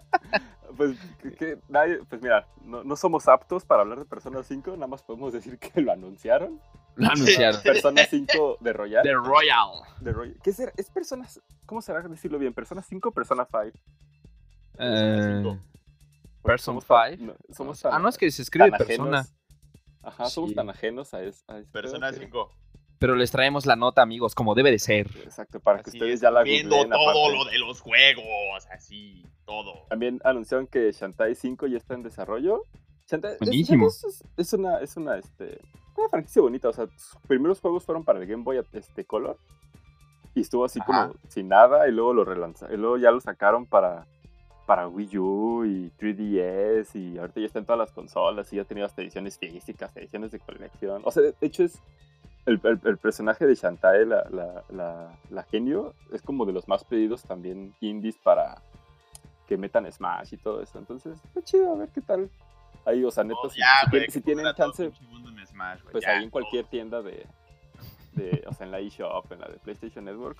Pues, 0.77 0.95
que, 1.23 1.31
que 1.33 1.57
nadie, 1.69 1.97
pues 2.07 2.21
mira, 2.21 2.45
no, 2.63 2.83
no 2.83 2.95
somos 2.95 3.27
aptos 3.27 3.65
para 3.65 3.81
hablar 3.81 3.97
de 3.97 4.05
Persona 4.05 4.43
5, 4.43 4.73
nada 4.75 4.85
más 4.85 5.01
podemos 5.01 5.33
decir 5.33 5.57
que 5.57 5.81
lo 5.81 5.91
anunciaron. 5.91 6.61
Lo 6.95 7.07
anunciaron. 7.09 7.59
Persona 7.63 8.03
5 8.07 8.57
de 8.59 8.73
Royal. 8.73 9.01
The 9.01 9.13
Royal. 9.13 9.69
de 10.01 10.11
Royal. 10.13 10.37
¿Qué 10.43 10.53
será? 10.53 10.71
¿Es 10.77 10.91
Persona? 10.91 11.27
¿Cómo 11.65 11.81
será 11.81 12.01
decirlo 12.03 12.37
bien? 12.37 12.53
¿Persona 12.53 12.83
5 12.83 13.09
o 13.09 13.11
Persona 13.11 13.47
5? 13.51 13.75
Eh, 14.77 15.19
cinco. 15.41 15.57
Porque 16.43 16.53
Person 16.53 16.79
somos 16.79 16.85
tan- 16.85 17.17
5. 17.17 17.25
no, 17.25 17.55
somos 17.55 17.83
ah, 17.85 17.97
no, 17.97 18.09
es 18.09 18.17
que 18.19 18.29
se 18.29 18.43
escribe 18.43 18.71
persona. 18.71 19.21
ajenos. 19.21 19.33
Ajá, 20.03 20.25
somos 20.27 20.51
Sí. 20.51 20.55
tan 20.57 20.69
ajenos 20.69 21.11
a, 21.15 21.23
es, 21.23 21.43
a 21.47 21.57
ese 21.57 21.71
Persona 21.71 22.09
pedo 22.11 22.19
que- 22.19 22.25
5. 22.27 22.51
Pero 22.99 23.15
les 23.15 23.29
traemos 23.31 23.65
la 23.65 23.75
nota, 23.75 24.01
amigos, 24.01 24.33
como 24.33 24.55
debe 24.55 24.71
de 24.71 24.79
ser. 24.79 25.07
Exacto, 25.23 25.59
para 25.59 25.83
que 25.83 25.91
ustedes 25.91 26.15
es, 26.15 26.21
ya 26.21 26.31
la 26.31 26.41
Viendo 26.43 26.75
googleen 26.77 26.91
todo 26.91 27.09
aparte. 27.11 27.37
lo 27.37 27.45
de 27.45 27.59
los 27.59 27.81
juegos, 27.81 28.67
así, 28.71 29.23
todo. 29.45 29.83
También 29.89 30.19
anunciaron 30.23 30.65
que 30.67 30.91
Shantae 30.91 31.35
5 31.35 31.67
ya 31.67 31.77
está 31.77 31.93
en 31.93 32.01
desarrollo. 32.03 32.63
Shantae 33.09 33.33
es- 33.33 33.39
Buenísimo. 33.39 33.87
Es, 33.87 34.23
es 34.35 34.53
una, 34.53 34.79
es 34.79 34.97
una, 34.97 35.17
este, 35.17 35.59
una 35.95 36.09
franquicia 36.09 36.41
bonita. 36.41 36.69
O 36.69 36.73
sea, 36.73 36.87
sus 36.97 37.21
primeros 37.27 37.61
juegos 37.61 37.83
fueron 37.85 38.03
para 38.03 38.19
el 38.19 38.25
Game 38.25 38.43
Boy 38.43 38.59
este, 38.73 39.05
Color. 39.05 39.37
Y 40.33 40.41
estuvo 40.41 40.65
así 40.65 40.79
Ajá. 40.81 41.09
como 41.09 41.19
sin 41.29 41.47
nada. 41.49 41.87
Y 41.87 41.91
luego 41.91 42.13
lo 42.13 42.25
relanzaron. 42.25 42.73
Y 42.75 42.77
luego 42.81 42.97
ya 42.97 43.11
lo 43.11 43.19
sacaron 43.21 43.65
para, 43.67 44.07
para 44.65 44.87
Wii 44.87 45.17
U 45.19 45.65
y 45.65 45.91
3DS. 45.99 46.95
Y 46.95 47.17
ahorita 47.19 47.39
ya 47.41 47.45
está 47.45 47.59
en 47.59 47.65
todas 47.65 47.79
las 47.79 47.91
consolas. 47.91 48.51
Y 48.51 48.55
ya 48.55 48.63
ha 48.63 48.65
tenido 48.65 48.87
hasta 48.87 49.01
ediciones 49.03 49.37
físicas, 49.37 49.95
ediciones 49.95 50.31
de 50.31 50.39
colección. 50.39 51.01
O 51.05 51.11
sea, 51.11 51.21
de 51.21 51.35
hecho 51.41 51.63
es. 51.63 51.79
El, 52.47 52.59
el- 52.63 52.79
el 52.85 52.97
personaje 52.97 53.45
de 53.45 53.53
Shantae, 53.55 54.05
la, 54.05 54.25
la, 54.31 54.63
la, 54.69 55.11
la 55.29 55.43
genio, 55.43 55.93
es 56.11 56.21
como 56.21 56.45
de 56.45 56.53
los 56.53 56.67
más 56.67 56.83
pedidos 56.83 57.23
también 57.23 57.75
indies 57.81 58.17
para, 58.17 58.61
que 59.47 59.57
metan 59.57 59.91
Smash 59.91 60.33
y 60.33 60.37
todo 60.37 60.61
eso. 60.61 60.79
Entonces, 60.79 61.17
está 61.25 61.41
chido, 61.43 61.73
a 61.73 61.75
ver 61.75 61.89
qué 61.89 62.01
tal. 62.01 62.29
Ahí, 62.85 63.03
o 63.03 63.11
sea, 63.11 63.23
neta, 63.25 63.39
Oh, 63.43 63.49
si, 63.49 63.59
ya, 63.59 63.65
si 63.83 63.89
tienen- 63.91 64.11
si 64.11 64.55
chance, 64.55 64.91
Smash, 65.47 65.81
pues 65.91 66.03
ya, 66.03 66.11
ahí 66.11 66.23
en 66.23 66.29
cualquier 66.29 66.65
tienda 66.65 67.01
de, 67.01 67.25
de, 68.13 68.43
o 68.47 68.53
sea, 68.53 68.65
en 68.65 68.71
la 68.71 68.79
eShop, 68.79 69.31
en 69.31 69.41
la 69.41 69.47
de 69.49 69.57
PlayStation 69.57 70.05
Network, 70.05 70.39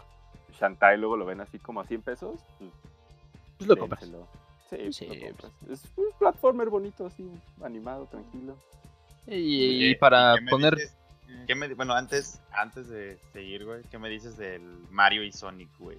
Shantae 0.58 0.98
luego 0.98 1.17
lo 1.17 1.26
ven 1.26 1.41
así 1.41 1.60
como 1.60 1.82
a 1.82 1.86
100 1.86 2.02
pesos, 2.02 2.39
pues 2.58 2.72
Pues 3.58 3.67
lo 3.67 3.78
compras. 3.78 4.02
Sí, 4.70 4.93
Sí, 4.93 5.08
lo 5.08 5.28
compras. 5.28 5.52
Es 5.70 5.84
un 5.98 6.06
platformer 6.17 6.70
bonito, 6.70 7.06
así, 7.06 7.30
animado, 7.63 8.06
tranquilo. 8.06 8.56
Y, 9.28 9.88
Oye, 9.89 9.98
para 10.00 10.36
¿qué 10.36 10.41
me 10.41 10.52
poner. 10.52 10.76
dices? 10.76 10.96
¿Qué 11.46 11.56
me, 11.56 11.74
bueno, 11.74 11.94
antes, 11.94 12.42
antes 12.52 12.88
de 12.90 13.18
seguir, 13.34 13.66
güey, 13.66 13.84
¿qué 13.92 13.98
me 13.98 14.10
dices 14.10 14.38
del 14.38 14.62
Mario 14.90 15.24
y 15.24 15.32
Sonic, 15.32 15.70
güey? 15.80 15.98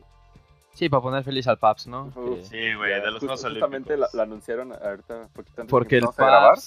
Sí, 0.75 0.89
para 0.89 1.01
poner 1.03 1.25
feliz 1.25 1.47
al 1.49 1.59
Paps, 1.59 1.87
¿no? 1.87 2.13
Que- 2.15 2.43
Sí, 2.45 2.75
güey, 2.75 3.01
de 3.01 3.11
los 3.11 3.19
Juegos 3.21 3.43
Justamente 3.45 3.91
la, 3.91 3.95
Olímpicos. 4.07 4.15
la 4.15 4.23
anunciaron 4.23 4.73
ahorita, 4.73 5.29
poquito 5.35 5.35
antes 5.35 5.57
de 5.57 5.63
que 5.65 5.69
Porque 5.71 5.97
el 5.99 6.05
a 6.05 6.13
grabar. 6.17 6.59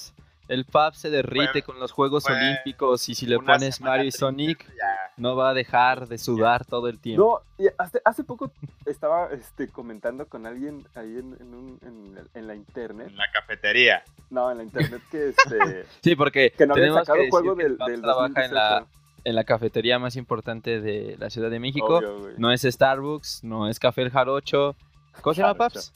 El 0.48 0.66
Paps 0.66 0.98
se 1.00 1.10
derrite 1.10 1.52
Fue- 1.52 1.62
con 1.62 1.80
los 1.80 1.92
Juegos 1.92 2.24
fue 2.26 2.36
Olímpicos 2.36 3.08
y 3.08 3.16
si 3.16 3.26
le 3.26 3.38
pones 3.40 3.80
Mario 3.80 4.06
y 4.06 4.12
Sonic, 4.12 4.68
Ya, 4.68 5.14
no 5.18 5.36
va 5.36 5.52
a 5.52 5.54
dejar 5.54 6.08
de 6.08 6.18
sudar 6.18 6.66
todo 6.66 6.88
el 6.90 7.00
tiempo. 7.00 7.42
No, 7.58 7.64
y 7.66 7.70
hace, 7.78 8.02
hace 8.04 8.24
poco 8.26 8.52
estaba 8.86 9.30
este, 9.32 9.70
comentando 9.70 10.26
con 10.26 10.46
alguien 10.46 10.86
ahí 10.96 11.18
en, 11.18 11.38
en, 11.40 11.54
un- 11.54 11.80
en 11.84 12.30
en 12.34 12.48
la 12.48 12.56
internet. 12.56 13.08
en 13.10 13.16
la 13.18 13.32
cafetería. 13.32 14.04
No, 14.30 14.52
en 14.52 14.58
la 14.58 14.64
internet 14.64 15.02
que 15.10 15.30
este 15.38 15.86
Sí, 16.02 16.16
porque 16.16 16.52
que 16.52 16.66
no 16.66 16.74
tenemos 16.74 17.00
sacado 17.00 17.18
que 17.18 17.26
decir 17.26 17.32
juego 17.32 17.56
que 17.56 17.64
el 17.64 17.78
del, 17.78 18.02
trabaja 18.02 18.46
en 18.46 18.54
la, 18.54 18.70
2018. 18.80 18.88
en 19.26 19.36
la 19.36 19.44
cafetería 19.46 20.00
más 20.00 20.16
importante 20.18 20.82
de 20.82 21.16
la 21.18 21.30
Ciudad 21.30 21.50
de 21.50 21.60
México. 21.60 21.98
Obvio. 21.98 22.34
No 22.38 22.52
es 22.52 22.64
Starbucks, 22.64 23.44
no 23.44 23.70
es 23.70 23.80
Café 23.80 24.02
El 24.02 24.10
Jarocho. 24.12 24.76
¿Cómo 25.22 25.34
se 25.34 25.42
llama. 25.42 25.54
Paps? 25.56 25.94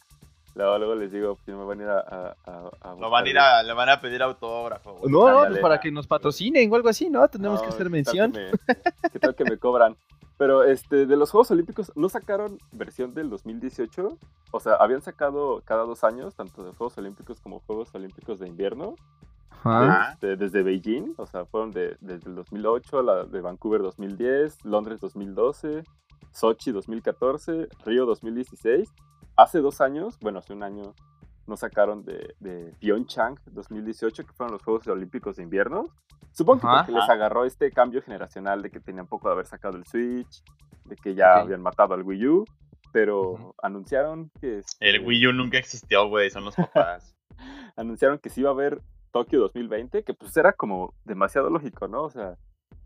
Luego, 0.56 0.78
luego 0.78 0.96
les 0.96 1.12
digo 1.12 1.38
si 1.46 1.52
no 1.52 1.60
me 1.60 1.66
van 1.66 1.82
a 1.82 1.84
ir 1.84 1.90
a, 1.90 2.00
a, 2.00 2.36
a- 2.46 2.92
a 2.92 2.96
Lo 2.96 3.10
van 3.10 3.26
a 3.26 3.30
ir 3.30 3.38
a, 3.38 3.62
le 3.62 3.74
van 3.74 3.90
a 3.90 4.00
pedir 4.00 4.24
autógrafo, 4.24 4.94
güey. 4.96 5.12
No, 5.12 5.28
Ándale. 5.28 5.50
pues 5.50 5.62
para 5.62 5.80
que 5.80 5.92
nos 5.92 6.08
patrocinen 6.08 6.72
o 6.72 6.76
algo 6.76 6.90
así, 6.90 7.10
¿no? 7.10 7.28
Tenemos 7.28 7.58
No, 7.60 7.62
que 7.64 7.68
hacer 7.70 7.78
¿qué 7.78 7.84
tal 7.84 7.92
mención. 7.92 8.32
que 8.32 8.40
me- 8.40 9.10
¿Qué 9.12 9.20
tal 9.20 9.36
que 9.36 9.44
me 9.44 9.58
cobran? 9.58 9.96
Pero 10.38 10.64
este, 10.64 11.06
de 11.06 11.16
los 11.18 11.32
Juegos 11.32 11.52
Olímpicos, 11.52 11.92
¿no 11.96 12.10
sacaron 12.10 12.58
versión 12.74 13.14
del 13.14 13.30
2018? 13.30 14.18
O 14.52 14.60
sea, 14.60 14.74
habían 14.76 15.02
sacado 15.02 15.62
cada 15.66 15.84
dos 15.84 16.04
años, 16.04 16.36
tanto 16.36 16.64
de 16.64 16.72
Juegos 16.74 16.98
Olímpicos 16.98 17.40
como 17.42 17.60
Juegos 17.62 17.94
Olímpicos 17.96 18.40
de 18.40 18.48
invierno, 18.48 18.96
Ajá. 19.64 20.12
este, 20.14 20.36
desde 20.36 20.62
Beijing, 20.64 21.14
o 21.18 21.26
sea, 21.26 21.46
fueron 21.46 21.72
de, 21.72 21.98
desde 22.02 22.30
el 22.30 22.36
2008, 22.36 23.02
la 23.02 23.24
de 23.24 23.42
Vancouver 23.42 23.82
2010, 23.82 24.64
Londres 24.66 25.00
2012, 25.00 25.84
Sochi 26.32 26.72
2014, 26.72 27.68
Río 27.86 28.06
2016. 28.06 28.90
Hace 29.38 29.60
dos 29.60 29.82
años, 29.82 30.18
bueno, 30.20 30.40
hace 30.40 30.54
un 30.54 30.64
año, 30.64 30.94
nos 31.48 31.60
sacaron 31.60 32.04
de, 32.06 32.36
de 32.40 32.74
Pyeongchang 32.80 33.38
2018, 33.52 34.26
que 34.26 34.34
fueron 34.34 34.54
los 34.54 34.64
Juegos 34.64 34.88
Olímpicos 34.88 35.36
de 35.38 35.44
invierno. 35.44 35.86
Supongo 36.32 36.62
que 36.62 36.68
porque 36.78 36.92
les 36.94 37.10
agarró 37.10 37.46
este 37.46 37.72
cambio 37.72 38.02
generacional 38.02 38.62
de 38.62 38.70
que 38.72 38.80
tenían 38.80 39.08
poco 39.08 39.28
de 39.30 39.34
haber 39.34 39.46
sacado 39.46 39.78
el 39.78 39.86
Switch, 39.86 40.44
de 40.86 40.96
que 40.96 41.16
ya 41.16 41.36
habían 41.42 41.62
matado 41.62 41.94
al 41.94 42.04
Wii 42.04 42.28
U, 42.28 42.46
pero 42.92 43.56
anunciaron 43.62 44.32
que... 44.40 44.60
este, 44.60 44.90
El 44.90 45.06
Wii 45.06 45.28
U 45.28 45.34
nunca 45.34 45.58
existió, 45.58 46.08
güey, 46.08 46.30
son 46.30 46.46
los 46.46 46.56
papás. 46.56 47.16
anunciaron 47.76 48.20
que 48.20 48.30
sí 48.30 48.42
iba 48.42 48.50
a 48.50 48.54
haber 48.54 48.82
Tokio 49.12 49.40
2020, 49.42 50.04
que 50.04 50.14
pues 50.14 50.36
era 50.38 50.54
como 50.54 50.94
demasiado 51.06 51.50
lógico, 51.50 51.88
¿no? 51.88 52.04
O 52.04 52.10
sea, 52.10 52.36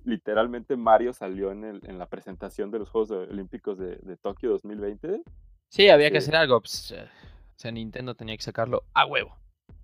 literalmente 0.04 0.76
Mario 0.78 1.14
salió 1.14 1.52
en, 1.52 1.64
el- 1.64 1.82
en 1.88 1.98
la 1.98 2.08
presentación 2.08 2.72
de 2.72 2.80
los 2.80 2.90
Juegos 2.90 3.12
Olímpicos 3.12 3.78
de, 3.78 3.96
de 3.98 4.18
Tokio 4.18 4.52
2020. 4.52 5.22
Sí, 5.70 5.90
había 5.90 6.12
que 6.12 6.18
hacer 6.18 6.36
algo. 6.36 6.60
Pues, 6.60 6.92
eh, 6.92 7.04
o 7.04 7.60
sea, 7.60 7.72
Nintendo 7.72 8.16
tenía 8.16 8.36
que 8.36 8.44
sacarlo 8.44 8.84
a 8.94 9.06
huevo. 9.06 9.36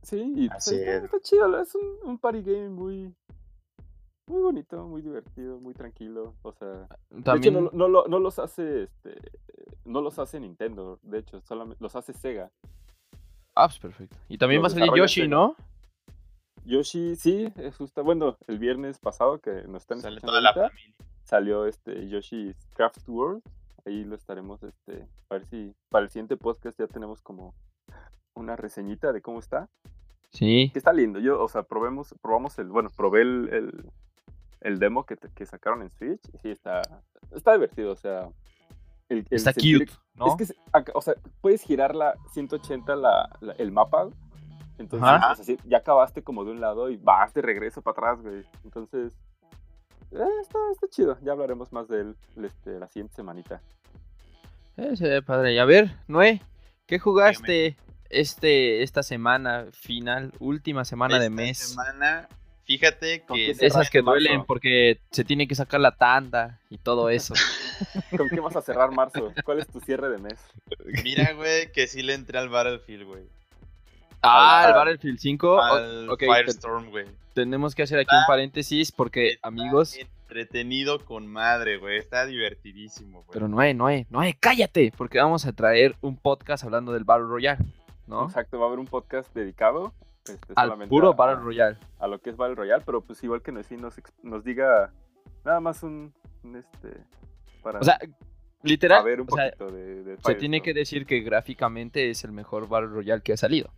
Sí, 0.01 0.33
y 0.35 0.47
pues, 0.49 0.57
Así 0.67 0.75
está, 0.75 0.91
es. 0.97 1.03
está 1.05 1.19
chido, 1.21 1.61
es 1.61 1.75
un, 1.75 1.97
un 2.03 2.17
party 2.19 2.41
game 2.41 2.69
muy, 2.69 3.13
muy 4.27 4.41
bonito, 4.41 4.85
muy 4.87 5.01
divertido, 5.01 5.59
muy 5.59 5.73
tranquilo. 5.73 6.33
O 6.43 6.51
sea, 6.51 6.87
de 7.09 7.37
hecho 7.37 7.51
no, 7.51 7.69
no, 7.73 7.87
lo- 7.87 8.07
no 8.07 8.19
los 8.19 8.37
hace 8.39 8.83
este, 8.83 9.15
no 9.83 10.01
los 10.01 10.17
hace 10.19 10.39
Nintendo, 10.39 10.99
de 11.01 11.19
hecho, 11.19 11.41
solamente 11.41 11.83
los 11.83 11.95
hace 11.95 12.13
Sega. 12.13 12.51
Ah, 13.55 13.67
pues 13.67 13.79
perfecto. 13.79 14.17
Y 14.27 14.37
también 14.37 14.61
va 14.61 14.67
a 14.67 14.69
Los 14.69 14.73
salir 14.73 14.91
Yoshi, 14.95 15.21
Sega. 15.21 15.27
¿no? 15.35 15.55
Yoshi, 16.65 17.15
sí, 17.15 17.51
es 17.57 17.75
justo, 17.77 18.03
bueno, 18.03 18.37
el 18.47 18.57
viernes 18.59 18.97
pasado 18.99 19.39
que 19.39 19.51
nos 19.67 19.83
están 19.83 20.01
Sale 20.01 20.15
escuchando 20.17 20.27
toda 20.27 20.41
la 20.41 20.53
familia. 20.53 20.95
salió 21.23 21.65
este 21.67 22.07
Yoshi's 22.09 22.55
Craft 22.75 23.07
World. 23.07 23.43
Ahí 23.85 24.03
lo 24.03 24.15
estaremos, 24.15 24.63
este, 24.63 25.07
a 25.29 25.35
ver 25.35 25.45
si 25.45 25.73
para 25.89 26.05
el 26.05 26.09
siguiente 26.09 26.37
podcast 26.37 26.77
ya 26.79 26.87
tenemos 26.87 27.21
como 27.21 27.53
una 28.33 28.55
reseñita 28.55 29.13
de 29.13 29.21
cómo 29.21 29.39
está. 29.39 29.69
Sí. 30.31 30.69
Que 30.73 30.79
está 30.79 30.91
lindo. 30.91 31.19
Yo, 31.19 31.41
o 31.41 31.47
sea, 31.47 31.63
probemos, 31.63 32.13
probamos 32.21 32.57
el, 32.59 32.67
bueno, 32.67 32.89
probé 32.95 33.21
el, 33.21 33.49
el, 33.53 33.91
el 34.61 34.79
demo 34.79 35.05
que, 35.05 35.15
te- 35.15 35.29
que 35.29 35.45
sacaron 35.45 35.81
en 35.83 35.91
Switch. 35.91 36.21
Y 36.33 36.37
sí, 36.39 36.49
está, 36.49 36.81
está 37.31 37.53
divertido, 37.53 37.91
o 37.91 37.95
sea. 37.95 38.27
el- 39.07 39.25
Está 39.29 39.51
sentir- 39.53 39.87
cute, 39.87 39.93
¿no? 40.15 40.35
Es 40.35 40.49
que, 40.49 40.91
o 40.93 41.01
sea, 41.01 41.13
puedes 41.41 41.61
girar 41.61 41.95
la 41.95 42.15
180 42.33 42.95
la, 42.95 43.29
la- 43.39 43.53
el 43.53 43.71
mapa. 43.71 44.09
Entonces, 44.77 45.07
Ajá. 45.07 45.31
o 45.31 45.35
sea, 45.35 45.45
sí, 45.45 45.57
ya 45.65 45.77
acabaste 45.77 46.21
como 46.23 46.43
de 46.43 46.51
un 46.51 46.59
lado 46.59 46.89
y 46.89 46.97
vas 46.97 47.33
de 47.33 47.41
regreso 47.41 47.81
para 47.81 47.93
atrás, 47.93 48.21
güey. 48.21 48.43
Entonces, 48.65 49.15
eh, 50.15 50.41
está, 50.41 50.59
está 50.71 50.87
chido. 50.89 51.17
Ya 51.21 51.33
hablaremos 51.33 51.71
más 51.71 51.87
de 51.87 52.01
él 52.01 52.15
este, 52.43 52.79
la 52.79 52.87
siguiente 52.87 53.15
semanita. 53.15 53.61
Eh, 54.77 54.95
se 54.95 55.07
ve 55.07 55.21
padre. 55.21 55.53
Y 55.53 55.57
a 55.57 55.65
ver, 55.65 55.95
Noé, 56.07 56.41
¿qué 56.85 56.99
jugaste 56.99 57.77
este, 58.09 58.83
esta 58.83 59.03
semana 59.03 59.67
final, 59.71 60.33
última 60.39 60.85
semana 60.85 61.19
de 61.19 61.29
mes? 61.29 61.57
semana, 61.59 62.27
fíjate 62.65 63.21
¿Con 63.21 63.37
que 63.37 63.51
esas 63.51 63.89
que 63.89 64.01
duelen 64.01 64.33
marzo? 64.33 64.47
porque 64.47 64.99
se 65.11 65.23
tiene 65.23 65.47
que 65.47 65.55
sacar 65.55 65.79
la 65.79 65.95
tanda 65.95 66.59
y 66.69 66.77
todo 66.77 67.09
eso. 67.09 67.33
¿Con 68.17 68.27
qué 68.29 68.39
vas 68.39 68.55
a 68.55 68.61
cerrar 68.61 68.91
marzo? 68.91 69.31
¿Cuál 69.43 69.59
es 69.59 69.67
tu 69.67 69.79
cierre 69.79 70.09
de 70.09 70.17
mes? 70.17 70.39
Mira, 71.03 71.33
güey, 71.33 71.71
que 71.71 71.87
sí 71.87 72.01
le 72.03 72.13
entré 72.13 72.37
al 72.37 72.49
Battlefield, 72.49 73.05
güey. 73.05 73.23
Ah, 74.27 74.61
al- 74.63 74.69
el 74.69 74.75
Battlefield 74.75 75.19
5. 75.19 75.47
O- 75.55 75.59
Al 75.61 76.07
Firestorm, 76.17 76.89
güey. 76.89 77.05
tenemos 77.33 77.75
que 77.75 77.83
hacer 77.83 77.99
aquí 77.99 78.15
un 78.15 78.25
paréntesis 78.27 78.91
porque, 78.91 79.29
Está 79.31 79.47
amigos. 79.47 79.97
Entretenido 79.97 80.99
con 81.05 81.27
madre, 81.27 81.77
güey. 81.77 81.97
Está 81.97 82.25
divertidísimo, 82.25 83.19
güey. 83.23 83.29
Pero 83.33 83.47
Noé, 83.47 83.73
Noé, 83.73 84.07
Noé, 84.09 84.35
cállate, 84.39 84.91
porque 84.97 85.19
vamos 85.19 85.45
a 85.45 85.53
traer 85.53 85.95
un 86.01 86.17
podcast 86.17 86.63
hablando 86.63 86.91
del 86.93 87.03
Battle 87.03 87.27
Royale, 87.27 87.63
¿no? 88.07 88.25
Exacto, 88.25 88.57
va 88.59 88.65
a 88.65 88.67
haber 88.67 88.79
un 88.79 88.87
podcast 88.87 89.33
dedicado 89.33 89.93
este, 90.27 90.53
Al 90.55 90.87
puro 90.87 91.09
a- 91.09 91.13
Battle 91.13 91.43
Royale. 91.43 91.77
a 91.99 92.07
lo 92.07 92.19
que 92.19 92.31
es 92.31 92.37
Battle 92.37 92.55
Royale, 92.55 92.83
pero 92.85 93.01
pues 93.01 93.23
igual 93.23 93.41
que 93.43 93.51
nos, 93.51 93.67
sí 93.67 93.77
nos, 93.77 93.93
nos 94.23 94.43
diga 94.43 94.91
nada 95.43 95.59
más 95.59 95.83
un, 95.83 96.11
un, 96.43 96.55
este 96.55 96.89
para 97.61 97.79
O 97.79 97.83
sea, 97.83 97.99
literal, 98.63 99.01
a 99.01 99.03
ver 99.03 99.21
un 99.21 99.27
o 99.31 99.35
sea, 99.35 99.51
poquito 99.51 99.71
de, 99.71 100.03
de 100.03 100.17
se 100.17 100.35
tiene 100.35 100.61
que 100.61 100.73
decir 100.73 101.05
que 101.05 101.19
gráficamente 101.21 102.09
es 102.09 102.23
el 102.23 102.31
mejor 102.31 102.67
Battle 102.67 102.89
Royale 102.89 103.21
que 103.21 103.33
ha 103.33 103.37
salido. 103.37 103.69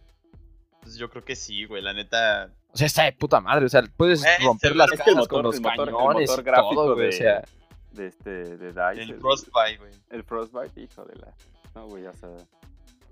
Pues 0.88 0.98
yo 0.98 1.10
creo 1.10 1.24
que 1.26 1.36
sí, 1.36 1.66
güey. 1.66 1.82
La 1.82 1.92
neta. 1.94 2.50
O 2.74 2.78
sea, 2.78 2.88
está 2.88 3.04
de 3.04 3.12
puta 3.12 3.42
madre, 3.42 3.66
o 3.66 3.70
sea, 3.70 3.84
puedes 3.98 4.22
Güey, 4.22 4.34
romper 4.46 4.76
las 4.76 4.92
es 4.94 5.02
que 5.02 5.12
con 5.28 5.44
los 5.44 5.56
el 5.56 5.62
motor- 5.62 5.90
el 5.90 5.96
cañones 5.96 6.30
motor 6.30 6.40
y 6.40 6.44
gráfico 6.46 6.76
todo, 6.76 6.94
güey, 6.96 7.08
o 7.08 7.12
de- 7.12 7.12
sea, 7.12 7.44
de 7.92 8.08
este 8.08 8.30
de 8.58 8.68
DICE, 8.72 9.02
El 9.04 9.10
el, 9.12 9.20
Frostbite, 9.20 9.78
güey. 9.80 9.92
el 10.12 10.24
Frostbite, 10.24 10.82
hijo 10.82 11.04
de 11.06 11.16
la 11.16 11.34
no 11.76 11.88
güey, 11.88 12.06
o 12.06 12.14
sea, 12.14 12.30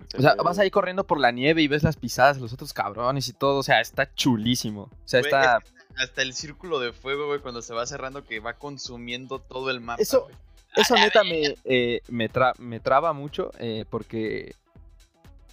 se 0.09 0.17
o 0.17 0.21
sea, 0.21 0.35
ve- 0.35 0.43
vas 0.43 0.59
ahí 0.59 0.69
corriendo 0.71 1.03
por 1.05 1.19
la 1.19 1.31
nieve 1.31 1.61
y 1.63 1.67
ves 1.67 1.83
las 1.83 1.97
pisadas 1.97 2.37
de 2.37 2.43
los 2.43 2.53
otros 2.53 2.71
cabrones 2.73 3.27
y 3.27 3.33
todo, 3.33 3.57
o 3.59 3.63
sea, 3.63 3.81
está 3.81 4.13
chulísimo. 4.13 4.83
O 4.83 5.07
sea, 5.07 5.19
Güey, 5.21 5.31
está 5.33 5.59
hasta 5.97 6.21
el 6.21 6.33
círculo 6.33 6.79
de 6.79 6.93
fuego, 6.93 7.25
güey, 7.27 7.39
cuando 7.39 7.61
se 7.61 7.73
va 7.73 7.85
cerrando, 7.85 8.23
que 8.23 8.39
va 8.39 8.53
consumiendo 8.53 9.39
todo 9.39 9.69
el 9.71 9.81
mapa. 9.81 10.01
Eso- 10.01 10.23
güey. 10.23 10.35
Eso 10.77 10.93
neta 10.95 11.23
me, 11.23 11.55
eh, 11.63 12.01
me, 12.09 12.29
tra- 12.29 12.53
me 12.59 12.79
traba 12.81 13.13
mucho 13.13 13.51
eh, 13.59 13.85
porque, 13.89 14.53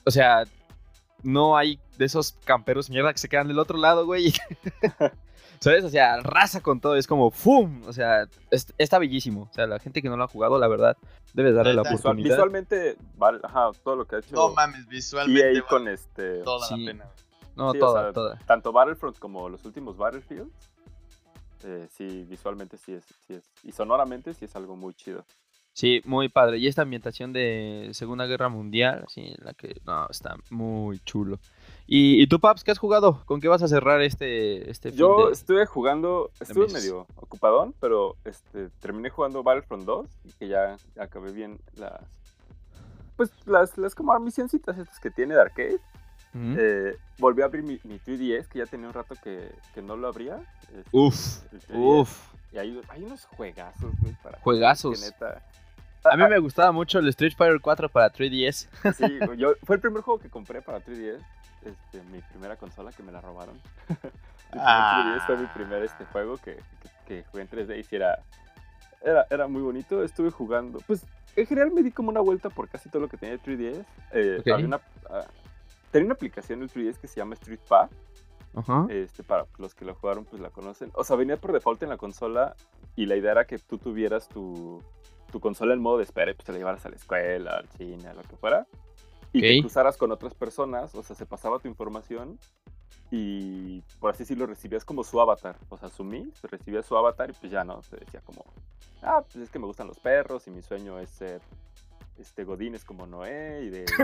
o 0.04 0.10
sea, 0.10 0.44
no 1.22 1.56
hay 1.56 1.78
de 1.98 2.04
esos 2.06 2.32
camperos 2.44 2.90
mierda 2.90 3.12
que 3.12 3.18
se 3.18 3.28
quedan 3.28 3.48
del 3.48 3.58
otro 3.58 3.78
lado, 3.78 4.04
güey. 4.06 4.28
y- 4.28 4.32
¿Sabes? 5.60 5.84
O 5.84 5.88
sea, 5.90 6.18
raza 6.20 6.60
con 6.60 6.80
todo, 6.80 6.96
es 6.96 7.06
como 7.06 7.30
¡fum! 7.30 7.82
O 7.86 7.92
sea, 7.92 8.26
es- 8.50 8.74
está 8.78 8.98
bellísimo. 8.98 9.48
O 9.50 9.54
sea, 9.54 9.66
la 9.68 9.78
gente 9.78 10.02
que 10.02 10.08
no 10.08 10.16
lo 10.16 10.24
ha 10.24 10.28
jugado, 10.28 10.58
la 10.58 10.66
verdad, 10.66 10.96
debe 11.34 11.52
darle 11.52 11.74
la 11.74 11.82
visual- 11.82 11.98
oportunidad. 12.00 12.30
visualmente 12.34 12.96
vale, 13.16 13.38
ajá, 13.44 13.70
todo 13.84 13.94
lo 13.96 14.04
que 14.06 14.16
ha 14.16 14.18
hecho 14.18 14.34
No 14.34 14.52
mames, 14.54 14.88
visualmente. 14.88 15.40
EA 15.40 15.48
vale 15.48 15.62
con 15.68 15.88
este 15.88 16.38
toda 16.42 16.66
Sí. 16.66 16.84
la 16.84 16.92
pena. 16.92 17.04
No, 17.54 17.70
sí, 17.72 17.78
o 17.78 17.80
toda, 17.80 18.02
sea, 18.02 18.12
toda. 18.12 18.38
tanto 18.46 18.72
Battlefront 18.72 19.18
como 19.18 19.48
los 19.48 19.64
últimos 19.64 19.96
Battlefield 19.96 20.50
eh, 21.64 21.86
sí, 21.96 22.24
visualmente 22.28 22.76
sí 22.76 22.94
es, 22.94 23.04
sí 23.26 23.34
es, 23.34 23.44
y 23.62 23.70
sonoramente 23.70 24.34
sí 24.34 24.46
es 24.46 24.56
algo 24.56 24.74
muy 24.74 24.94
chido. 24.94 25.24
Sí, 25.74 26.02
muy 26.04 26.28
padre. 26.28 26.58
Y 26.58 26.66
esta 26.68 26.82
ambientación 26.82 27.32
de 27.32 27.90
Segunda 27.92 28.26
Guerra 28.26 28.48
Mundial, 28.50 29.04
sí, 29.08 29.34
la 29.38 29.54
que, 29.54 29.80
no, 29.86 30.06
está 30.10 30.36
muy 30.50 30.98
chulo. 31.00 31.38
¿Y, 31.86 32.22
y 32.22 32.26
tú, 32.26 32.38
Paps, 32.40 32.62
qué 32.62 32.70
has 32.72 32.78
jugado? 32.78 33.22
¿Con 33.24 33.40
qué 33.40 33.48
vas 33.48 33.62
a 33.62 33.68
cerrar 33.68 34.02
este, 34.02 34.70
este 34.70 34.92
Yo 34.92 35.26
de- 35.28 35.32
estuve 35.32 35.64
jugando, 35.66 36.30
estuve 36.40 36.68
medio 36.68 37.06
ocupadón, 37.16 37.74
pero 37.80 38.16
este, 38.24 38.68
terminé 38.80 39.08
jugando 39.10 39.42
Battlefront 39.42 39.84
2 39.84 40.06
y 40.24 40.32
que 40.32 40.48
ya 40.48 40.76
acabé 40.98 41.32
bien 41.32 41.58
las, 41.76 42.02
pues 43.16 43.30
las, 43.46 43.76
las 43.78 43.94
como 43.94 44.18
misioncitas 44.20 44.76
estas 44.78 45.00
que 45.00 45.10
tiene 45.10 45.34
de 45.34 45.40
arcade. 45.40 45.78
Eh, 46.34 46.96
volví 47.18 47.42
a 47.42 47.44
abrir 47.46 47.62
mi, 47.62 47.78
mi 47.84 47.98
3DS, 47.98 48.46
que 48.48 48.60
ya 48.60 48.66
tenía 48.66 48.86
un 48.88 48.94
rato 48.94 49.14
que, 49.22 49.50
que 49.74 49.82
no 49.82 49.96
lo 49.96 50.08
abría. 50.08 50.36
este, 50.74 50.88
Uf, 50.92 51.42
el 51.52 51.60
3DS, 51.60 51.74
uf. 52.00 52.28
Y 52.52 52.58
hay, 52.58 52.80
hay 52.88 53.02
unos 53.04 53.24
juegazos, 53.26 53.92
güey, 54.00 54.14
para 54.22 54.38
Juegazos. 54.40 54.98
que 55.00 55.06
neta- 55.06 55.42
A 56.04 56.16
mí 56.16 56.24
me 56.28 56.38
gustaba 56.38 56.72
mucho 56.72 56.98
el 56.98 57.08
Street 57.08 57.34
Fighter 57.36 57.60
4 57.60 57.88
para 57.88 58.12
3DS. 58.12 58.68
Sí, 58.96 59.18
yo, 59.36 59.54
fue 59.64 59.76
el 59.76 59.80
primer 59.82 60.02
juego 60.02 60.20
que 60.20 60.28
compré 60.28 60.60
para 60.62 60.80
3DS. 60.84 61.20
Este, 61.64 62.02
mi 62.10 62.20
primera 62.22 62.56
consola 62.56 62.90
que 62.92 63.02
me 63.02 63.12
la 63.12 63.20
robaron. 63.20 63.58
Ah. 64.54 65.16
3DS 65.16 65.26
fue 65.26 65.36
mi 65.38 65.46
primer 65.46 65.82
este 65.82 66.04
juego 66.04 66.36
que, 66.36 66.56
que, 66.56 66.90
que 67.06 67.24
jugué 67.30 67.42
en 67.44 67.48
3D 67.48 67.78
y 67.78 67.84
sí 67.84 67.96
era, 67.96 68.18
era, 69.02 69.26
era 69.30 69.48
muy 69.48 69.62
bonito. 69.62 70.02
Estuve 70.04 70.30
jugando. 70.30 70.78
Pues 70.86 71.06
en 71.36 71.46
general 71.46 71.70
me 71.70 71.82
di 71.82 71.90
como 71.90 72.10
una 72.10 72.20
vuelta 72.20 72.50
por 72.50 72.68
casi 72.68 72.90
todo 72.90 73.00
lo 73.00 73.08
que 73.08 73.16
tenía 73.16 73.34
el 73.34 73.42
3DS. 73.42 73.82
Eh, 74.12 74.36
Ok. 74.40 74.48
había 74.48 74.66
una, 74.66 74.80
ah, 75.08 75.24
tenía 75.90 76.04
una 76.04 76.14
aplicación 76.14 76.58
en 76.58 76.64
el 76.64 76.70
3DS 76.70 76.98
que 76.98 77.08
se 77.08 77.16
llama 77.16 77.32
Street 77.34 77.60
Pass. 77.66 77.88
Ajá. 78.54 78.86
Este, 78.90 79.22
para 79.22 79.46
los 79.56 79.74
que 79.74 79.86
lo 79.86 79.94
jugaron, 79.94 80.26
pues 80.26 80.42
la 80.42 80.50
conocen. 80.50 80.90
O 80.92 81.02
sea, 81.04 81.16
venía 81.16 81.38
por 81.38 81.52
default 81.52 81.82
en 81.82 81.88
la 81.88 81.96
consola 81.96 82.54
y 82.94 83.06
la 83.06 83.16
idea 83.16 83.32
era 83.32 83.46
que 83.46 83.58
tú 83.58 83.78
tuvieras 83.78 84.28
tu, 84.28 84.82
tu 85.32 85.40
consola 85.40 85.74
en 85.74 85.80
modo 85.80 85.96
de 85.98 86.04
espera 86.04 86.30
y 86.30 86.34
pues 86.34 86.44
te 86.46 86.52
la 86.52 86.58
llevaras 86.58 86.86
a 86.86 86.90
la 86.90 86.96
escuela, 86.96 87.52
al 87.56 87.68
cine, 87.70 88.06
a 88.08 88.14
lo 88.14 88.22
que 88.22 88.36
fuera. 88.36 88.66
Y 89.32 89.40
te 89.40 89.58
Ok. 89.58 89.62
cruzaras 89.62 89.96
con 89.96 90.12
otras 90.12 90.34
personas, 90.34 90.94
o 90.94 91.02
sea, 91.02 91.16
se 91.16 91.26
pasaba 91.26 91.58
tu 91.58 91.66
información 91.66 92.38
y 93.10 93.80
por 93.98 94.10
así 94.10 94.20
decirlo 94.20 94.46
recibías 94.46 94.84
como 94.84 95.02
su 95.04 95.20
avatar. 95.20 95.56
O 95.70 95.76
sea, 95.76 95.88
su 95.88 96.04
mí, 96.04 96.30
se 96.40 96.46
recibía 96.46 96.82
su 96.82 96.96
avatar 96.96 97.30
y 97.30 97.32
pues 97.32 97.50
ya 97.50 97.64
no, 97.64 97.82
se 97.82 97.96
decía 97.96 98.20
como, 98.20 98.44
ah, 99.02 99.22
pues 99.22 99.36
es 99.36 99.50
que 99.50 99.58
me 99.58 99.66
gustan 99.66 99.88
los 99.88 99.98
perros 99.98 100.46
y 100.46 100.50
mi 100.50 100.62
sueño 100.62 100.98
es 100.98 101.10
ser 101.10 101.40
este, 102.18 102.44
godines 102.44 102.84
como 102.84 103.06
Noé 103.06 103.62
y 103.64 103.70
de... 103.70 103.84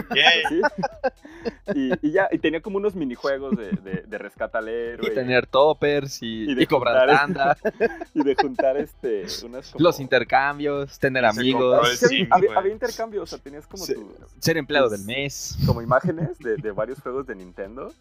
Y, 1.75 1.93
y 2.07 2.13
ya, 2.13 2.29
y 2.33 2.39
tenía 2.39 2.61
como 2.63 2.79
unos 2.79 2.95
minijuegos 2.95 3.57
de, 3.57 3.71
de, 3.73 4.03
de 4.07 4.19
rescata 4.19 4.59
al 4.59 4.69
héroe 4.69 5.07
Y 5.11 5.15
tener 5.15 5.47
toppers 5.47 6.23
y, 6.23 6.51
Y 6.51 6.55
de 6.55 6.63
y 6.63 6.67
cobrar 6.67 7.09
juntar- 7.27 7.57
tanda, 7.61 7.99
y 8.15 8.25
de 8.25 8.35
juntar 8.35 8.77
este, 8.79 9.27
unas 9.45 9.71
como... 9.71 9.83
los 9.83 10.01
intercambios, 10.01 10.99
tener 10.99 11.25
amigos, 11.27 11.89
el 11.91 11.97
Sí, 11.97 12.07
Sim, 12.19 12.27
había, 12.31 12.49
güey. 12.49 12.59
había 12.59 12.73
intercambio, 12.73 13.23
o 13.23 13.27
sea, 13.27 13.39
tenías 13.39 13.67
como 13.67 13.87
tu, 13.87 14.15
ser 14.41 14.57
empleado 14.57 14.89
Pues- 14.89 15.07
del 15.07 15.07
mes. 15.17 15.59
como 15.67 15.83
imágenes 15.83 16.39
de, 16.39 16.57
de 16.57 16.71
varios 16.73 17.01
juegos 17.01 17.27
de 17.27 17.35
Nintendo 17.35 17.93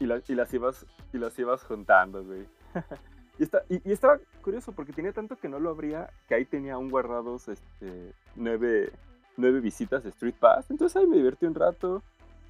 y, 0.00 0.06
la- 0.06 0.20
y 0.26 0.34
las 0.34 0.52
ibas 0.52 0.84
y 1.12 1.18
las 1.18 1.38
ibas 1.38 1.62
juntando, 1.62 2.24
güey. 2.24 2.44
y, 3.38 3.42
está, 3.44 3.62
y, 3.70 3.88
y 3.88 3.92
estaba 3.92 4.18
curioso 4.42 4.72
porque 4.72 4.92
tenía 4.92 5.12
tanto 5.12 5.36
que 5.36 5.48
no 5.48 5.60
lo 5.60 5.70
abría 5.70 6.10
que 6.28 6.34
ahí 6.34 6.44
tenía 6.44 6.74
aún 6.74 6.90
guardados 6.90 7.48
este, 7.48 8.12
nueve, 8.34 8.92
nueve 9.36 9.60
visitas 9.60 10.02
de 10.04 10.10
Street 10.10 10.34
Pass. 10.38 10.70
Entonces 10.70 10.96
ahí 10.96 11.06
me 11.06 11.16
divertí 11.16 11.46
un 11.46 11.54
rato. 11.54 12.02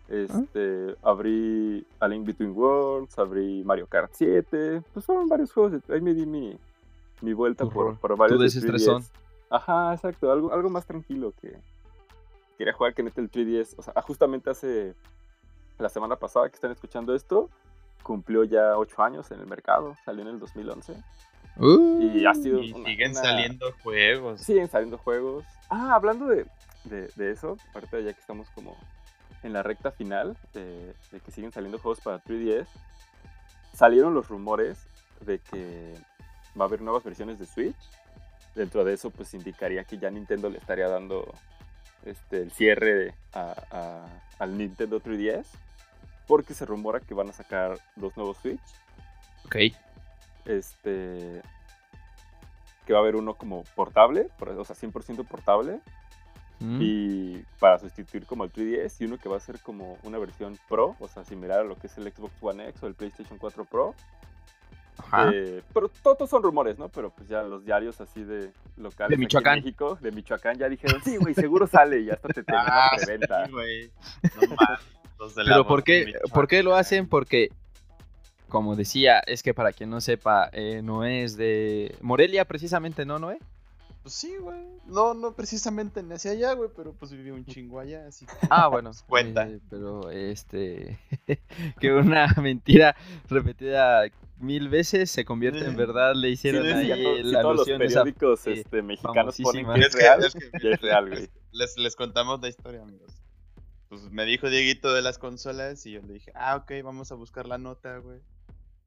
Este, 0.08 0.94
abrí 1.02 1.84
A 1.98 2.06
Link 2.06 2.24
Between 2.26 2.52
Worlds, 2.56 3.18
abrí 3.18 3.64
Mario 3.64 3.86
Kart 3.88 4.10
7. 4.14 4.82
Pues 4.92 5.04
fueron 5.04 5.28
varios 5.28 5.52
juegos. 5.52 5.82
ahí 5.90 6.00
me 6.00 6.14
di 6.14 6.24
mi, 6.26 6.56
mi 7.22 7.32
vuelta 7.32 7.66
por, 7.66 7.98
por 7.98 8.16
varios 8.16 8.36
tu 8.36 8.40
de 8.42 8.46
desestresón. 8.46 9.02
3DS. 9.02 9.10
Ajá, 9.50 9.94
exacto. 9.94 10.30
Algo, 10.30 10.52
algo 10.52 10.70
más 10.70 10.86
tranquilo 10.86 11.32
que 11.40 11.56
quería 12.56 12.72
jugar 12.72 12.94
que 12.94 13.02
neta 13.02 13.20
el 13.20 13.30
3DS. 13.30 13.74
O 13.78 13.82
sea, 13.82 13.92
ah, 13.96 14.02
justamente 14.02 14.48
hace 14.50 14.94
la 15.78 15.88
semana 15.88 16.16
pasada 16.16 16.48
que 16.48 16.54
están 16.54 16.70
escuchando 16.70 17.14
esto, 17.14 17.50
cumplió 18.02 18.44
ya 18.44 18.78
8 18.78 19.02
años 19.02 19.30
en 19.32 19.40
el 19.40 19.46
mercado. 19.46 19.94
Salió 20.04 20.22
en 20.22 20.28
el 20.28 20.38
2011. 20.38 20.94
Y 21.58 22.24
ha 22.26 22.34
sido 22.34 22.60
Y 22.60 22.72
una- 22.72 22.88
siguen 22.88 23.10
una- 23.12 23.20
saliendo 23.22 23.66
juegos. 23.82 24.40
Siguen 24.40 24.68
saliendo 24.68 24.98
juegos. 24.98 25.44
Ah, 25.70 25.94
hablando 25.94 26.26
de, 26.26 26.46
de, 26.88 27.08
de 27.16 27.30
eso, 27.32 27.56
ahorita 27.74 28.00
ya 28.00 28.12
que 28.12 28.20
estamos 28.20 28.48
como 28.50 28.76
en 29.42 29.52
la 29.52 29.62
recta 29.62 29.90
final 29.92 30.36
de, 30.54 30.94
de 31.12 31.20
que 31.20 31.30
siguen 31.30 31.52
saliendo 31.52 31.78
juegos 31.78 32.00
para 32.00 32.22
3DS, 32.22 32.66
salieron 33.74 34.14
los 34.14 34.28
rumores 34.28 34.78
de 35.20 35.38
que 35.38 35.94
va 36.58 36.64
a 36.64 36.68
haber 36.68 36.80
nuevas 36.80 37.04
versiones 37.04 37.38
de 37.38 37.46
Switch. 37.46 37.76
Dentro 38.54 38.84
de 38.84 38.94
eso, 38.94 39.10
pues 39.10 39.34
indicaría 39.34 39.84
que 39.84 39.98
ya 39.98 40.10
Nintendo 40.10 40.48
le 40.48 40.58
estaría 40.58 40.88
dando 40.88 41.32
este, 42.04 42.42
el 42.42 42.50
cierre 42.52 43.14
a- 43.34 43.54
a- 43.70 44.06
al 44.38 44.56
Nintendo 44.56 45.00
3DS. 45.00 45.46
Porque 46.26 46.54
se 46.54 46.64
rumora 46.66 46.98
que 47.00 47.14
van 47.14 47.28
a 47.28 47.32
sacar 47.32 47.78
dos 47.94 48.16
nuevos 48.16 48.36
Switch 48.38 48.60
Ok. 49.44 49.56
este 50.44 51.42
que 52.84 52.92
va 52.92 53.00
a 53.00 53.02
haber 53.02 53.16
uno 53.16 53.34
como 53.34 53.64
portable, 53.74 54.28
por- 54.38 54.48
o 54.50 54.64
sea, 54.64 54.74
100% 54.76 55.24
portable, 55.24 55.80
Mm. 56.58 56.78
y 56.80 57.44
para 57.60 57.78
sustituir 57.78 58.24
como 58.24 58.44
el 58.44 58.52
3DS, 58.52 59.00
y 59.00 59.04
uno 59.04 59.18
que 59.18 59.28
va 59.28 59.36
a 59.36 59.40
ser 59.40 59.60
como 59.60 59.98
una 60.04 60.18
versión 60.18 60.58
Pro, 60.68 60.96
o 61.00 61.08
sea, 61.08 61.22
similar 61.24 61.60
a 61.60 61.64
lo 61.64 61.76
que 61.76 61.86
es 61.86 61.98
el 61.98 62.10
Xbox 62.10 62.32
One 62.40 62.68
X 62.70 62.82
o 62.82 62.86
el 62.86 62.94
PlayStation 62.94 63.38
4 63.38 63.64
Pro. 63.66 63.94
Ajá. 64.98 65.30
Eh, 65.34 65.62
pero 65.74 65.90
todos 66.02 66.30
son 66.30 66.42
rumores, 66.42 66.78
¿no? 66.78 66.88
Pero 66.88 67.10
pues 67.10 67.28
ya 67.28 67.42
los 67.42 67.64
diarios 67.64 68.00
así 68.00 68.24
de 68.24 68.50
locales 68.78 69.10
De 69.10 69.14
aquí 69.14 69.14
en 69.14 69.20
Michoacán. 69.20 69.58
México, 69.58 69.98
de 70.00 70.10
Michoacán, 70.12 70.56
ya 70.56 70.68
dijeron, 70.70 71.02
sí, 71.04 71.18
güey, 71.18 71.34
seguro 71.34 71.66
sale, 71.66 72.00
y 72.00 72.10
hasta 72.10 72.28
te 72.28 72.42
tenemos 72.42 72.66
Ah, 72.70 72.90
sí, 72.98 73.50
güey. 73.52 73.90
No 74.22 74.56
los 75.18 75.34
de 75.34 75.44
Pero 75.44 75.66
¿por 75.66 75.84
qué, 75.84 76.06
Michoacán. 76.06 76.30
¿por 76.32 76.48
qué 76.48 76.62
lo 76.62 76.74
hacen? 76.74 77.06
Porque, 77.06 77.50
como 78.48 78.74
decía, 78.76 79.18
es 79.26 79.42
que 79.42 79.52
para 79.52 79.72
quien 79.72 79.90
no 79.90 80.00
sepa, 80.00 80.48
eh, 80.52 80.80
no 80.82 81.04
es 81.04 81.36
de 81.36 81.94
Morelia 82.00 82.46
precisamente, 82.46 83.04
¿no, 83.04 83.18
Noé? 83.18 83.38
Pues 84.06 84.14
sí, 84.14 84.36
güey. 84.40 84.64
No, 84.86 85.14
no 85.14 85.34
precisamente 85.34 86.00
nací 86.00 86.28
allá, 86.28 86.52
güey, 86.52 86.70
pero 86.76 86.92
pues 86.94 87.10
viví 87.10 87.30
un 87.32 87.44
chingo 87.44 87.80
allá, 87.80 88.06
así 88.06 88.24
que... 88.24 88.32
Ah, 88.50 88.68
bueno. 88.68 88.92
Cuenta. 89.08 89.48
eh, 89.48 89.58
pero 89.68 90.10
este, 90.10 90.96
que 91.80 91.92
una 91.92 92.28
mentira 92.40 92.94
repetida 93.28 94.04
mil 94.38 94.68
veces 94.68 95.10
se 95.10 95.24
convierte 95.24 95.64
en 95.64 95.72
Eh, 95.72 95.76
verdad, 95.76 96.14
le 96.14 96.30
hicieron 96.30 96.64
sí, 96.64 96.72
ahí 96.72 96.86
ya 96.86 96.94
to- 97.02 97.16
sí, 97.16 97.22
la 97.24 97.40
todos 97.42 97.56
los 97.56 97.66
alusión 97.68 97.82
esa. 97.82 98.02
periódicos 98.04 98.40
sí, 98.40 98.50
este, 98.52 98.82
mexicanos 98.82 99.36
ponen 99.42 99.66
que 99.74 99.80
es, 99.80 99.92
real, 99.94 100.24
es 100.24 100.34
que- 100.34 100.50
y 100.62 100.68
es 100.72 100.80
real, 100.80 101.08
güey. 101.10 101.28
Les, 101.50 101.76
les 101.76 101.96
contamos 101.96 102.40
la 102.40 102.48
historia, 102.48 102.82
amigos. 102.82 103.10
Pues 103.88 104.02
me 104.12 104.24
dijo 104.24 104.48
Dieguito 104.48 104.94
de 104.94 105.02
las 105.02 105.18
consolas 105.18 105.84
y 105.84 105.90
yo 105.90 106.00
le 106.02 106.12
dije, 106.12 106.30
ah, 106.36 106.54
ok, 106.54 106.70
vamos 106.84 107.10
a 107.10 107.16
buscar 107.16 107.48
la 107.48 107.58
nota, 107.58 107.98
güey. 107.98 108.20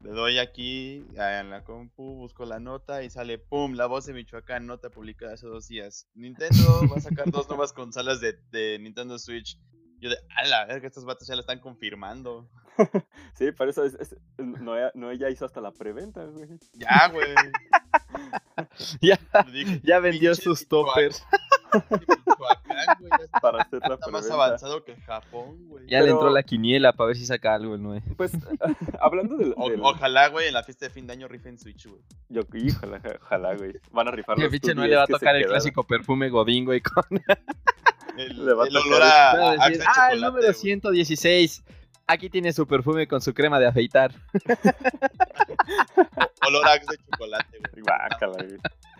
Le 0.01 0.11
doy 0.11 0.37
aquí 0.39 1.05
ah, 1.17 1.41
en 1.41 1.49
la 1.49 1.63
compu, 1.65 2.15
busco 2.15 2.45
la 2.45 2.59
nota 2.61 3.03
y 3.03 3.09
sale, 3.09 3.37
pum, 3.37 3.73
la 3.73 3.85
voz 3.85 4.05
de 4.05 4.13
Michoacán, 4.13 4.65
nota 4.65 4.89
publicada 4.89 5.33
hace 5.33 5.45
dos 5.45 5.67
días. 5.67 6.07
Nintendo 6.15 6.87
va 6.89 6.97
a 6.97 7.01
sacar 7.01 7.29
dos 7.29 7.49
nuevas 7.49 7.73
consolas 7.73 8.21
de, 8.21 8.39
de 8.51 8.79
Nintendo 8.79 9.19
Switch. 9.19 9.59
Yo 9.99 10.09
de, 10.09 10.15
a 10.37 10.47
la 10.47 10.65
verga, 10.65 10.87
estos 10.87 11.03
vatos 11.03 11.27
ya 11.27 11.35
la 11.35 11.41
están 11.41 11.59
confirmando. 11.59 12.49
Sí, 13.33 13.51
por 13.51 13.67
eso 13.67 13.83
es, 13.83 13.93
es- 13.95 14.15
Noé, 14.37 14.89
Noé 14.95 15.17
ya 15.17 15.29
hizo 15.29 15.43
hasta 15.45 15.59
la 15.59 15.71
preventa, 15.73 16.23
güey. 16.25 16.47
Ya, 16.73 17.09
güey. 17.11 17.27
Ya, 19.01 19.17
dije, 19.51 19.81
ya 19.83 19.99
vendió 19.99 20.31
"Pinche 20.31 20.43
sus 20.43 20.61
Michoacán". 20.61 20.93
toppers. 21.11 21.23
Michoacán, 22.69 22.97
güey, 22.99 23.09
ya 23.17 23.25
está, 23.25 23.39
Para 23.39 23.61
hacer 23.63 23.79
la 23.87 23.95
está 23.95 24.11
más 24.11 24.29
avanzado 24.31 24.83
que 24.83 24.95
Japón, 24.97 25.67
güey. 25.67 25.85
Ya 25.87 25.99
le 25.99 26.05
Pero- 26.05 26.15
entró 26.17 26.29
la 26.29 26.43
quiniela 26.43 26.93
para 26.93 27.07
ver 27.07 27.17
si 27.17 27.25
saca 27.25 27.55
algo 27.55 27.75
el 27.75 27.81
Noé. 27.83 28.01
Pues, 28.17 28.31
hablando 29.01 29.37
del... 29.37 29.53
O- 29.57 29.69
del- 29.69 29.81
ojalá, 29.81 30.27
güey, 30.29 30.47
en 30.47 30.53
la 30.53 30.63
fiesta 30.63 30.85
de 30.85 30.91
fin 30.91 31.07
de 31.07 31.13
año 31.13 31.27
rifen 31.27 31.57
Switch, 31.57 31.87
güey. 31.87 32.01
Yo, 32.29 32.41
híjole, 32.53 32.99
ojalá, 33.21 33.55
güey. 33.55 33.73
Van 33.91 34.07
a 34.07 34.11
rifar 34.11 34.35
pinche 34.37 34.71
2DS 34.71 34.75
Noé 34.75 34.87
le 34.87 34.95
va 34.95 35.03
a 35.03 35.07
que 35.07 35.13
tocar 35.13 35.35
el 35.35 35.41
quedaron. 35.41 35.55
clásico 35.55 35.83
perfume 35.85 36.29
Godín, 36.29 36.65
güey, 36.65 36.81
con 36.81 37.03
El, 38.17 38.45
Le 38.45 38.53
va 38.53 38.67
el 38.67 38.75
olor 38.75 39.01
a, 39.01 39.31
a 39.31 39.51
decir, 39.69 39.77
de 39.79 39.85
ah, 39.87 40.09
el 40.11 40.19
número 40.21 40.43
güey". 40.47 40.53
116. 40.53 41.63
Aquí 42.07 42.29
tiene 42.29 42.51
su 42.51 42.67
perfume 42.67 43.07
con 43.07 43.21
su 43.21 43.33
crema 43.33 43.59
de 43.59 43.67
afeitar. 43.67 44.11
Olor 46.47 46.67
a 46.67 46.73
Axe 46.73 46.85
de 46.91 46.97
chocolate, 46.97 47.57
güey. 47.71 47.83
Guácala, 47.83 48.33
güey. 48.43 48.57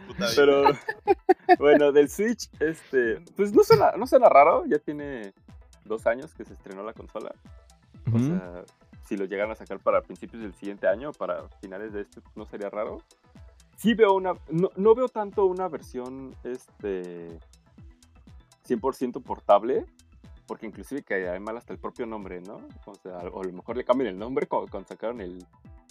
Puta 0.10 0.26
vida. 0.26 0.34
Pero, 0.36 0.64
bueno, 1.60 1.92
del 1.92 2.10
Switch, 2.10 2.50
este, 2.60 3.22
pues 3.36 3.54
no 3.54 3.64
suena, 3.64 3.92
no 3.96 4.08
suena 4.08 4.28
raro, 4.28 4.66
ya 4.66 4.80
tiene 4.80 5.34
dos 5.86 6.08
años 6.08 6.34
que 6.34 6.44
se 6.46 6.54
estrenó 6.54 6.84
la 6.84 6.94
consola. 6.94 7.32
O 8.12 8.18
sea, 8.18 8.64
si 9.06 9.16
lo 9.16 9.26
llegan 9.26 9.52
a 9.52 9.56
sacar 9.56 9.80
para 9.80 10.02
principios 10.02 10.42
del 10.42 10.56
siguiente 10.56 10.88
año, 10.88 11.12
para 11.12 11.48
finales 11.62 11.94
de 11.94 12.02
este, 12.02 12.22
no 12.36 12.46
sería 12.46 12.72
raro. 12.72 13.04
Sí 13.78 13.94
veo 13.94 14.14
una, 14.14 14.34
no, 14.50 14.72
no 14.76 14.96
veo 14.96 15.10
tanto 15.10 15.46
una 15.46 15.68
versión, 15.68 16.36
este, 16.44 17.38
100% 18.68 19.22
portable, 19.22 19.86
porque 20.48 20.66
inclusive 20.66 21.04
que 21.04 21.30
hay 21.30 21.40
mal 21.40 21.56
hasta 21.56 21.72
el 21.72 21.80
propio 21.80 22.08
nombre, 22.08 22.42
¿no? 22.42 22.68
O 22.86 22.96
sea, 22.96 23.18
o 23.32 23.42
a 23.42 23.46
lo 23.46 23.54
mejor 23.54 23.78
le 23.78 23.86
cambian 23.86 24.10
el 24.10 24.18
nombre 24.18 24.48
cuando, 24.48 24.72
cuando 24.72 24.90
sacaron 24.90 25.22
el 25.22 25.46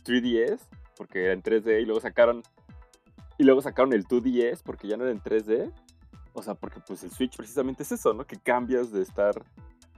3DS, 0.05 0.59
porque 0.97 1.25
era 1.25 1.33
en 1.35 1.43
3D, 1.43 1.83
y 1.83 1.85
luego 1.85 2.01
sacaron, 2.01 2.43
y 3.39 3.45
luego 3.45 3.63
sacaron 3.63 3.93
el 3.93 4.05
2DS, 4.07 4.63
porque 4.63 4.89
ya 4.89 4.97
no 4.97 5.05
era 5.05 5.13
en 5.13 5.23
3D. 5.23 5.73
O 6.35 6.43
sea, 6.43 6.55
porque 6.55 6.81
pues 6.87 7.03
el 7.05 7.11
Switch 7.11 7.37
precisamente 7.37 7.83
es 7.85 7.93
eso, 7.93 8.13
¿no? 8.13 8.27
Que 8.27 8.37
cambias 8.37 8.93
de 8.93 9.03
estar 9.03 9.35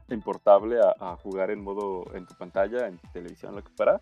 en 0.09 0.20
portable 0.22 0.78
a, 0.80 0.95
a 0.99 1.16
jugar 1.16 1.51
en 1.51 1.62
modo 1.62 2.05
en 2.14 2.26
tu 2.26 2.34
pantalla, 2.34 2.86
en 2.86 2.99
tu 2.99 3.09
televisión, 3.09 3.55
lo 3.55 3.64
que 3.64 3.70
fuera. 3.70 3.99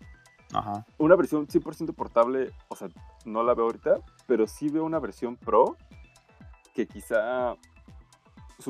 Ajá. 0.53 0.85
Una 0.97 1.15
versión 1.15 1.47
100% 1.47 1.93
portable, 1.93 2.51
o 2.67 2.75
sea, 2.75 2.89
no 3.25 3.43
la 3.43 3.53
veo 3.53 3.65
ahorita, 3.65 3.99
pero 4.27 4.47
sí 4.47 4.69
veo 4.69 4.83
una 4.83 4.99
versión 4.99 5.35
Pro 5.37 5.77
que 6.73 6.87
quizá, 6.87 7.55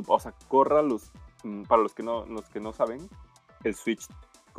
o 0.07 0.19
sea, 0.19 0.33
corra 0.47 0.81
los, 0.81 1.11
mm, 1.43 1.63
para 1.63 1.81
los 1.81 1.93
que 1.93 2.03
no, 2.03 2.25
los 2.25 2.47
que 2.49 2.59
no 2.59 2.73
saben, 2.73 3.07
el 3.63 3.75
Switch 3.75 4.07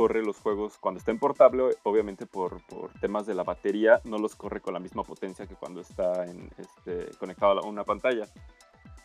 corre 0.01 0.22
los 0.22 0.38
juegos 0.38 0.78
cuando 0.78 0.96
está 0.96 1.11
en 1.11 1.18
portable, 1.18 1.76
obviamente 1.82 2.24
por, 2.24 2.64
por 2.68 2.90
temas 3.01 3.26
de 3.26 3.34
la 3.34 3.44
batería, 3.44 4.01
no 4.05 4.16
los 4.16 4.34
corre 4.34 4.62
con 4.62 4.72
la 4.72 4.80
misma 4.80 5.03
potencia 5.03 5.46
que 5.46 5.57
cuando 5.57 5.82
está 5.82 6.24
en, 6.24 6.51
este, 6.57 7.14
conectado 7.18 7.61
a 7.61 7.66
una 7.66 7.84
pantalla. 7.84 8.24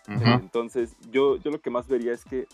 Eh, 0.07 0.39
Entonces, 0.39 0.95
yo, 1.11 1.35
yo 1.35 1.51
lo 1.51 1.59
que 1.59 1.69
más 1.69 1.89
vería 1.89 2.13
es 2.13 2.23
que 2.23 2.47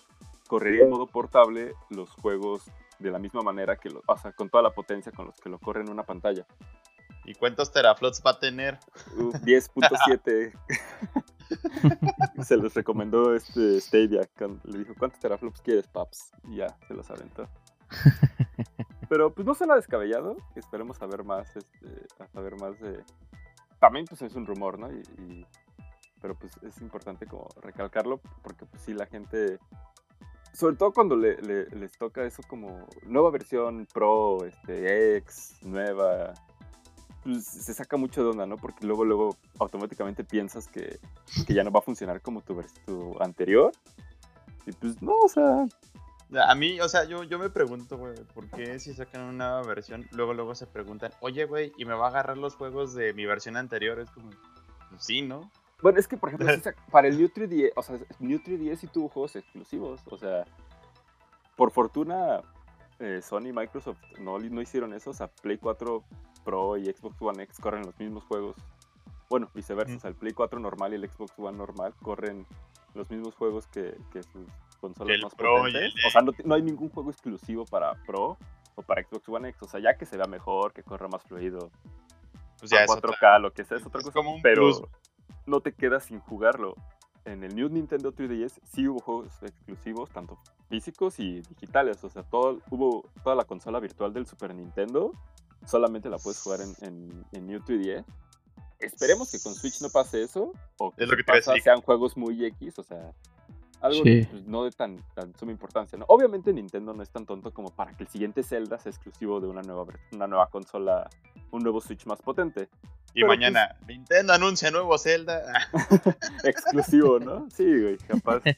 correría 0.47 0.85
en 0.85 0.89
modo 0.89 1.05
portable 1.05 1.75
los 1.91 2.09
juegos 2.13 2.63
de 2.97 3.11
la 3.11 3.19
misma 3.19 3.43
manera 3.43 3.75
que, 3.75 3.91
lo, 3.91 4.01
o 4.07 4.17
sea, 4.17 4.31
con 4.31 4.49
toda 4.49 4.63
la 4.63 4.71
potencia 4.71 5.11
con 5.11 5.27
los 5.27 5.35
que 5.39 5.47
lo 5.47 5.59
corre 5.59 5.81
en 5.81 5.91
una 5.91 6.01
pantalla. 6.01 6.47
¿Y 7.25 7.35
cuántos 7.35 7.71
teraflops 7.71 8.23
va 8.25 8.31
a 8.31 8.39
tener? 8.39 8.79
Uh, 9.17 9.31
10.7. 9.45 10.51
se 12.43 12.57
los 12.57 12.73
recomendó 12.73 13.35
este 13.35 13.79
Stadia. 13.79 14.27
Le 14.63 14.79
dijo, 14.79 14.95
¿cuántos 14.97 15.19
teraflops 15.19 15.61
quieres, 15.61 15.85
paps? 15.85 16.31
Y 16.49 16.55
ya, 16.55 16.75
se 16.87 16.95
los 16.95 17.07
aventó. 17.11 17.47
Pero 19.09 19.33
pues 19.33 19.45
no 19.45 19.53
suena 19.53 19.75
descabellado. 19.75 20.37
Esperemos 20.55 20.97
saber 20.97 21.23
más, 21.23 21.55
este, 21.55 21.87
a 22.19 22.27
saber 22.27 22.55
más 22.59 22.79
de... 22.79 23.03
También 23.79 24.05
pues 24.05 24.21
es 24.21 24.35
un 24.35 24.45
rumor, 24.45 24.79
¿no? 24.79 24.91
Y, 24.91 24.99
y- 25.17 25.45
Pero 26.21 26.35
pues 26.35 26.53
es 26.63 26.79
importante 26.81 27.25
como 27.25 27.47
recalcarlo 27.61 28.19
porque 28.41 28.65
pues 28.65 28.81
sí 28.83 28.93
la 28.93 29.05
gente... 29.05 29.59
Sobre 30.53 30.75
todo 30.75 30.91
cuando 30.91 31.15
le- 31.15 31.41
le- 31.41 31.67
les 31.67 31.91
toca 31.97 32.23
eso 32.25 32.41
como 32.47 32.87
nueva 33.03 33.31
versión 33.31 33.87
Pro, 33.93 34.45
este, 34.45 35.15
X, 35.17 35.55
nueva, 35.61 36.33
pues, 37.23 37.45
se 37.45 37.73
saca 37.73 37.95
mucho 37.95 38.21
de 38.23 38.31
onda, 38.31 38.45
¿no? 38.45 38.57
Porque 38.57 38.85
luego, 38.85 39.05
luego 39.05 39.37
automáticamente 39.59 40.25
piensas 40.25 40.67
que, 40.67 40.99
que 41.47 41.53
ya 41.53 41.63
no 41.63 41.71
va 41.71 41.79
a 41.79 41.83
funcionar 41.83 42.21
como 42.21 42.41
tu, 42.41 42.61
tu 42.85 43.15
anterior. 43.21 43.71
Y 44.65 44.73
pues 44.73 45.01
no, 45.01 45.13
o 45.15 45.29
sea, 45.29 45.65
A 46.33 46.55
mí, 46.55 46.79
o 46.79 46.87
sea, 46.87 47.03
yo, 47.03 47.23
yo 47.23 47.37
me 47.39 47.49
pregunto, 47.49 47.97
güey, 47.97 48.15
¿por 48.33 48.49
qué 48.49 48.79
si 48.79 48.93
sacan 48.93 49.23
una 49.23 49.49
nueva 49.49 49.63
versión, 49.63 50.07
luego 50.11 50.33
luego 50.33 50.55
se 50.55 50.65
preguntan, 50.65 51.11
oye, 51.19 51.45
güey, 51.45 51.73
¿y 51.77 51.83
me 51.83 51.93
va 51.93 52.05
a 52.05 52.09
agarrar 52.09 52.37
los 52.37 52.55
juegos 52.55 52.93
de 52.93 53.13
mi 53.13 53.25
versión 53.25 53.57
anterior? 53.57 53.99
Es 53.99 54.09
como, 54.11 54.29
pues 54.89 55.03
sí, 55.03 55.21
¿no? 55.21 55.51
Bueno, 55.81 55.99
es 55.99 56.07
que, 56.07 56.17
por 56.17 56.29
ejemplo, 56.29 56.47
para 56.91 57.07
el 57.07 57.17
New 57.17 57.27
3DS, 57.27 57.71
o 57.75 57.81
sea, 57.81 57.99
New 58.19 58.39
3DS 58.39 58.77
sí 58.77 58.87
tuvo 58.87 59.09
juegos 59.09 59.35
exclusivos. 59.35 60.01
O 60.09 60.17
sea, 60.17 60.45
por 61.55 61.71
fortuna, 61.71 62.41
eh, 62.99 63.21
Sony 63.21 63.47
y 63.47 63.53
Microsoft 63.53 63.99
no, 64.19 64.37
no 64.37 64.61
hicieron 64.61 64.93
eso. 64.93 65.09
O 65.09 65.13
sea, 65.13 65.27
Play 65.27 65.57
4 65.57 66.03
Pro 66.43 66.77
y 66.77 66.85
Xbox 66.85 67.21
One 67.21 67.43
X 67.43 67.59
corren 67.59 67.85
los 67.85 67.97
mismos 67.99 68.23
juegos. 68.25 68.55
Bueno, 69.29 69.49
viceversa. 69.53 69.91
Ujú. 69.93 69.97
O 69.97 70.01
sea, 70.01 70.09
el 70.09 70.15
Play 70.15 70.33
4 70.33 70.59
normal 70.59 70.93
y 70.93 70.95
el 70.95 71.09
Xbox 71.09 71.33
One 71.37 71.57
normal 71.57 71.93
corren 72.01 72.45
los 72.93 73.09
mismos 73.09 73.35
juegos 73.35 73.67
que, 73.67 73.97
que 74.11 74.21
sus 74.21 74.45
consolas 74.81 75.17
más 75.23 75.35
Pro 75.35 75.57
potentes. 75.59 75.93
el 75.95 76.05
O 76.07 76.09
sea, 76.11 76.21
no, 76.43 76.55
hay 76.55 76.61
ningún 76.61 76.89
juego 76.89 77.09
exclusivo 77.11 77.65
para 77.65 77.93
Pro 78.05 78.37
o 78.75 78.81
para 78.81 79.03
Xbox 79.03 79.29
One 79.29 79.49
X. 79.49 79.61
O 79.63 79.67
sea, 79.67 79.79
ya 79.79 79.95
que 79.97 80.05
se 80.05 80.17
vea 80.17 80.25
mejor, 80.27 80.73
que 80.73 80.83
corra 80.83 81.07
más 81.07 81.23
fluido, 81.23 81.71
Pues 82.59 82.71
ya 82.71 82.79
a 82.79 82.83
es 82.83 82.89
4K, 82.91 83.07
otra. 83.15 83.39
lo 83.39 83.53
que 83.53 83.63
sea, 83.63 83.77
es 83.77 83.85
otra 83.85 83.99
Es 83.99 84.05
cosa. 84.07 84.13
como 84.13 84.35
un 84.35 84.41
pero 84.41 84.63
plus. 84.63 84.81
no 85.45 85.61
te 85.61 85.73
quedas 85.73 86.05
sin 86.05 86.19
jugarlo. 86.19 86.75
En 87.23 87.43
el 87.43 87.55
New 87.55 87.69
Nintendo 87.69 88.11
3DS 88.11 88.59
sí 88.63 88.87
hubo 88.87 88.99
juegos 88.99 89.27
exclusivos, 89.43 90.09
tanto 90.09 90.39
físicos 90.69 91.19
y 91.19 91.41
digitales. 91.41 92.03
O 92.03 92.09
sea, 92.09 92.23
todo, 92.23 92.59
hubo 92.71 93.05
toda 93.23 93.35
la 93.35 93.43
consola 93.45 93.79
virtual 93.79 94.11
del 94.11 94.25
Super 94.25 94.55
Nintendo. 94.55 95.11
Solamente 95.67 96.09
la 96.09 96.17
puedes 96.17 96.41
jugar 96.41 96.61
en, 96.61 96.73
en, 96.81 97.25
en 97.31 97.45
New 97.45 97.59
3DS. 97.59 98.03
Esperemos 98.79 99.29
que 99.31 99.39
con 99.39 99.53
Switch 99.53 99.79
no 99.83 99.89
pase 99.89 100.23
eso. 100.23 100.51
O 100.79 100.89
que, 100.91 101.03
Es 101.03 101.09
lo 101.11 101.15
que 101.15 101.23
te 101.23 101.31
pasa 101.31 101.53
sean 101.61 101.81
juegos 101.83 102.17
muy 102.17 102.43
X. 102.43 102.79
O 102.79 102.83
sea, 102.83 103.11
algo 103.81 104.03
Sí. 104.03 104.27
pues, 104.29 104.45
no 104.47 104.63
de 104.63 104.71
tan, 104.71 104.97
tan 105.13 105.35
suma 105.37 105.51
importancia. 105.51 105.97
¿no? 105.97 106.05
Obviamente 106.07 106.53
Nintendo 106.53 106.93
no 106.93 107.03
es 107.03 107.09
tan 107.09 107.25
tonto 107.25 107.51
como 107.53 107.69
para 107.69 107.93
que 107.95 108.03
el 108.03 108.09
siguiente 108.09 108.43
Zelda 108.43 108.77
sea 108.77 108.91
exclusivo 108.91 109.39
de 109.41 109.47
una 109.47 109.61
nueva, 109.61 109.85
una 110.11 110.27
nueva 110.27 110.49
consola, 110.49 111.09
un 111.51 111.63
nuevo 111.63 111.81
Switch 111.81 112.05
más 112.05 112.21
potente. 112.21 112.69
Y 113.13 113.21
pero 113.21 113.27
mañana, 113.27 113.75
Nintendo 113.87 114.33
anuncia 114.33 114.71
nuevo 114.71 114.97
Zelda. 114.97 115.41
Exclusivo, 116.43 117.19
¿no? 117.19 117.49
Sí, 117.49 117.65
güey, 117.65 117.97
capaz. 117.97 118.41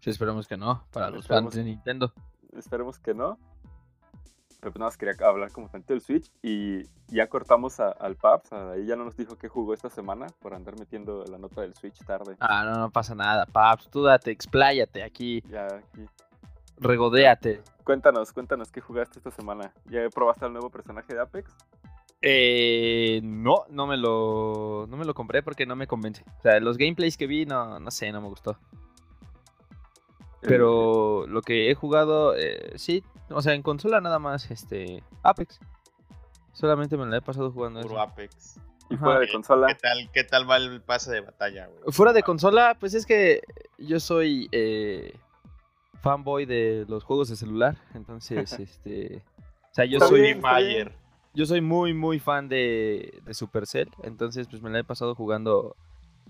Sí, 0.00 0.10
esperemos 0.10 0.46
que 0.46 0.58
no, 0.58 0.84
para 0.92 1.08
los 1.08 1.20
Esperemos. 1.20 1.54
fans 1.54 1.56
de 1.56 1.64
Nintendo. 1.70 2.12
Esperemos 2.54 2.98
que 2.98 3.14
no. 3.14 3.38
Pero 4.60 4.72
pues 4.72 4.78
nada 4.78 4.88
más 4.88 4.96
quería 4.98 5.14
hablar 5.26 5.50
como 5.52 5.68
tanto 5.70 5.94
del 5.94 6.02
Switch 6.02 6.30
y 6.42 6.82
ya 7.08 7.26
cortamos 7.28 7.80
a- 7.80 7.92
al 7.92 8.16
Paps. 8.16 8.52
Ahí 8.52 8.84
ya 8.86 8.94
no 8.94 9.04
nos 9.04 9.16
dijo 9.16 9.36
qué 9.38 9.48
jugó 9.48 9.72
esta 9.72 9.88
semana 9.88 10.26
por 10.40 10.52
andar 10.54 10.78
metiendo 10.78 11.24
la 11.24 11.38
nota 11.38 11.62
del 11.62 11.74
Switch 11.74 11.98
tarde. 12.04 12.36
Ah, 12.40 12.64
no, 12.64 12.78
no 12.78 12.90
pasa 12.90 13.14
nada, 13.14 13.46
Paps, 13.46 13.88
tú 13.88 14.02
date, 14.02 14.30
expláyate 14.30 15.02
aquí, 15.02 15.42
Ya 15.48 15.66
aquí. 15.66 16.04
regodéate. 16.78 17.62
Cuéntanos, 17.84 18.32
cuéntanos 18.32 18.70
qué 18.70 18.80
jugaste 18.80 19.18
esta 19.18 19.30
semana. 19.30 19.72
¿Ya 19.86 20.08
probaste 20.14 20.44
al 20.44 20.52
nuevo 20.52 20.70
personaje 20.70 21.14
de 21.14 21.20
Apex? 21.20 21.50
Eh, 22.22 23.20
no, 23.24 23.64
no 23.70 23.86
me 23.86 23.96
lo, 23.96 24.86
no 24.88 24.96
me 24.98 25.06
lo 25.06 25.14
compré 25.14 25.42
porque 25.42 25.64
no 25.64 25.74
me 25.74 25.86
convence. 25.86 26.22
O 26.38 26.42
sea, 26.42 26.60
los 26.60 26.76
gameplays 26.76 27.16
que 27.16 27.26
vi, 27.26 27.46
no, 27.46 27.80
no 27.80 27.90
sé, 27.90 28.12
no 28.12 28.20
me 28.20 28.28
gustó. 28.28 28.58
Pero 30.42 31.26
lo 31.26 31.42
que 31.42 31.70
he 31.70 31.74
jugado, 31.74 32.34
eh, 32.36 32.72
sí, 32.76 33.04
o 33.28 33.42
sea, 33.42 33.54
en 33.54 33.62
consola 33.62 34.00
nada 34.00 34.18
más, 34.18 34.50
este, 34.50 35.02
Apex. 35.22 35.60
Solamente 36.52 36.96
me 36.96 37.06
la 37.06 37.18
he 37.18 37.22
pasado 37.22 37.50
jugando 37.52 37.80
puro 37.82 37.94
eso. 37.94 38.02
Apex. 38.02 38.56
Y 38.90 38.94
Ajá. 38.94 39.04
fuera 39.04 39.20
de 39.20 39.26
¿Qué- 39.26 39.32
consola. 39.32 39.66
¿Qué 39.68 39.74
tal, 39.76 40.10
¿Qué 40.12 40.24
tal 40.24 40.50
va 40.50 40.56
el 40.56 40.82
pase 40.82 41.12
de 41.12 41.20
batalla, 41.20 41.66
güey? 41.68 41.80
Fuera 41.92 42.12
de 42.12 42.22
consola, 42.22 42.76
pues 42.80 42.94
es 42.94 43.06
que 43.06 43.40
yo 43.78 44.00
soy 44.00 44.48
eh, 44.50 45.14
fanboy 46.00 46.44
de 46.46 46.86
los 46.88 47.04
juegos 47.04 47.28
de 47.28 47.36
celular, 47.36 47.76
entonces, 47.94 48.52
este, 48.58 49.22
o 49.70 49.74
sea, 49.74 49.84
yo 49.84 50.00
soy, 50.00 50.40
yo 51.34 51.46
soy 51.46 51.60
muy, 51.60 51.94
muy 51.94 52.18
fan 52.18 52.48
de, 52.48 53.20
de 53.24 53.34
Supercell, 53.34 53.90
entonces, 54.02 54.48
pues 54.48 54.60
me 54.62 54.70
la 54.70 54.80
he 54.80 54.84
pasado 54.84 55.14
jugando 55.14 55.76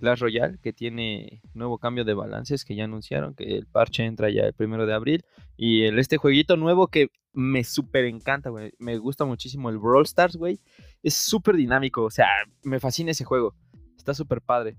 Clash 0.01 0.21
Royale, 0.21 0.59
que 0.61 0.73
tiene 0.73 1.43
nuevo 1.55 1.79
cambio 1.79 2.05
de 2.05 2.15
balances 2.15 2.65
que 2.65 2.75
ya 2.75 2.85
anunciaron, 2.85 3.35
que 3.35 3.57
el 3.57 3.67
parche 3.67 4.05
entra 4.05 4.31
ya 4.31 4.43
el 4.43 4.55
primero 4.55 4.87
de 4.87 4.95
abril, 4.95 5.25
y 5.57 5.83
el, 5.85 5.99
este 5.99 6.17
jueguito 6.17 6.57
nuevo 6.57 6.89
que 6.89 7.11
me 7.33 7.63
súper 7.63 8.07
encanta, 8.07 8.51
güey, 8.51 8.73
me 8.79 8.99
gusta 8.99 9.25
muchísimo 9.25 9.71
el 9.71 9.79
Brawl 9.79 10.05
Stars, 10.05 10.37
güey, 10.37 10.59
es 11.03 11.15
súper 11.15 11.55
dinámico, 11.55 12.03
o 12.03 12.11
sea, 12.11 12.27
me 12.65 12.81
fascina 12.81 13.13
ese 13.13 13.25
juego, 13.25 13.55
está 13.97 14.15
súper 14.15 14.41
padre. 14.41 14.77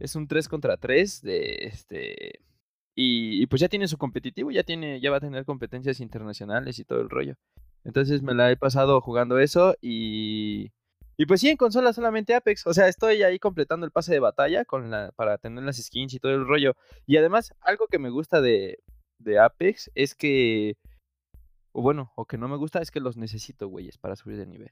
Es 0.00 0.16
un 0.16 0.26
3 0.26 0.48
contra 0.48 0.76
3 0.76 1.22
de 1.22 1.54
este 1.66 2.40
y, 2.96 3.42
y 3.42 3.46
pues 3.46 3.60
ya 3.60 3.68
tiene 3.68 3.88
su 3.88 3.96
competitivo, 3.98 4.50
ya 4.50 4.62
tiene 4.62 5.00
ya 5.00 5.10
va 5.10 5.18
a 5.18 5.20
tener 5.20 5.44
competencias 5.44 6.00
internacionales 6.00 6.78
y 6.78 6.84
todo 6.84 7.00
el 7.00 7.10
rollo. 7.10 7.36
Entonces 7.84 8.22
me 8.22 8.34
la 8.34 8.50
he 8.50 8.56
pasado 8.56 9.00
jugando 9.00 9.38
eso 9.38 9.76
y 9.80 10.72
y 11.16 11.26
pues 11.26 11.40
sí 11.40 11.48
en 11.48 11.56
consola 11.56 11.92
solamente 11.92 12.34
Apex, 12.34 12.66
o 12.66 12.74
sea, 12.74 12.88
estoy 12.88 13.22
ahí 13.22 13.38
completando 13.38 13.86
el 13.86 13.92
pase 13.92 14.12
de 14.12 14.20
batalla 14.20 14.64
con 14.64 14.90
la 14.90 15.12
para 15.12 15.38
tener 15.38 15.62
las 15.64 15.76
skins 15.76 16.14
y 16.14 16.18
todo 16.18 16.32
el 16.32 16.46
rollo. 16.46 16.74
Y 17.06 17.16
además 17.16 17.54
algo 17.60 17.86
que 17.88 17.98
me 17.98 18.10
gusta 18.10 18.40
de 18.40 18.78
de 19.18 19.38
Apex 19.38 19.90
es 19.94 20.14
que 20.14 20.76
o 21.72 21.82
bueno, 21.82 22.12
o 22.16 22.24
que 22.26 22.38
no 22.38 22.46
me 22.48 22.56
gusta 22.56 22.80
es 22.80 22.90
que 22.90 23.00
los 23.00 23.16
necesito, 23.16 23.68
güeyes, 23.68 23.98
para 23.98 24.16
subir 24.16 24.36
de 24.38 24.46
nivel. 24.46 24.70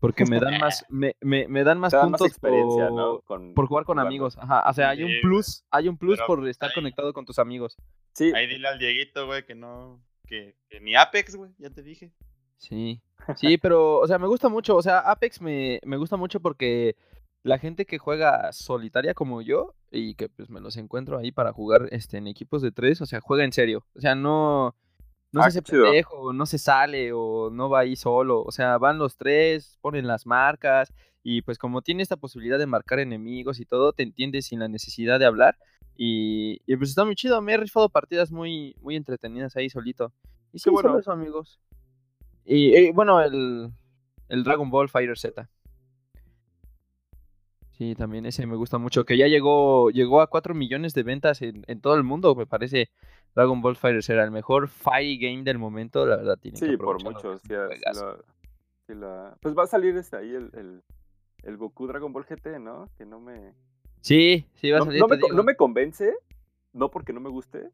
Porque 0.00 0.24
me 0.24 0.38
dan 0.38 0.58
más 0.60 0.84
me, 0.90 1.16
me, 1.20 1.48
me 1.48 1.64
dan 1.64 1.80
más 1.80 1.92
puntos 1.94 2.28
experiencia, 2.28 2.88
por- 2.88 2.96
¿no? 2.96 3.20
Con- 3.22 3.54
por 3.54 3.66
jugar 3.66 3.84
con 3.84 3.94
jugando. 3.96 4.08
amigos. 4.08 4.38
Ajá, 4.38 4.62
o 4.68 4.72
sea, 4.72 4.90
hay 4.90 5.02
un 5.02 5.10
plus, 5.20 5.64
hay 5.70 5.88
un 5.88 5.98
plus 5.98 6.16
Pero 6.18 6.26
por 6.28 6.48
estar 6.48 6.68
ahí- 6.68 6.74
conectado 6.74 7.12
con 7.12 7.24
tus 7.24 7.38
amigos. 7.40 7.76
Sí, 8.14 8.32
Ahí 8.34 8.46
dile 8.46 8.68
al 8.68 8.78
Dieguito, 8.78 9.26
güey, 9.26 9.44
que 9.44 9.54
no. 9.56 10.00
Que, 10.26 10.54
que 10.68 10.78
ni 10.80 10.94
Apex, 10.94 11.34
güey, 11.34 11.52
ya 11.58 11.70
te 11.70 11.82
dije. 11.82 12.12
Sí. 12.58 13.00
Sí, 13.36 13.58
pero, 13.58 13.98
o 13.98 14.06
sea, 14.06 14.18
me 14.18 14.26
gusta 14.26 14.48
mucho. 14.48 14.76
O 14.76 14.82
sea, 14.82 15.00
Apex 15.00 15.40
me, 15.40 15.80
me 15.84 15.96
gusta 15.96 16.16
mucho 16.16 16.40
porque 16.40 16.96
la 17.42 17.58
gente 17.58 17.86
que 17.86 17.98
juega 17.98 18.52
solitaria 18.52 19.14
como 19.14 19.42
yo 19.42 19.74
y 19.90 20.14
que 20.14 20.28
pues 20.28 20.50
me 20.50 20.60
los 20.60 20.76
encuentro 20.76 21.18
ahí 21.18 21.32
para 21.32 21.52
jugar 21.52 21.88
este, 21.92 22.18
en 22.18 22.26
equipos 22.26 22.62
de 22.62 22.72
tres, 22.72 23.00
o 23.00 23.06
sea, 23.06 23.20
juega 23.20 23.44
en 23.44 23.52
serio. 23.52 23.84
O 23.94 24.00
sea, 24.00 24.14
no, 24.14 24.74
no 25.32 25.42
Ah, 25.42 25.50
se 25.50 25.60
hace 25.60 25.62
qué 25.62 25.78
pendejo, 25.78 26.32
no 26.32 26.46
se 26.46 26.58
sale 26.58 27.12
o 27.12 27.50
no 27.50 27.68
va 27.68 27.80
ahí 27.80 27.96
solo. 27.96 28.42
O 28.42 28.52
sea, 28.52 28.78
van 28.78 28.98
los 28.98 29.16
tres, 29.16 29.78
ponen 29.80 30.06
las 30.06 30.26
marcas 30.26 30.92
y 31.22 31.42
pues 31.42 31.58
como 31.58 31.82
tiene 31.82 32.02
esta 32.02 32.16
posibilidad 32.16 32.58
de 32.58 32.66
marcar 32.66 32.98
enemigos 32.98 33.60
y 33.60 33.66
todo, 33.66 33.92
te 33.92 34.02
entiendes 34.02 34.46
sin 34.46 34.60
la 34.60 34.68
necesidad 34.68 35.18
de 35.18 35.26
hablar. 35.26 35.58
Y, 35.96 36.60
y 36.66 36.76
pues 36.76 36.90
está 36.90 37.04
muy 37.04 37.16
chido, 37.16 37.40
me 37.42 37.54
he 37.54 37.56
rifado 37.56 37.88
partidas 37.88 38.30
muy, 38.30 38.76
muy 38.80 38.96
entretenidas 38.96 39.56
ahí 39.56 39.68
solito. 39.68 40.12
Y 40.52 40.60
sí, 40.60 40.70
bueno. 40.70 40.90
solo 40.90 41.00
eso, 41.00 41.12
amigos. 41.12 41.60
Y 42.50 42.74
eh, 42.74 42.92
bueno, 42.94 43.20
el, 43.20 43.70
el 44.30 44.42
Dragon 44.42 44.70
Ball 44.70 44.88
Fighter 44.88 45.18
Z. 45.18 45.50
Sí, 47.72 47.94
también 47.94 48.24
ese 48.24 48.46
me 48.46 48.56
gusta 48.56 48.78
mucho. 48.78 49.04
Que 49.04 49.18
ya 49.18 49.28
llegó, 49.28 49.90
llegó 49.90 50.22
a 50.22 50.28
4 50.28 50.54
millones 50.54 50.94
de 50.94 51.02
ventas 51.02 51.42
en, 51.42 51.62
en 51.68 51.80
todo 51.82 51.94
el 51.94 52.02
mundo. 52.04 52.34
Me 52.34 52.46
parece 52.46 52.88
Dragon 53.34 53.60
Ball 53.60 53.76
Fighter 53.76 54.02
Z 54.02 54.24
el 54.24 54.30
mejor 54.30 54.66
fighting 54.68 55.20
game 55.20 55.42
del 55.44 55.58
momento. 55.58 56.06
La 56.06 56.16
verdad, 56.16 56.38
tiene 56.40 56.56
sí, 56.58 56.76
por 56.78 57.02
mucho. 57.04 57.38
la- 57.48 58.16
la- 58.88 59.36
Pues 59.42 59.54
va 59.54 59.64
a 59.64 59.66
salir 59.66 59.94
este 59.98 60.16
ahí 60.16 60.34
el, 60.34 60.50
el, 60.54 60.82
el 61.42 61.56
Goku 61.58 61.86
Dragon 61.86 62.12
Ball 62.12 62.24
GT, 62.24 62.58
¿no? 62.58 62.88
Que 62.96 63.04
no 63.04 63.20
me... 63.20 63.52
Sí, 64.00 64.46
sí, 64.54 64.70
va 64.70 64.78
a 64.78 64.84
salir. 64.86 65.00
no 65.00 65.06
me, 65.08 65.18
no 65.18 65.42
me 65.42 65.54
convence, 65.54 66.14
no 66.72 66.90
porque 66.90 67.12
no 67.12 67.20
me 67.20 67.28
guste. 67.28 67.68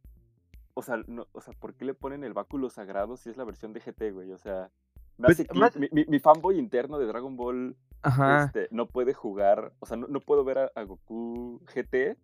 O 0.75 0.83
sea, 0.83 0.97
no, 1.07 1.27
o 1.33 1.41
sea, 1.41 1.55
¿por 1.55 1.75
qué 1.75 1.85
le 1.85 1.95
ponen 1.95 2.25
el 2.25 2.33
báculo 2.33 2.68
sagrado 2.68 3.16
si 3.16 3.31
es 3.31 3.37
la 3.37 3.45
versión 3.45 3.72
de 3.72 3.81
GT, 3.81 4.11
güey? 4.12 4.33
O 4.33 4.39
sea, 4.39 4.70
me 5.18 5.27
Pues, 5.27 5.41
hace 5.41 5.55
más- 5.59 5.77
mi, 5.77 5.89
mi- 5.93 6.05
mi 6.07 6.18
fanboy 6.18 6.59
interno 6.59 6.99
de 6.99 7.07
Dragon 7.07 7.37
Ball 7.37 7.77
Ajá. 8.03 8.45
este, 8.47 8.66
no 8.72 8.87
puede 8.87 9.14
jugar, 9.14 9.72
o 9.79 9.87
sea, 9.87 9.97
no, 9.97 10.09
no 10.09 10.20
puedo 10.20 10.43
ver 10.45 10.59
a, 10.59 10.70
a 10.75 10.83
Goku 10.83 11.61
GT 11.72 12.16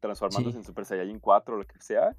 transformándose 0.00 0.52
Sí. 0.52 0.58
en 0.58 0.64
Super 0.64 0.84
Saiyajin 0.84 1.18
4 1.18 1.54
o 1.54 1.58
lo 1.58 1.64
que 1.66 1.80
sea 1.80 2.14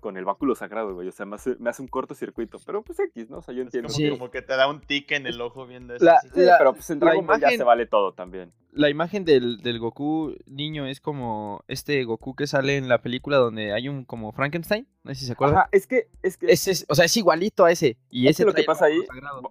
con 0.00 0.16
el 0.16 0.24
báculo 0.24 0.54
sagrado, 0.54 0.94
güey. 0.94 1.08
O 1.08 1.12
sea, 1.12 1.26
me 1.26 1.36
hace, 1.36 1.56
me 1.58 1.70
hace 1.70 1.82
un 1.82 1.88
cortocircuito. 1.88 2.58
Pero 2.64 2.82
pues 2.82 2.98
X, 3.00 3.28
¿no? 3.30 3.38
O 3.38 3.42
sea, 3.42 3.54
yo 3.54 3.62
Es 3.62 3.66
entiendo. 3.66 3.88
como, 3.88 3.96
Sí. 3.98 4.10
como 4.10 4.30
que 4.30 4.42
te 4.42 4.56
da 4.56 4.68
un 4.68 4.80
tic 4.80 5.10
en 5.12 5.26
el 5.26 5.40
ojo 5.40 5.66
viendo 5.66 5.94
eso. 5.94 6.04
La- 6.04 6.14
así. 6.14 6.28
Sí, 6.34 6.40
la- 6.40 6.58
pero 6.58 6.74
pues 6.74 6.88
en 6.90 7.00
la 7.00 7.06
Dragon 7.06 7.26
Ball 7.26 7.40
ya 7.40 7.46
imagen- 7.48 7.58
se 7.58 7.64
vale 7.64 7.86
todo 7.86 8.12
también. 8.14 8.52
La 8.72 8.90
imagen 8.90 9.24
del, 9.24 9.58
del 9.62 9.78
Goku 9.78 10.34
niño 10.46 10.86
es 10.86 11.00
como 11.00 11.64
este 11.66 12.04
Goku 12.04 12.34
que 12.36 12.46
sale 12.46 12.76
en 12.76 12.88
la 12.88 13.00
película 13.00 13.38
donde 13.38 13.72
hay 13.72 13.88
un 13.88 14.04
como 14.04 14.32
Frankenstein. 14.32 14.86
No 15.02 15.14
sé 15.14 15.20
si 15.20 15.26
se 15.26 15.32
acuerdan. 15.32 15.58
Ajá, 15.60 15.68
es 15.72 15.86
que, 15.86 16.08
es 16.22 16.36
que, 16.36 16.46
Ese 16.52 16.72
es- 16.72 16.86
o 16.88 16.94
sea, 16.94 17.06
es 17.06 17.16
igualito 17.16 17.64
a 17.64 17.70
ese. 17.72 17.96
Y 18.10 18.26
Es 18.26 18.32
ese 18.36 18.44
lo 18.44 18.52
que 18.52 18.64
pasa 18.64 18.84
ahí, 18.86 18.98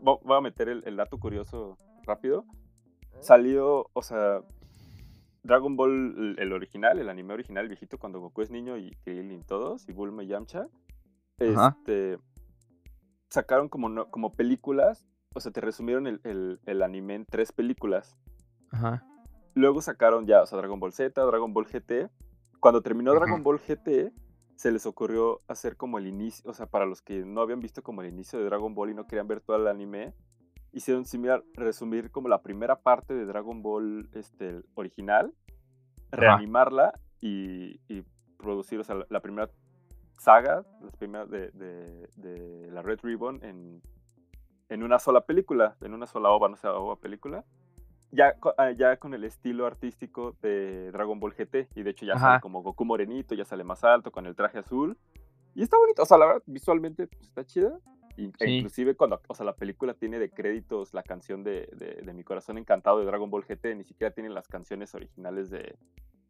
voy 0.01 0.37
a 0.37 0.41
meter 0.41 0.69
el, 0.69 0.83
el 0.85 0.95
dato 0.95 1.17
curioso 1.19 1.77
rápido. 2.03 2.45
Salió, 3.19 3.89
o 3.93 4.01
sea, 4.03 4.41
Dragon 5.45 5.75
Ball, 5.75 6.35
el, 6.39 6.53
original, 6.53 6.99
el 6.99 7.09
anime 7.09 7.33
original, 7.33 7.63
el 7.63 7.69
viejito, 7.69 7.97
cuando 7.97 8.19
Goku 8.19 8.41
es 8.41 8.49
niño 8.49 8.77
y 8.77 8.91
Krillin 9.03 9.43
todos, 9.43 9.87
y 9.87 9.93
Bulma 9.93 10.23
y 10.23 10.27
Yamcha, 10.27 10.67
Ajá. 11.39 11.77
este, 11.79 12.17
sacaron 13.29 13.69
como, 13.69 13.89
no- 13.89 14.09
como 14.09 14.31
películas, 14.31 15.05
o 15.33 15.39
sea, 15.39 15.51
te 15.51 15.61
resumieron 15.61 16.07
el, 16.07 16.19
el- 16.23 16.59
el 16.65 16.81
anime 16.81 17.15
en 17.15 17.25
tres 17.25 17.51
películas. 17.51 18.17
Ajá. 18.71 19.03
Luego 19.53 19.81
sacaron 19.81 20.25
ya, 20.25 20.41
o 20.41 20.45
sea, 20.45 20.57
Dragon 20.57 20.79
Ball 20.79 20.93
Z, 20.93 21.21
Dragon 21.21 21.53
Ball 21.53 21.65
GT. 21.65 22.09
Cuando 22.59 22.81
terminó. 22.81 23.13
Dragon 23.13 23.43
Ball 23.43 23.59
GT, 23.59 24.11
se 24.55 24.71
les 24.71 24.85
ocurrió 24.85 25.41
hacer 25.47 25.77
como 25.77 25.97
el 25.97 26.07
inicio, 26.07 26.49
o 26.49 26.53
sea, 26.53 26.65
para 26.65 26.85
los 26.85 27.01
que 27.01 27.23
no 27.25 27.41
habían 27.41 27.59
visto 27.59 27.83
como 27.83 28.01
el 28.01 28.07
inicio 28.09 28.39
de 28.39 28.45
Dragon 28.45 28.73
Ball 28.73 28.89
y 28.91 28.93
no 28.95 29.05
querían 29.07 29.27
ver 29.27 29.41
todo 29.41 29.57
el 29.57 29.67
anime, 29.67 30.13
hicieron 30.75 31.05
similar, 31.05 31.41
resumir 31.53 32.11
como 32.11 32.27
la 32.27 32.41
primera 32.41 32.75
parte 32.75 33.13
de 33.13 33.25
Dragon 33.25 33.63
Ball 33.63 34.09
este, 34.13 34.61
original, 34.75 35.33
reanimarla 36.11 36.93
y, 37.21 37.79
y, 37.87 38.03
producir, 38.37 38.79
o 38.79 38.83
sea, 38.83 38.97
la, 39.09 39.21
primera 39.21 39.49
saga, 40.19 40.65
la 40.81 40.91
primera 40.91 41.25
de, 41.25 41.49
de, 41.51 42.09
de, 42.17 42.69
la 42.71 42.81
Red 42.81 42.99
Ribbon 43.01 43.43
en, 43.43 43.81
en 44.67 44.83
una 44.83 44.99
sola 44.99 45.21
película, 45.21 45.77
en 45.79 45.93
una 45.93 46.05
sola 46.07 46.29
ova, 46.29 46.49
no 46.49 46.57
sé, 46.57 46.67
ova 46.67 46.97
película. 46.97 47.45
Ya, 48.11 48.35
ah, 48.57 48.71
ya 48.71 48.97
con 48.97 49.13
el 49.13 49.23
estilo 49.23 49.65
artístico 49.65 50.35
de 50.41 50.91
Dragon 50.91 51.19
Ball 51.19 51.33
GT, 51.33 51.69
y 51.75 51.83
de 51.83 51.89
hecho 51.89 52.05
ya 52.05 52.19
sale 52.19 52.41
como 52.41 52.61
Goku 52.61 52.83
morenito, 52.83 53.33
ya 53.33 53.45
sale 53.45 53.63
más 53.63 53.83
alto 53.85 54.11
con 54.11 54.25
el 54.25 54.35
traje 54.35 54.59
azul. 54.59 54.97
Y 55.53 55.63
está 55.63 55.77
bonito, 55.77 56.03
o 56.03 56.05
sea, 56.05 56.17
la 56.17 56.25
verdad, 56.25 56.43
visualmente 56.45 57.07
pues, 57.07 57.21
está 57.23 57.45
chida. 57.45 57.79
E 58.17 58.49
inclusive 58.49 58.95
cuando, 58.95 59.21
o 59.27 59.35
sea, 59.35 59.45
la 59.45 59.55
película 59.55 59.93
tiene 59.93 60.19
de 60.19 60.29
créditos 60.29 60.93
la 60.93 61.03
canción 61.03 61.43
de, 61.43 61.67
de, 62.03 62.13
Mi 62.13 62.23
Corazón 62.23 62.57
Encantado 62.57 62.99
de 62.99 63.05
Dragon 63.05 63.29
Ball 63.29 63.43
GT, 63.43 63.75
ni 63.75 63.83
siquiera 63.83 64.13
tiene 64.13 64.29
las 64.29 64.47
canciones 64.47 64.95
originales 64.95 65.49
de, 65.49 65.75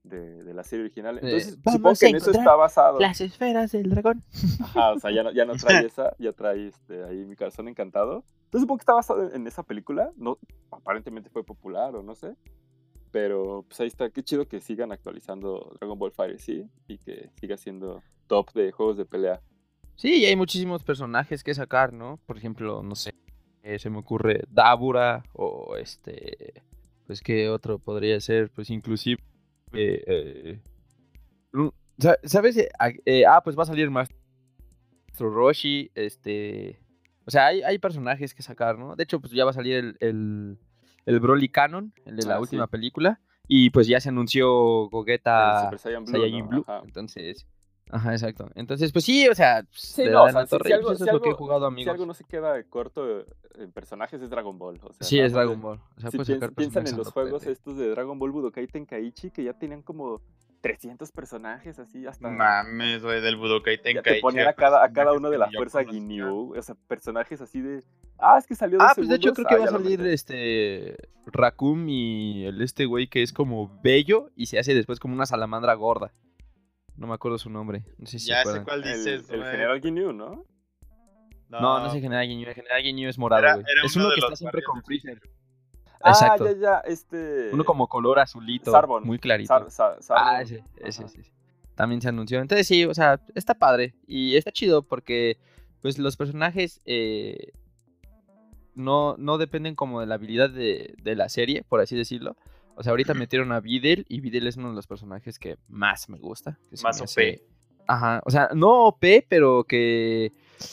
de, 0.03 0.53
la 0.53 0.63
serie 0.63 0.85
original. 0.85 1.19
Entonces, 1.21 1.59
supongo 1.63 1.95
que 1.99 2.07
en 2.07 2.15
eso 2.15 2.31
está 2.31 2.55
basado. 2.55 2.99
Las 2.99 3.21
esferas 3.21 3.71
del 3.71 3.89
dragón. 3.89 4.23
Ajá, 4.61 4.93
o 4.93 4.99
sea, 4.99 5.11
ya 5.11 5.23
no, 5.23 5.31
ya 5.31 5.45
no 5.45 5.53
trae 5.55 5.85
esa, 5.85 6.15
ya 6.17 6.33
trae 6.33 6.67
este, 6.67 7.03
ahí 7.03 7.25
Mi 7.25 7.35
Corazón 7.35 7.67
Encantado. 7.67 8.23
Entonces, 8.45 8.61
supongo 8.61 8.77
que 8.77 8.83
está 8.83 8.93
basado 8.93 9.31
en 9.31 9.45
esa 9.47 9.63
película. 9.63 10.11
No, 10.15 10.37
aparentemente 10.71 11.29
fue 11.29 11.43
popular 11.43 11.95
o 11.95 12.03
no 12.03 12.15
sé. 12.15 12.35
Pero 13.11 13.63
pues 13.67 13.79
ahí 13.79 13.87
está, 13.87 14.09
qué 14.09 14.23
chido 14.23 14.47
que 14.47 14.59
sigan 14.59 14.91
actualizando 14.91 15.73
Dragon 15.79 15.97
Ball 15.97 16.11
Fire, 16.11 16.37
sí, 16.37 16.69
y 16.87 16.97
que 16.97 17.29
siga 17.39 17.55
siendo 17.55 18.03
top 18.27 18.51
de 18.53 18.71
juegos 18.71 18.97
de 18.97 19.05
pelea. 19.05 19.41
Sí, 19.95 20.21
y 20.21 20.25
hay 20.25 20.35
muchísimos 20.35 20.83
personajes 20.83 21.43
que 21.43 21.53
sacar, 21.53 21.93
¿no? 21.93 22.19
Por 22.25 22.37
ejemplo, 22.37 22.83
no 22.83 22.95
sé, 22.95 23.13
eh, 23.63 23.79
se 23.79 23.89
me 23.89 23.97
ocurre 23.97 24.43
Dabura 24.49 25.23
o 25.33 25.77
este, 25.77 26.61
pues 27.07 27.21
qué 27.21 27.49
otro 27.49 27.79
podría 27.79 28.19
ser, 28.19 28.49
pues 28.49 28.69
inclusive, 28.69 29.21
eh, 29.73 30.59
¿sabes? 32.23 32.57
Eh, 32.57 33.25
ah, 33.25 33.41
pues 33.43 33.57
va 33.57 33.63
a 33.63 33.67
salir 33.67 33.89
más 33.89 34.09
Roshi, 35.17 35.91
este, 35.95 36.79
o 37.25 37.31
sea, 37.31 37.47
hay, 37.47 37.77
personajes 37.79 38.33
que 38.33 38.43
sacar, 38.43 38.77
¿no? 38.77 38.95
De 38.95 39.03
hecho, 39.03 39.21
pues 39.21 39.31
ya 39.31 39.45
va 39.45 39.51
a 39.51 39.53
salir 39.53 39.75
el, 39.75 39.97
el, 40.01 40.59
el 41.05 41.19
Broly 41.21 41.49
Canon, 41.49 41.93
el 42.05 42.17
de 42.17 42.25
la 42.25 42.35
ah, 42.35 42.39
última 42.41 42.67
película, 42.67 43.21
y 43.47 43.69
pues 43.69 43.87
ya 43.87 43.99
se 44.01 44.09
anunció 44.09 44.89
Gogeta 44.89 45.71
Saiyajin 45.77 46.49
Blue, 46.49 46.65
entonces 46.83 47.47
Ajá, 47.91 48.13
exacto. 48.13 48.49
Entonces, 48.55 48.91
pues 48.91 49.05
sí, 49.05 49.27
o 49.27 49.35
sea, 49.35 49.63
pues, 49.63 49.81
sí, 49.81 50.05
no, 50.05 50.23
o 50.23 50.29
sea, 50.29 50.45
si, 50.47 50.73
algo, 50.73 50.91
eso 50.91 51.05
es 51.05 51.13
lo 51.13 51.21
que 51.21 51.29
he 51.29 51.33
jugado, 51.33 51.65
amigos. 51.67 51.85
Si 51.85 51.89
algo 51.89 52.05
no 52.05 52.13
se 52.13 52.23
queda 52.23 52.61
corto 52.63 53.25
en 53.57 53.71
personajes 53.71 54.21
es 54.21 54.29
Dragon 54.29 54.57
Ball. 54.57 54.79
O 54.83 54.93
sea, 54.93 55.07
sí, 55.07 55.19
es 55.19 55.33
Dragon 55.33 55.61
Ball. 55.61 55.79
O 55.97 56.01
sea, 56.01 56.11
si 56.11 56.35
piensan 56.55 56.87
en 56.87 56.97
los 56.97 57.11
juegos 57.11 57.45
estos 57.45 57.77
de 57.77 57.89
Dragon 57.89 58.17
Ball 58.17 58.31
Budokai 58.31 58.67
Tenkaichi, 58.67 59.29
que 59.31 59.43
ya 59.43 59.53
tenían 59.53 59.81
como 59.81 60.21
300 60.61 61.11
personajes 61.11 61.77
así 61.77 62.07
hasta... 62.07 62.27
Mames, 62.27 63.03
güey, 63.03 63.21
del 63.21 63.35
Budokai 63.35 63.79
Tenkaichi. 63.79 64.15
Te 64.15 64.21
ponían 64.21 64.47
a 64.47 64.53
cada, 64.53 64.83
a 64.83 64.91
cada 64.91 65.13
uno 65.13 65.29
de 65.29 65.37
la 65.37 65.49
fuerza 65.51 65.83
Ginyu, 65.83 66.57
o 66.57 66.61
sea, 66.61 66.75
personajes 66.87 67.39
así 67.39 67.61
de... 67.61 67.83
Ah, 68.17 68.37
es 68.39 68.47
que 68.47 68.55
salió 68.55 68.79
Ah, 68.81 68.93
pues 68.95 69.07
de 69.07 69.15
hecho 69.15 69.33
creo 69.33 69.47
que 69.47 69.57
va 69.57 69.65
a 69.65 69.69
salir 69.69 70.01
este... 70.07 70.97
Raccoon 71.27 71.89
y 71.89 72.45
el 72.45 72.61
este 72.61 72.85
güey 72.85 73.07
que 73.07 73.21
es 73.21 73.33
como 73.33 73.79
bello 73.83 74.29
y 74.35 74.47
se 74.47 74.59
hace 74.59 74.73
después 74.73 74.99
como 74.99 75.13
una 75.13 75.25
salamandra 75.25 75.73
gorda. 75.73 76.11
No 76.97 77.07
me 77.07 77.13
acuerdo 77.13 77.37
su 77.37 77.49
nombre. 77.49 77.83
No 77.97 78.05
sé 78.05 78.19
si 78.19 78.29
ya 78.29 78.43
sé 78.43 78.63
cuál 78.63 78.81
dices. 78.81 79.29
El, 79.29 79.43
General 79.43 79.81
Ginyu, 79.81 80.13
¿no? 80.13 80.45
¿no? 81.49 81.59
No, 81.61 81.87
es 81.87 81.93
el 81.93 82.01
General 82.01 82.25
Ginyu. 82.25 82.47
El 82.47 82.55
General 82.55 82.81
Ginyu 82.81 83.09
es 83.09 83.17
morado, 83.17 83.61
güey. 83.61 83.65
Es 83.83 83.95
uno, 83.95 84.09
que 84.13 84.19
está 84.19 84.35
siempre 84.35 84.63
con 84.63 84.81
Freezer. 84.83 85.19
Ah, 86.01 86.11
Exacto. 86.11 86.45
ya, 86.45 86.59
ya, 86.59 86.79
este... 86.85 87.49
Uno 87.51 87.65
como 87.65 87.87
color 87.87 88.19
azulito, 88.19 88.71
Sarbon. 88.71 89.03
muy 89.05 89.17
clarito. 89.17 89.53
ah, 90.09 90.41
ese, 90.41 90.63
ese, 90.77 91.05
ese, 91.05 91.31
También 91.73 92.01
se 92.01 92.09
anunció. 92.09 92.39
Entonces 92.39 92.67
sí, 92.67 92.85
o 92.85 92.93
sea, 92.93 93.19
está 93.33 93.55
padre. 93.55 93.95
Y 94.05 94.35
está 94.35 94.51
chido 94.51 94.83
porque, 94.83 95.39
pues, 95.81 95.97
los 95.97 96.15
personajes 96.15 96.79
eh, 96.85 97.53
no, 98.75 99.15
no 99.17 99.37
dependen 99.37 99.75
como 99.75 99.99
de 99.99 100.05
la 100.05 100.15
habilidad 100.15 100.49
de, 100.49 100.95
de 101.01 101.15
la 101.15 101.27
serie, 101.27 101.63
por 101.67 101.81
así 101.81 101.95
decirlo. 101.95 102.37
O 102.75 102.83
sea, 102.83 102.91
ahorita 102.91 103.13
metieron 103.13 103.51
a 103.51 103.59
Videl 103.59 104.05
y 104.09 104.19
Videl 104.19 104.47
es 104.47 104.57
uno 104.57 104.69
de 104.69 104.75
los 104.75 104.87
personajes 104.87 105.39
que 105.39 105.57
más 105.67 106.09
me 106.09 106.17
gusta. 106.17 106.59
más 106.83 107.01
OP. 107.01 107.41
Ajá, 107.87 108.21
o 108.25 108.31
sea, 108.31 108.49
no 108.53 108.87
OP, 108.87 109.03
pero 109.29 109.63
que... 109.63 110.31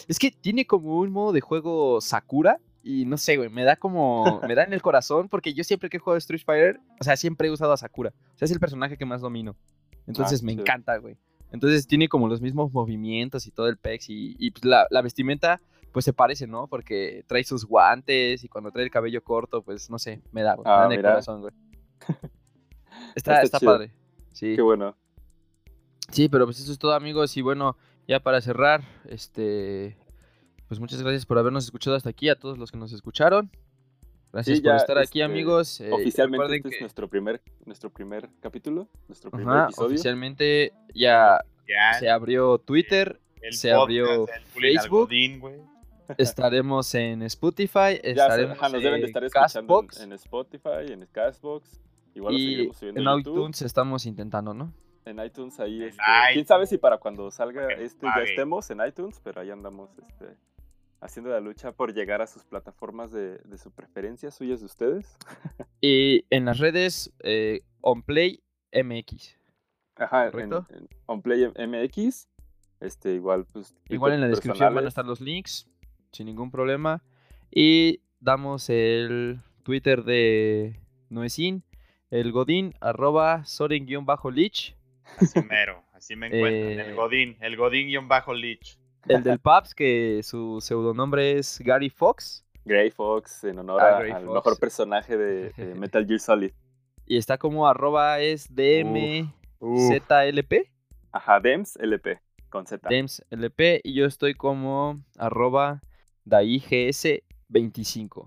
Es 0.08 0.18
que 0.18 0.30
tiene 0.30 0.66
como 0.66 0.98
un 0.98 1.10
modo 1.12 1.32
de 1.32 1.40
juego 1.40 2.00
Sakura 2.00 2.58
y 2.82 3.04
no 3.04 3.16
sé, 3.16 3.36
güey, 3.36 3.50
me 3.50 3.64
da 3.64 3.76
como... 3.76 4.40
me 4.48 4.54
da 4.54 4.64
en 4.64 4.72
el 4.72 4.82
corazón 4.82 5.28
porque 5.28 5.54
yo 5.54 5.62
siempre 5.62 5.90
que 5.90 5.98
he 5.98 6.00
jugado 6.00 6.18
Street 6.18 6.42
Fighter, 6.44 6.80
o 7.00 7.04
sea, 7.04 7.16
siempre 7.16 7.48
he 7.48 7.50
usado 7.50 7.72
a 7.72 7.76
Sakura. 7.76 8.12
O 8.34 8.38
sea, 8.38 8.46
es 8.46 8.52
el 8.52 8.60
personaje 8.60 8.96
que 8.96 9.04
más 9.04 9.20
domino. 9.20 9.56
Entonces 10.06 10.40
ah, 10.42 10.46
me 10.46 10.52
encanta, 10.52 10.96
güey. 10.96 11.16
Entonces 11.52 11.86
tiene 11.86 12.08
como 12.08 12.28
los 12.28 12.40
mismos 12.40 12.72
movimientos 12.72 13.46
y 13.46 13.50
todo 13.50 13.68
el 13.68 13.76
pex 13.76 14.08
y, 14.08 14.34
y 14.38 14.50
pues, 14.50 14.64
la, 14.64 14.86
la, 14.90 15.02
vestimenta 15.02 15.60
pues 15.92 16.06
se 16.06 16.14
parece, 16.14 16.46
¿no? 16.46 16.66
Porque 16.66 17.24
trae 17.26 17.44
sus 17.44 17.66
guantes 17.66 18.42
y 18.42 18.48
cuando 18.48 18.70
trae 18.70 18.84
el 18.84 18.90
cabello 18.90 19.22
corto, 19.22 19.62
pues 19.62 19.90
no 19.90 19.98
sé, 19.98 20.22
me 20.32 20.42
da, 20.42 20.54
güey. 20.54 20.64
me 20.64 20.70
da 20.70 20.86
en 20.86 20.92
el 20.92 21.02
corazón, 21.02 21.42
güey. 21.42 21.52
está, 23.14 23.42
está, 23.42 23.60
padre. 23.60 23.92
Sí. 24.32 24.56
Qué 24.56 24.62
bueno. 24.62 24.96
Sí, 26.10 26.28
pero 26.28 26.44
pues 26.44 26.60
eso 26.60 26.72
es 26.72 26.78
todo, 26.78 26.92
amigos. 26.92 27.36
Y 27.36 27.42
bueno, 27.42 27.76
ya 28.06 28.20
para 28.20 28.40
cerrar, 28.40 28.82
este. 29.08 29.96
Pues 30.68 30.80
muchas 30.80 31.02
gracias 31.02 31.26
por 31.26 31.38
habernos 31.38 31.64
escuchado 31.64 31.96
hasta 31.96 32.10
aquí, 32.10 32.28
a 32.28 32.36
todos 32.36 32.58
los 32.58 32.70
que 32.70 32.78
nos 32.78 32.92
escucharon. 32.92 33.50
Gracias 34.32 34.60
por 34.62 34.74
estar 34.76 34.98
aquí, 34.98 35.20
este, 35.20 35.22
amigos. 35.22 35.80
Eh, 35.82 35.92
oficialmente 35.92 36.56
este 36.56 36.68
es 36.70 36.80
nuestro 36.80 37.08
primer, 37.08 37.42
nuestro 37.66 37.90
primer 37.90 38.30
capítulo, 38.40 38.88
nuestro 39.06 39.30
primer 39.30 39.64
episodio. 39.64 39.88
Oficialmente 39.88 40.72
ya, 40.94 41.40
se 41.98 42.08
abrió 42.08 42.56
Twitter, 42.56 43.20
se 43.50 43.72
abrió 43.72 44.26
Facebook. 44.54 45.10
estaremos 46.18 46.94
en 46.94 47.22
Spotify, 47.22 48.00
estaremos 48.02 48.58
nos 48.60 48.72
deben 48.72 49.00
de 49.02 49.06
estar 49.06 49.24
escuchando 49.24 49.86
en, 50.00 50.12
Spotify, 50.14 50.86
en 50.88 51.06
Castbox, 51.12 51.80
Igual 52.14 52.34
y 52.34 52.70
en, 52.82 53.18
iTunes 53.18 53.62
estamos 53.62 54.06
intentando, 54.06 54.52
¿no? 54.54 54.72
En 55.04 55.18
iTunes 55.18 55.58
ahí, 55.58 55.82
este, 55.82 56.02
quién 56.32 56.46
sabe 56.46 56.66
si 56.66 56.78
para 56.78 56.98
cuando 56.98 57.30
salga 57.30 57.68
este 57.68 58.06
ya 58.06 58.22
estemos 58.22 58.70
en 58.70 58.80
iTunes, 58.86 59.20
pero 59.24 59.40
ahí 59.40 59.50
andamos 59.50 59.90
este, 59.98 60.36
haciendo 61.00 61.30
la 61.30 61.40
lucha 61.40 61.72
por 61.72 61.92
llegar 61.92 62.22
a 62.22 62.26
sus 62.26 62.44
plataformas 62.44 63.10
de, 63.10 63.40
su 63.58 63.72
preferencia, 63.72 64.30
suyas 64.30 64.60
de 64.60 64.66
ustedes. 64.66 65.16
y 65.80 66.24
en 66.30 66.44
las 66.44 66.58
redes 66.58 67.12
eh, 67.20 67.62
OnPlay 67.80 68.42
MX. 68.72 69.36
Ajá, 69.96 70.28
En, 70.28 70.50
OnPlay 71.06 71.48
MX. 71.48 72.28
Este, 72.80 73.14
igual, 73.14 73.46
pues. 73.52 73.74
Igual 73.88 74.12
en 74.12 74.20
la 74.20 74.28
descripción 74.28 74.74
van 74.74 74.84
a 74.84 74.88
estar 74.88 75.04
los 75.04 75.20
links, 75.20 75.68
sin 76.12 76.26
ningún 76.26 76.50
problema. 76.50 77.02
Y 77.50 78.00
damos 78.20 78.70
el 78.70 79.40
Twitter 79.62 80.04
de 80.04 80.80
Noesin 81.10 81.64
el 82.12 82.30
Godín, 82.30 82.74
arroba 82.80 83.44
Soren-Lich. 83.46 84.76
Así 85.16 85.40
mero, 85.48 85.82
así 85.94 86.14
me 86.14 86.26
encuentran. 86.26 86.80
el 86.80 86.90
eh, 86.90 86.94
Godín, 86.94 87.38
el 87.40 87.56
Godín-Lich. 87.56 88.78
El 89.08 89.22
del 89.22 89.38
Paps, 89.40 89.74
que 89.74 90.20
su 90.22 90.60
pseudonombre 90.60 91.38
es 91.38 91.58
Gary 91.64 91.88
Fox. 91.88 92.44
Gray 92.66 92.90
Fox, 92.90 93.44
en 93.44 93.58
honor 93.58 93.80
ah, 93.80 94.02
al 94.14 94.26
mejor 94.26 94.60
personaje 94.60 95.16
de, 95.16 95.54
Metal 95.74 96.06
Gear 96.06 96.20
Solid. 96.20 96.52
Y 97.06 97.16
está 97.16 97.38
como 97.38 97.66
arroba 97.66 98.20
es 98.20 98.54
DMZLP. 98.54 99.32
Ajá, 101.12 101.40
DEMSLP, 101.40 102.18
con 102.50 102.66
Z. 102.66 102.86
DEMSLP, 102.88 103.80
y 103.82 103.94
yo 103.94 104.04
estoy 104.04 104.34
como 104.34 105.02
arroba 105.18 105.80
DAIGS25. 106.26 108.26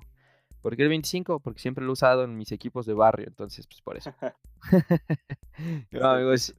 ¿Por 0.66 0.76
qué 0.76 0.82
el 0.82 0.90
25? 0.90 1.42
Porque 1.42 1.60
siempre 1.60 1.84
lo 1.84 1.92
he 1.92 1.94
usado 1.94 2.24
en 2.24 2.36
mis 2.36 2.52
equipos 2.52 2.88
de 2.88 2.96
barrio, 2.96 3.28
entonces, 3.28 3.68
pues 3.68 3.84
por 3.84 3.98
eso. 3.98 4.16
no, 5.92 6.10
amigos. 6.10 6.56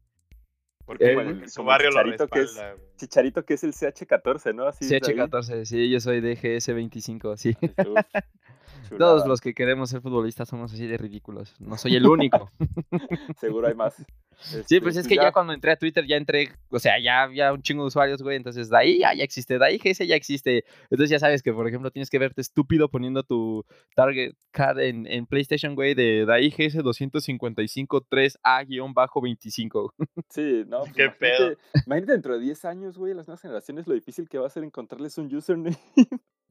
Porque 0.84 1.12
el, 1.12 1.50
su 1.50 1.64
barrio 1.64 1.90
lo 1.90 2.28
que 2.28 2.40
es, 2.42 2.56
Chicharito 2.96 3.44
que 3.44 3.54
es 3.54 3.64
el 3.64 3.72
CH14, 3.72 4.54
¿no? 4.54 4.66
Así 4.66 4.84
CH14, 4.86 5.64
sí, 5.64 5.88
yo 5.90 6.00
soy 6.00 6.20
de 6.20 6.36
GS25, 6.36 7.36
sí. 7.36 7.54
Todos 8.98 9.26
los 9.26 9.40
que 9.40 9.52
queremos 9.54 9.90
ser 9.90 10.00
futbolistas 10.00 10.48
somos 10.48 10.72
así 10.72 10.86
de 10.86 10.96
ridículos. 10.96 11.54
No 11.58 11.76
soy 11.76 11.96
el 11.96 12.06
único. 12.06 12.50
Seguro 13.40 13.66
hay 13.66 13.74
más. 13.74 13.94
Sí, 14.38 14.58
Este, 14.58 14.80
pues 14.82 14.96
es 14.96 15.08
que 15.08 15.16
ya 15.16 15.32
cuando 15.32 15.54
entré 15.54 15.72
a 15.72 15.76
Twitter 15.76 16.04
ya 16.06 16.16
entré, 16.16 16.50
o 16.68 16.78
sea, 16.78 17.00
ya 17.02 17.22
había 17.22 17.52
un 17.54 17.62
chingo 17.62 17.82
de 17.84 17.88
usuarios, 17.88 18.22
güey, 18.22 18.36
entonces 18.36 18.68
de 18.68 18.76
ahí 18.76 18.98
ya, 18.98 19.14
ya 19.14 19.24
existe, 19.24 19.58
de 19.58 19.64
ahí 19.64 19.78
GS 19.78 20.06
ya 20.06 20.14
existe. 20.14 20.64
Entonces 20.90 21.08
ya 21.10 21.18
sabes 21.18 21.42
que, 21.42 21.52
por 21.54 21.66
ejemplo, 21.66 21.90
tienes 21.90 22.10
que 22.10 22.18
verte 22.18 22.42
estúpido 22.42 22.90
poniendo 22.90 23.22
tu 23.22 23.64
target 23.94 24.34
card 24.50 24.78
en, 24.80 25.06
en 25.06 25.26
PlayStation, 25.26 25.74
güey, 25.74 25.94
de 25.94 26.26
DAI 26.26 26.50
GS 26.50 26.82
255 26.82 28.06
3A-25. 28.10 29.92
Sí, 30.28 30.64
no, 30.68 30.80
pues 30.84 30.92
¿Qué 30.94 31.02
imagínate, 31.04 31.16
pedo? 31.18 31.56
imagínate 31.86 32.12
dentro 32.12 32.34
de 32.38 32.44
10 32.44 32.64
años, 32.66 32.85
güey, 32.94 33.14
las 33.14 33.26
nuevas 33.26 33.42
generaciones, 33.42 33.86
lo 33.86 33.94
difícil 33.94 34.28
que 34.28 34.38
va 34.38 34.46
a 34.46 34.50
ser 34.50 34.64
encontrarles 34.64 35.18
un 35.18 35.34
username. 35.34 35.76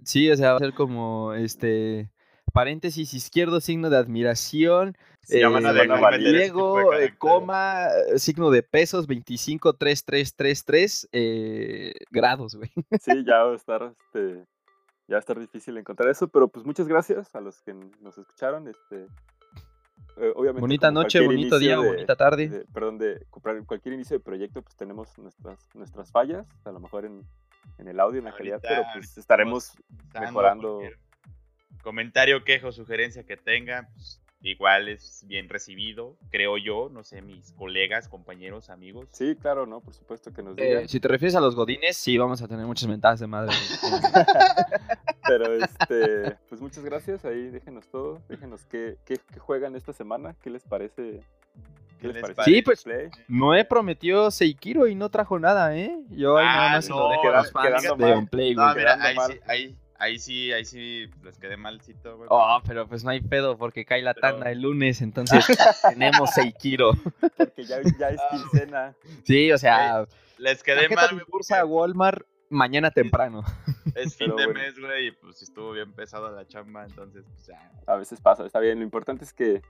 Sí, 0.03 0.29
o 0.29 0.35
sea, 0.35 0.51
va 0.51 0.57
a 0.57 0.59
ser 0.59 0.73
como, 0.73 1.33
este, 1.33 2.11
paréntesis 2.53 3.13
izquierdo, 3.13 3.61
signo 3.61 3.89
de 3.89 3.97
admiración, 3.97 4.95
Sí, 5.25 5.39
ya 5.39 5.49
van 5.49 5.65
a 5.65 5.71
eh, 5.71 5.73
dejar 5.73 6.19
de 6.19 6.45
eh, 6.45 6.53
coma, 7.17 7.87
eh, 7.87 8.19
signo 8.19 8.51
de 8.51 8.61
pesos, 8.61 9.07
253333 9.07 11.09
eh, 11.11 11.93
grados, 12.11 12.55
güey. 12.55 12.69
Sí, 13.01 13.25
ya 13.25 13.43
va 13.43 13.53
a 13.53 13.55
estar, 13.55 13.81
este, 13.83 14.45
ya 15.07 15.13
va 15.13 15.17
a 15.17 15.19
estar 15.19 15.39
difícil 15.39 15.77
encontrar 15.77 16.11
eso, 16.11 16.27
pero 16.27 16.47
pues 16.47 16.63
muchas 16.63 16.87
gracias 16.87 17.33
a 17.33 17.41
los 17.41 17.59
que 17.63 17.73
nos 17.73 18.19
escucharon, 18.19 18.67
este, 18.67 19.07
eh, 20.17 20.31
obviamente. 20.35 20.61
Bonita 20.61 20.91
noche, 20.91 21.19
bonito 21.25 21.59
día, 21.59 21.77
de- 21.79 21.87
bonita 21.87 22.15
tarde. 22.15 22.49
de- 22.49 22.65
perdón, 22.73 22.97
de 22.97 23.25
comprar 23.29 23.61
cualquier 23.65 23.93
inicio 23.95 24.17
de 24.17 24.23
proyecto, 24.23 24.61
pues 24.61 24.75
tenemos 24.75 25.17
nuestras, 25.17 25.69
nuestras 25.73 26.11
fallas, 26.11 26.45
a 26.65 26.71
lo 26.71 26.79
mejor 26.79 27.05
en, 27.05 27.21
en 27.77 27.87
el 27.87 27.99
audio, 27.99 28.19
en 28.19 28.25
la 28.25 28.33
calidad, 28.35 28.59
pero 28.61 28.83
pues 28.93 29.17
estaremos 29.17 29.73
mejorando. 30.19 30.81
Comentario, 31.83 32.43
queja 32.43 32.67
o 32.67 32.71
sugerencia 32.71 33.23
que 33.25 33.37
tengan, 33.37 33.87
pues, 33.93 34.19
igual 34.41 34.87
es 34.89 35.23
bien 35.27 35.49
recibido, 35.49 36.17
creo 36.31 36.57
yo, 36.57 36.89
no 36.91 37.03
sé, 37.03 37.21
mis 37.21 37.51
colegas, 37.53 38.07
compañeros, 38.09 38.69
amigos. 38.69 39.07
Sí, 39.11 39.35
claro, 39.35 39.65
¿no? 39.67 39.81
Por 39.81 39.93
supuesto 39.93 40.31
que 40.33 40.41
nos 40.43 40.57
Eh, 40.57 40.65
digan. 40.67 40.87
si 40.87 40.99
te 40.99 41.07
refieres 41.07 41.35
a 41.35 41.39
los 41.41 41.55
godines, 41.55 41.95
sí, 41.97 42.17
vamos 42.17 42.41
a 42.41 42.47
tener 42.47 42.65
muchas 42.65 42.87
ventajas 42.89 43.19
de 43.19 43.27
madre. 43.27 43.51
Pero 45.27 45.53
este, 45.53 46.37
pues 46.49 46.61
muchas 46.61 46.83
gracias. 46.83 47.25
Ahí 47.25 47.49
déjenos 47.49 47.87
todo. 47.87 48.21
Déjenos 48.29 48.65
qué, 48.65 48.97
qué, 49.05 49.17
qué 49.33 49.39
juegan 49.39 49.75
esta 49.75 49.93
semana. 49.93 50.35
¿Qué 50.41 50.49
les 50.49 50.63
parece? 50.63 51.21
¿Qué 51.99 52.07
les 52.09 52.21
parece? 52.21 52.43
Sí, 52.43 52.61
pues, 52.61 52.83
Play? 52.83 53.09
Noé 53.27 53.65
prometió 53.65 54.29
Seikiro 54.31 54.87
y 54.87 54.95
no 54.95 55.09
trajo 55.09 55.39
nada, 55.39 55.75
¿eh? 55.75 55.97
Yo 56.09 56.37
ahí 56.37 56.45
nada 56.45 56.67
Ah, 56.67 56.75
más 56.75 56.89
lo 56.89 56.95
no, 56.99 57.09
dejo 57.09 57.29
a 57.29 57.31
los 57.37 57.51
queda- 57.51 57.61
fans 57.61 57.81
quedando 57.83 58.05
de 58.05 58.11
mal. 58.11 58.19
Unplay, 58.19 58.55
No, 58.55 58.63
güey. 58.63 58.75
mira, 58.75 58.93
quedando 58.97 59.05
ahí 59.07 59.15
mal. 59.15 59.31
sí, 59.31 59.39
ahí, 59.47 59.75
ahí 59.97 60.19
sí, 60.19 60.51
ahí 60.51 60.65
sí 60.65 61.09
les 61.23 61.39
quedé 61.39 61.57
malcito, 61.57 62.17
güey. 62.17 62.27
Oh, 62.29 62.59
pero 62.67 62.85
pues 62.87 63.03
no 63.03 63.09
hay 63.11 63.21
pedo 63.21 63.57
porque 63.57 63.85
cae 63.85 64.01
la 64.01 64.13
Pero- 64.13 64.33
tanda 64.33 64.51
el 64.51 64.61
lunes, 64.61 65.01
entonces 65.01 65.45
tenemos 65.89 66.29
Seikiro. 66.31 66.91
Porque 67.37 67.63
ya, 67.63 67.77
ya 67.97 68.09
es 68.09 68.19
Ah. 68.19 68.27
quincena. 68.31 68.95
Sí, 69.23 69.51
o 69.51 69.57
sea, 69.57 70.05
Les 70.37 70.61
quedé 70.61 70.89
mal, 70.89 71.23
bursa 71.31 71.63
Walmart 71.65 72.23
mañana 72.49 72.91
temprano. 72.91 73.43
Es 73.95 74.15
fin 74.17 74.27
de 74.35 74.45
bueno. 74.45 74.53
mes, 74.53 74.79
güey, 74.79 75.07
y 75.07 75.11
pues 75.11 75.41
estuvo 75.41 75.71
bien 75.71 75.91
pesado 75.93 76.31
la 76.31 76.45
chamba, 76.47 76.85
entonces, 76.85 77.25
pues 77.27 77.47
ya. 77.47 77.71
A 77.87 77.95
veces 77.95 78.19
pasa, 78.21 78.45
está 78.45 78.59
bien. 78.59 78.77
Lo 78.79 78.83
importante 78.83 79.23
es 79.23 79.33
que 79.33 79.61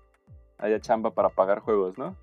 haya 0.57 0.79
chamba 0.79 1.11
para 1.11 1.29
pagar 1.29 1.59
juegos, 1.59 1.97
¿no? 1.97 2.15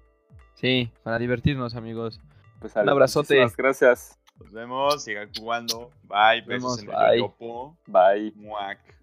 Sí, 0.54 0.90
para 1.02 1.18
divertirnos, 1.18 1.74
amigos. 1.74 2.20
Pues 2.60 2.76
Un 2.76 2.88
abrazote. 2.88 3.34
muchísimas 3.40 3.56
Gracias. 3.56 4.18
Nos 4.38 4.52
vemos, 4.52 5.04
sigan 5.04 5.30
jugando. 5.36 5.90
Bye, 6.04 6.40
Nos 6.40 6.46
besos 6.46 6.48
vemos, 6.48 6.82
en 6.82 6.88
el 6.88 6.94
bye. 6.96 7.18
yoyopo. 7.18 7.76
Bye. 7.86 8.32
Muac. 8.36 9.01